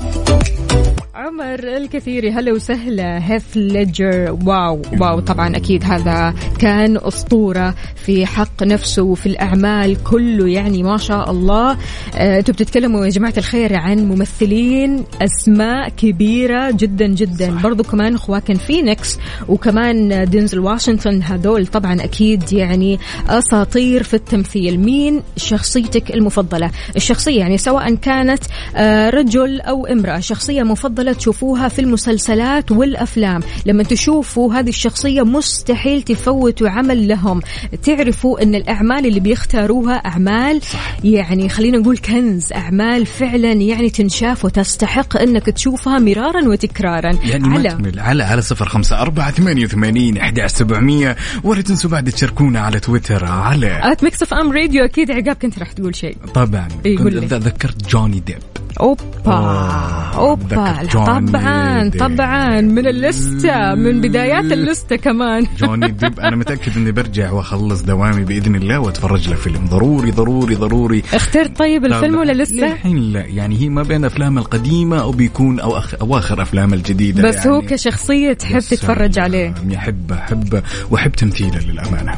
عمر 1.28 1.76
الكثير. 1.76 2.38
هلا 2.38 2.52
وسهلا 2.52 3.32
هيث 3.32 3.44
ليدجر 3.56 4.38
واو 4.46 4.82
واو 5.00 5.20
طبعا 5.20 5.56
أكيد 5.56 5.84
هذا 5.84 6.34
كان 6.58 6.96
أسطورة 6.96 7.74
في 7.96 8.26
حق 8.26 8.62
نفسه 8.62 9.02
وفي 9.02 9.26
الأعمال 9.26 10.04
كله. 10.04 10.48
يعني 10.48 10.82
ما 10.82 10.96
شاء 10.96 11.30
الله. 11.30 11.76
آه، 12.16 12.38
أنتوا 12.38 12.54
بتتكلموا 12.54 13.04
يا 13.04 13.10
جماعة 13.10 13.34
الخير 13.36 13.76
عن 13.76 14.08
ممثلين 14.08 15.04
أسماء 15.22 15.88
كبيرة 15.88 16.70
جدا 16.70 17.06
جدا. 17.06 17.58
برضو 17.62 17.82
كمان 17.82 18.18
خواكن 18.18 18.54
فينيكس 18.54 19.18
وكمان 19.48 20.24
دينزل 20.30 20.58
واشنطن. 20.58 21.22
هذول 21.22 21.66
طبعا 21.66 22.04
أكيد 22.04 22.52
يعني 22.52 22.98
أساطير 23.28 24.02
في 24.02 24.14
التمثيل. 24.14 24.80
مين 24.80 25.22
شخصيتك 25.36 26.14
المفضلة؟ 26.14 26.70
الشخصية 26.96 27.38
يعني 27.38 27.58
سواء 27.58 27.94
كانت 27.94 28.44
آه، 28.76 29.10
رجل 29.10 29.60
أو 29.60 29.86
امرأة 29.86 30.20
شخصية 30.20 30.62
مفضلة 30.62 31.17
تشوفوها 31.18 31.68
في 31.68 31.78
المسلسلات 31.78 32.72
والأفلام. 32.72 33.40
لما 33.66 33.82
تشوفوا 33.82 34.54
هذه 34.54 34.68
الشخصية 34.68 35.22
مستحيل 35.22 36.02
تفوتوا 36.02 36.68
عمل 36.68 37.08
لهم. 37.08 37.40
تعرفوا 37.82 38.42
إن 38.42 38.54
الأعمال 38.54 39.06
اللي 39.06 39.20
بيختاروها 39.20 39.94
أعمال 39.94 40.60
يعني 41.04 41.48
خلينا 41.48 41.78
نقول 41.78 41.98
كنز. 41.98 42.52
أعمال 42.52 43.06
فعلا 43.06 43.52
يعني 43.52 43.90
تنشاف 43.90 44.44
وتستحق 44.44 45.16
إنك 45.16 45.46
تشوفها 45.46 45.98
مرارا 45.98 46.48
وتكرارا. 46.48 47.12
يعني 47.24 47.48
ما 47.48 47.58
على 47.58 47.68
تمل. 47.68 48.00
على 48.00 48.22
على 48.22 48.42
صفر 48.42 48.68
خمسة 48.68 49.00
أربعة 49.00 49.30
ثمانية 49.30 49.64
وثمانين 49.64 50.18
إحدى 50.18 50.48
سبعمية. 50.48 51.16
ولا 51.44 51.62
تنسوا 51.62 51.90
بعد 51.90 52.10
تشاركونا 52.10 52.60
على 52.60 52.80
تويتر. 52.80 53.24
على 53.24 53.80
at 53.92 54.04
Mix 54.04 54.32
FM 54.32 54.52
Radio 54.52 54.84
أكيد 54.84 55.10
عقاب 55.10 55.36
كنت 55.36 55.58
راح 55.58 55.72
تقول 55.72 55.96
شيء. 55.96 56.16
طبعا. 56.34 56.68
إيه،. 56.86 56.98
ذكرت 56.98 57.88
جوني 57.90 58.20
ديب 58.20 58.57
أوبا 58.80 59.02
آه، 59.26 60.14
أوبا. 60.16 60.86
طبعا. 60.92 61.90
طبعا 61.98 62.60
من 62.60 62.86
اللستة 62.86 63.74
من 63.74 64.00
بدايات 64.00 64.44
اللستة 64.44 64.96
كمان. 64.96 65.46
جوني 65.58 65.90
ديب 65.90 66.20
أنا 66.20 66.36
متأكد 66.36 66.76
إني 66.76 66.92
برجع 66.92 67.30
وأخلص 67.32 67.82
دوامي 67.82 68.24
بإذن 68.24 68.54
الله 68.54 68.78
وأتفرج 68.78 69.28
له 69.28 69.36
فيلم. 69.36 69.66
ضروري 69.66 70.10
ضروري 70.10 70.54
ضروري. 70.54 71.02
اخترت 71.14 71.58
طيب 71.58 71.84
الفيلم 71.84 72.14
لا، 72.14 72.20
ولا 72.20 72.32
لا، 72.32 72.42
لسه؟ 72.42 72.54
للحين 72.54 72.98
لا. 73.12 73.20
يعني 73.26 73.60
هي 73.60 73.68
ما 73.68 73.82
بين 73.82 74.04
أفلام 74.04 74.38
القديمة 74.38 75.00
أو 75.00 75.10
بيكون 75.10 75.60
أو 75.60 75.78
أخ 75.78 75.94
أواخر 76.00 76.42
أفلام 76.42 76.74
الجديدة 76.74 77.28
بس 77.28 77.36
يعني. 77.36 77.50
هو 77.50 77.62
كشخصية 77.62 78.32
تحب 78.32 78.60
تتفرج 78.60 79.18
عليه. 79.18 79.54
يحب 79.68 80.12
أحب 80.12 80.62
وأحب 80.90 81.12
تمثيله 81.12 81.58
للأمانة. 81.58 82.14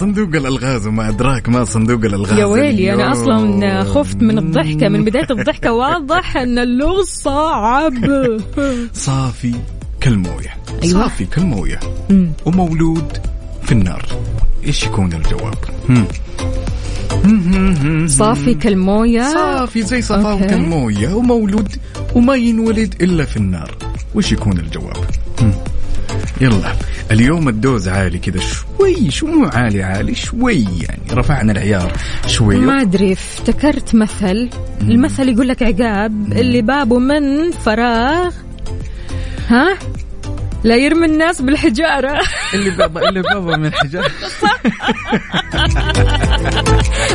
صندوق 0.00 0.28
الألغاز 0.34 0.86
وما 0.86 1.08
أدراك 1.08 1.48
ما 1.48 1.64
صندوق 1.64 2.04
الألغاز 2.04 2.38
يا 2.38 2.44
ويلي 2.44 2.92
أنا 2.94 3.12
اليوم. 3.12 3.22
أصلا 3.22 3.84
خفت 3.84 4.16
من 4.22 4.38
الضحكة 4.38 4.88
من 4.88 5.04
بداية 5.04 5.26
الضحكة 5.30 5.72
واضح 5.72 6.36
أن 6.36 6.58
اللغز 6.58 7.06
صعب 7.06 7.92
صافي 8.94 9.54
كالمويه 10.00 10.56
أيوة. 10.82 11.02
صافي 11.02 11.24
كالمويه 11.24 11.80
مم. 12.10 12.32
ومولود 12.46 13.18
في 13.62 13.72
النار 13.72 14.04
إيش 14.66 14.84
يكون 14.84 15.12
الجواب. 15.12 15.54
صافي 18.06 18.54
كالموية 18.54 19.32
صافي 19.32 19.82
زي 19.82 20.02
صفاوة 20.02 20.32
okay. 20.42 20.54
الموية 20.54 21.14
ومولود 21.14 21.68
وما 22.14 22.34
ينولد 22.34 22.94
إلا 23.02 23.24
في 23.24 23.36
النار 23.36 23.70
وش 24.14 24.32
يكون 24.32 24.58
الجواب. 24.58 24.96
يلا 26.40 26.72
اليوم 27.10 27.48
ال 27.48 27.56
dose 27.56 27.88
عالي 27.88 28.18
كذا 28.18 28.40
شوي 28.40 29.10
شو 29.10 29.26
مو 29.26 29.46
عالي 29.48 29.82
عالي 29.82 30.14
شوي 30.14 30.64
يعني. 30.80 31.02
رفعنا 31.12 31.52
العيار 31.52 31.92
شوي. 32.26 32.56
ما 32.56 32.80
أدري 32.82 33.12
افتكرت 33.12 33.94
مثل. 33.94 34.50
المثل 34.82 35.28
يقول 35.28 35.48
لك 35.48 35.62
عقاب 35.62 36.32
اللي 36.32 36.62
بابه 36.62 36.98
من 36.98 37.50
فراغ 37.50 38.32
ها؟ 39.48 39.78
لا 40.64 40.76
يرمي 40.76 41.06
الناس 41.06 41.42
بالحجارة. 41.42 42.20
اللي 42.54 42.70
بابا 42.70 43.08
اللي 43.08 43.22
بابا 43.22 43.56
من 43.56 43.72
حجار 43.72 44.12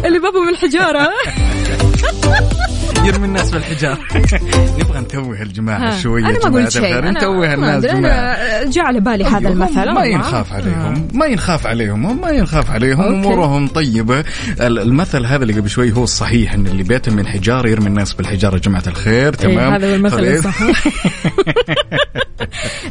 اللي 0.06 0.20
بابه 0.20 0.42
من 0.42 0.50
الحجارة. 0.50 1.10
يرمي 3.06 3.26
الناس 3.28 3.52
بالحجار 3.52 3.98
نبغى 4.80 5.00
نتوه 5.00 5.42
الجماعة. 5.42 6.00
شوية 6.00 6.26
أنا 6.26 6.50
ما 6.50 6.60
قلت 6.60 6.70
شيء. 6.72 7.02
نتوه 7.02 7.36
ما 7.48 7.54
الناس 7.54 7.86
جماعة. 7.86 8.14
أنا 8.14 8.70
جاء 8.72 8.86
على 8.86 9.00
بالي 9.00 9.24
هذا 9.26 9.38
أيوة، 9.38 9.52
المثل. 9.52 9.76
ما 9.76 9.82
والله. 9.86 10.06
ينخاف 10.06 10.54
عليهم 10.54 11.08
ما 11.14 11.26
ينخاف 11.26 11.68
عليهم 11.68 12.06
هم 12.06 12.22
ما 12.22 12.30
ينخاف 12.30 12.72
عليهم. 12.72 13.02
أمورهم 13.02 13.68
طيبة. 13.68 14.20
ال- 14.62 14.80
المثل 14.80 15.26
هذا 15.26 15.44
اللي 15.44 15.54
قبل 15.54 15.70
شوي 15.70 15.92
هو 15.94 16.04
الصحيح 16.04 16.54
إن 16.54 16.68
اللي 16.68 16.84
بيته 16.84 17.12
من 17.16 17.28
حجار 17.28 17.68
يرمي 17.68 17.88
الناس 17.88 18.14
بالحجارة. 18.14 18.54
يا 18.56 18.60
جماعة 18.60 18.84
الخير 18.88 19.26
إيه، 19.26 19.32
تمام؟ 19.32 19.74
هذا 19.74 19.92
هو 19.92 19.96
المثل. 19.96 20.20
الصحيح. 20.26 20.88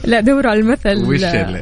لا 0.05 0.21
دوروا 0.21 0.51
على 0.51 0.61
المثل 0.61 0.91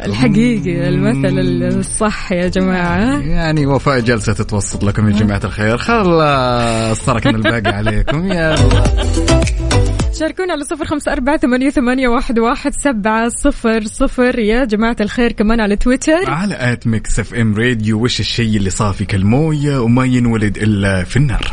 الحقيقي 0.06 0.88
المثل 0.88 1.38
الصح 1.78 2.32
يا 2.32 2.48
جماعة. 2.48 3.18
يعني 3.20 3.66
وفاء 3.66 4.00
جالسه 4.00 4.32
تتوسط 4.32 4.84
لكم 4.84 5.08
يا 5.08 5.12
جماعة 5.12 5.40
الخير. 5.44 5.76
خلاص 5.76 7.04
تركنا 7.06 7.36
الباقي 7.36 7.76
عليكم. 7.76 8.32
يلا 8.32 8.41
شاركونا 10.18 10.52
على 10.52 10.64
صفر 10.64 10.84
خمسة 10.84 11.12
أربعة 11.12 11.36
ثمانية, 11.36 11.70
ثمانية 11.70 12.08
واحد, 12.08 12.38
واحد 12.38 12.72
سبعة 12.74 13.28
صفر 13.28 13.84
صفر. 13.84 14.38
يا 14.38 14.64
جماعة 14.64 14.96
الخير 15.00 15.32
كمان 15.32 15.60
على 15.60 15.76
تويتر. 15.76 16.30
على 16.30 16.72
at 16.72 16.86
Mix 16.86 17.20
FM 17.20 17.56
Radio 17.56 18.04
وش 18.04 18.20
الشيء 18.20 18.56
اللي 18.56 18.70
صافي 18.70 19.04
كالموية 19.04 19.78
وما 19.78 20.04
ينولد 20.04 20.56
إلا 20.56 21.04
في 21.04 21.16
النار. 21.16 21.52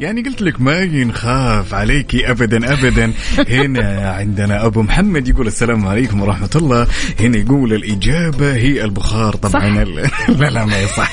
يعني 0.00 0.22
قلت 0.22 0.42
لك 0.42 0.60
ما 0.60 0.78
ينخاف 0.78 1.74
عليكي 1.74 2.30
ابدا 2.30 2.72
ابدا. 2.72 3.12
هنا 3.58 4.10
عندنا 4.10 4.66
أبو 4.66 4.82
محمد 4.82 5.28
يقول 5.28 5.46
السلام 5.46 5.86
عليكم 5.86 6.22
ورحمة 6.22 6.50
الله. 6.56 6.86
هنا 7.20 7.38
يقول 7.38 7.72
الإجابة 7.72 8.54
هي 8.54 8.84
البخار. 8.84 9.36
طبعا 9.36 9.84
لا 10.28 10.50
لا 10.50 10.64
ما 10.64 10.80
يصح 10.80 11.12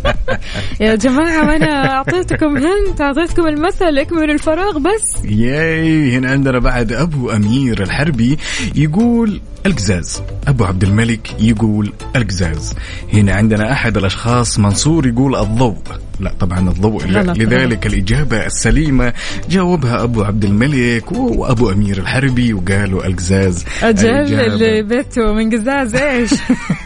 يا 0.80 0.94
جماعة 0.94 1.44
ما 1.44 1.56
أنا 1.56 1.94
أعطيتكم 1.94 2.56
هنت 2.56 3.00
أعطيتكم 3.00 3.46
المثل 3.46 3.98
اكملوا 3.98 4.34
الفراغ 4.34 4.78
بس. 4.78 5.24
ياي 5.24 6.16
هنا 6.16 6.30
عندنا 6.30 6.58
بعد 6.58 6.92
أبو 6.92 7.30
أمير 7.30 7.82
الحربي 7.82 8.38
يقول 8.74 9.40
القزاز. 9.66 10.22
أبو 10.48 10.64
عبد 10.64 10.84
الملك 10.84 11.34
يقول 11.40 11.92
القزاز. 12.16 12.74
هنا 13.14 13.34
عندنا 13.34 13.72
أحد 13.72 13.96
الأشخاص 13.96 14.58
منصور 14.58 15.06
يقول 15.06 15.36
الضوء. 15.36 15.78
لا 16.20 16.32
طبعا 16.40 16.58
الضوء 16.58 17.06
لذلك 17.06 17.86
الإجابة 17.86 18.46
السليمة 18.46 19.12
جاوبها 19.50 20.02
أبو 20.02 20.22
عبد 20.22 20.44
الملك 20.44 21.12
وأبو 21.12 21.70
أمير 21.70 21.98
الحربي 21.98 22.52
وقالوا 22.52 23.06
القزاز 23.06 23.64
أجل 23.82 24.08
الإجابة. 24.08 24.46
اللي 24.46 24.82
بيته 24.82 25.32
من 25.32 25.50
قزاز 25.50 25.94
إيش؟ 25.94 26.30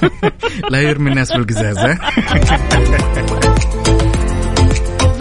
لا 0.70 0.80
يرمي 0.80 1.10
الناس 1.10 1.32
بالقزاز 1.32 1.76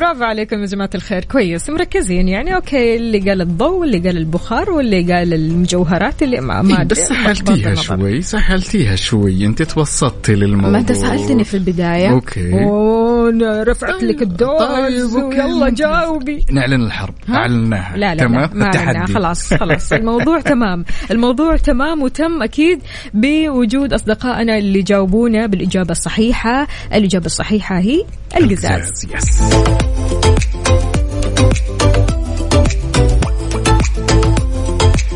برافو 0.03 0.23
عليكم 0.23 0.61
يا 0.61 0.65
جماعة 0.65 0.89
الخير 0.95 1.25
كويس 1.25 1.69
مركزين. 1.69 2.27
يعني 2.27 2.55
أوكي 2.55 2.95
اللي 2.95 3.19
قال 3.19 3.41
الضوء 3.41 3.79
واللي 3.79 3.99
قال 3.99 4.17
البخار 4.17 4.69
واللي 4.71 5.13
قال 5.13 5.33
المجوهرات 5.33 6.23
اللي 6.23 6.41
ما, 6.41 6.61
ما 6.61 6.79
إيه، 6.79 6.87
بس. 6.87 6.97
سهلتيها. 6.97 7.75
شوي 7.75 8.21
سهلتيها 8.21 8.95
شوي. 8.95 9.45
أنت 9.45 9.61
توسطتي 9.61 10.35
للموضوع. 10.35 10.69
ما 10.69 10.79
أنت 10.79 10.91
سألتني 10.91 11.43
في 11.43 11.53
البداية. 11.53 12.11
okay. 12.11 12.53
وأنا 12.53 13.63
رفعت 13.63 14.03
لك 14.03 14.21
ال 14.21 14.29
dose 14.29 14.59
طيب،. 14.59 15.23
ويلا 15.23 15.69
جاوبي. 15.69 16.45
نعلن 16.51 16.85
الحرب. 16.85 17.13
ها؟ 17.27 17.35
أعلناها. 17.35 17.97
لا 17.97 18.15
لا 18.15 18.23
تمام؟ 18.23 18.49
لا 18.53 18.65
التحدي. 18.65 19.13
خلاص 19.13 19.53
خلاص. 19.53 19.93
الموضوع 19.93 20.41
تمام. 20.53 20.85
الموضوع 21.11 21.57
تمام 21.57 22.01
وتم 22.01 22.43
أكيد 22.43 22.79
بوجود 23.13 23.93
أصدقائنا 23.93 24.57
اللي 24.57 24.81
جاوبونا 24.81 25.45
بالإجابة 25.45 25.91
الصحيحة. 25.91 26.67
الإجابة 26.93 27.25
الصحيحة 27.25 27.79
هي 27.79 28.05
القزاز. 28.37 29.07
yes 29.15 29.92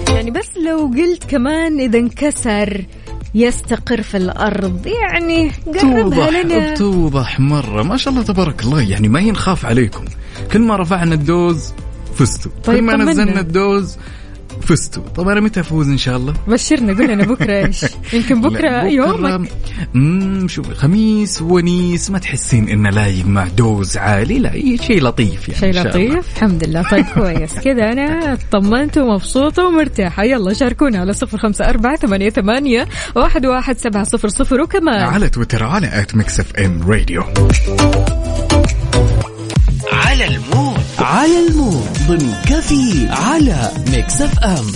يعني 0.09 0.31
بس 0.31 0.49
لو 0.65 0.91
قلت 0.97 1.23
كمان 1.23 1.79
إذا 1.79 1.99
انكسر 1.99 2.85
يستقر 3.35 4.01
في 4.01 4.17
الأرض 4.17 4.87
يعني 4.87 5.51
قربها 5.65 6.43
لنا. 6.43 6.73
بتوضح 6.73 7.39
مرة. 7.39 7.83
ما 7.83 7.97
شاء 7.97 8.13
الله 8.13 8.25
تبارك 8.25 8.63
الله. 8.63 8.81
يعني 8.81 9.07
ما 9.07 9.19
ينخاف 9.19 9.65
عليكم. 9.65 10.05
كل 10.51 10.59
ما 10.59 10.75
رفعنا 10.75 11.15
ال 11.15 11.27
dose 11.27 11.73
فزتوا. 12.15 12.51
طيب 12.63 12.77
كل 12.77 12.83
ما 12.83 12.93
طمنا. 12.93 13.11
نزلنا 13.11 13.39
ال 13.39 13.51
dose 13.51 13.97
فزتوا 14.61 15.03
طب 15.15 15.27
أنا 15.27 15.39
متى 15.39 15.59
أفوز 15.59 15.89
إن 15.89 15.97
شاء 15.97 16.17
الله؟ 16.17 16.33
بشرنا 16.47 16.93
قول 16.93 17.07
لنا 17.07 17.23
بكرة 17.25 17.65
إيش؟ 17.65 17.85
يمكن 18.13 18.41
بكرة 18.41 18.69
لا، 18.69 18.83
يومك. 18.83 19.49
امم 19.95 20.47
شوف 20.47 20.73
خميس 20.73 21.41
ونيس 21.41 22.09
ما 22.09 22.19
تحسين 22.19 22.69
انه 22.69 22.89
لايق 22.89 23.25
مع 23.25 23.47
dose 23.47 23.97
عالي 23.97 24.39
لا 24.39 24.51
شيء 24.81 25.03
لطيف 25.03 25.49
يعني 25.49 25.73
شيء. 25.73 25.83
لطيف 25.83 26.35
الحمد 26.35 26.63
لله. 26.63 26.81
طيب 26.81 27.05
كويس. 27.05 27.53
كذا 27.65 27.91
أنا 27.91 28.37
طمنت 28.51 28.97
ومبسوطة 28.97 29.65
ومرتاحة. 29.67 30.23
يلا 30.23 30.53
شاركونا 30.53 30.99
على 30.99 31.13
صفر 31.13 31.37
خمسة 31.37 31.69
أربعة 31.69 31.95
ثمانية, 31.95 32.29
ثمانية 32.29 32.87
واحد, 33.15 33.45
واحد 33.45 33.77
سبعة 33.77 34.03
صفر 34.03 34.27
صفر. 34.27 34.61
وكمان 34.61 35.01
على 35.03 35.29
تويتر 35.29 35.63
على 35.63 36.01
at 36.01 36.15
Mix 36.15 36.39
FM 36.39 36.91
Radio 36.91 37.23
على 39.91 40.25
المود. 40.27 40.66
على 41.07 41.47
المود 41.47 41.97
ضمن 42.07 42.33
كفي 42.45 43.07
على 43.09 43.71
Mix 43.91 44.21
FM. 44.21 44.71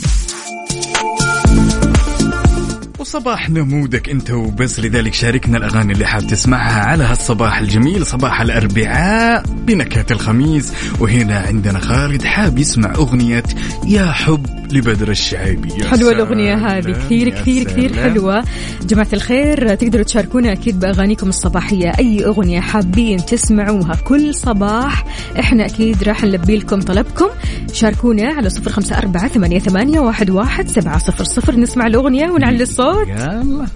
وصباح 3.02 3.50
نمودك 3.50 4.10
انت 4.10 4.32
وبس. 4.32 4.80
لذلك 4.80 5.14
شاركنا 5.14 5.58
الأغاني 5.58 5.94
اللي 5.94 6.06
حاب 6.06 6.28
تسمعها 6.28 6.82
على 6.86 7.04
هالصباح 7.04 7.60
الجميل 7.60 8.06
صباح 8.06 8.42
الأربعاء 8.42 9.44
بنكهة 9.48 10.06
الخميس. 10.12 10.74
وهنا 11.00 11.40
عندنا 11.40 11.80
خالد 11.80 12.24
حاب 12.24 12.58
يسمع 12.58 12.96
أغنية 12.96 13.44
يا 13.88 14.12
حب 14.12 14.46
لبدر 14.72 15.10
الشعيبي. 15.10 15.84
حلوة 15.84 16.12
الأغنية 16.12 16.56
هذه. 16.56 16.92
كثير 16.92 17.30
كثير 17.30 17.64
كثير. 17.64 17.94
حلوة. 17.94 18.44
جماعة 18.84 19.08
الخير 19.14 19.76
تقدروا 19.76 20.04
تشاركونا 20.04 20.52
أكيد 20.52 20.80
بأغانيكم 20.80 21.30
الصباحية. 21.30 21.90
أي 22.00 22.26
أغنية 22.26 22.60
حابين 22.60 23.26
تسمعوها 23.26 23.96
كل 23.96 24.36
صباح 24.36 25.06
إحنا 25.40 25.66
أكيد 25.66 26.04
راح 26.04 26.24
نلبي 26.24 26.58
لكم 26.58 26.82
طلبكم. 26.82 27.28
شاركونا 27.74 28.34
على 28.34 28.50
صفر 28.50 28.72
خمسة 28.72 28.98
أربعة 28.98 29.28
ثمانية, 29.28 30.00
واحد, 30.00 30.30
واحد 30.30 30.68
سبعة 30.68 30.98
صفر 30.98 31.24
صفر. 31.24 31.60
نسمع 31.60 31.88
الأغنية 31.88 32.32
ونعلي 32.32 32.64
الصوت. 32.92 33.08
يلا. 33.08 33.68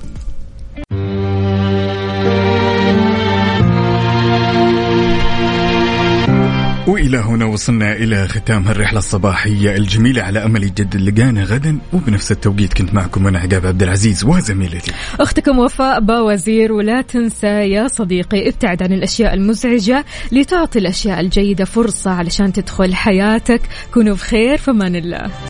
وإلى 6.88 7.18
هنا 7.18 7.46
وصلنا 7.46 7.94
إلى 7.94 8.28
ختام 8.28 8.68
هالرحلة 8.68 9.00
الصباحية 9.00 9.76
الجميلة 9.76 10.22
على 10.24 10.46
أمل 10.46 10.64
يجدد 10.64 10.96
لقانا 10.96 11.44
غدا 11.44 11.78
وبنفس 11.94 12.32
التوقيت 12.32 12.74
كنت 12.74 12.94
معكم 12.94 13.28
أنا 13.28 13.40
عقاب 13.40 13.66
عبد 13.66 13.84
العزيز 13.84 14.24
وزميلتي. 14.24 14.92
أختكم 15.20 15.60
وفاء 15.60 16.00
باوزير. 16.00 16.72
ولا 16.72 17.02
تنسى 17.02 17.48
يا 17.48 17.88
صديقي 17.88 18.50
ابتعد 18.50 18.84
عن 18.84 18.94
الأشياء 18.94 19.34
المزعجة 19.34 20.06
لتعطي 20.32 20.80
الأشياء 20.80 21.20
الجيدة 21.20 21.66
فرصة 21.66 22.12
علشان 22.12 22.54
تدخل 22.54 22.96
حياتك. 22.96 23.62
كونوا 23.94 24.16
بخير 24.16 24.58
فمان 24.58 24.96
الله. 24.96 25.32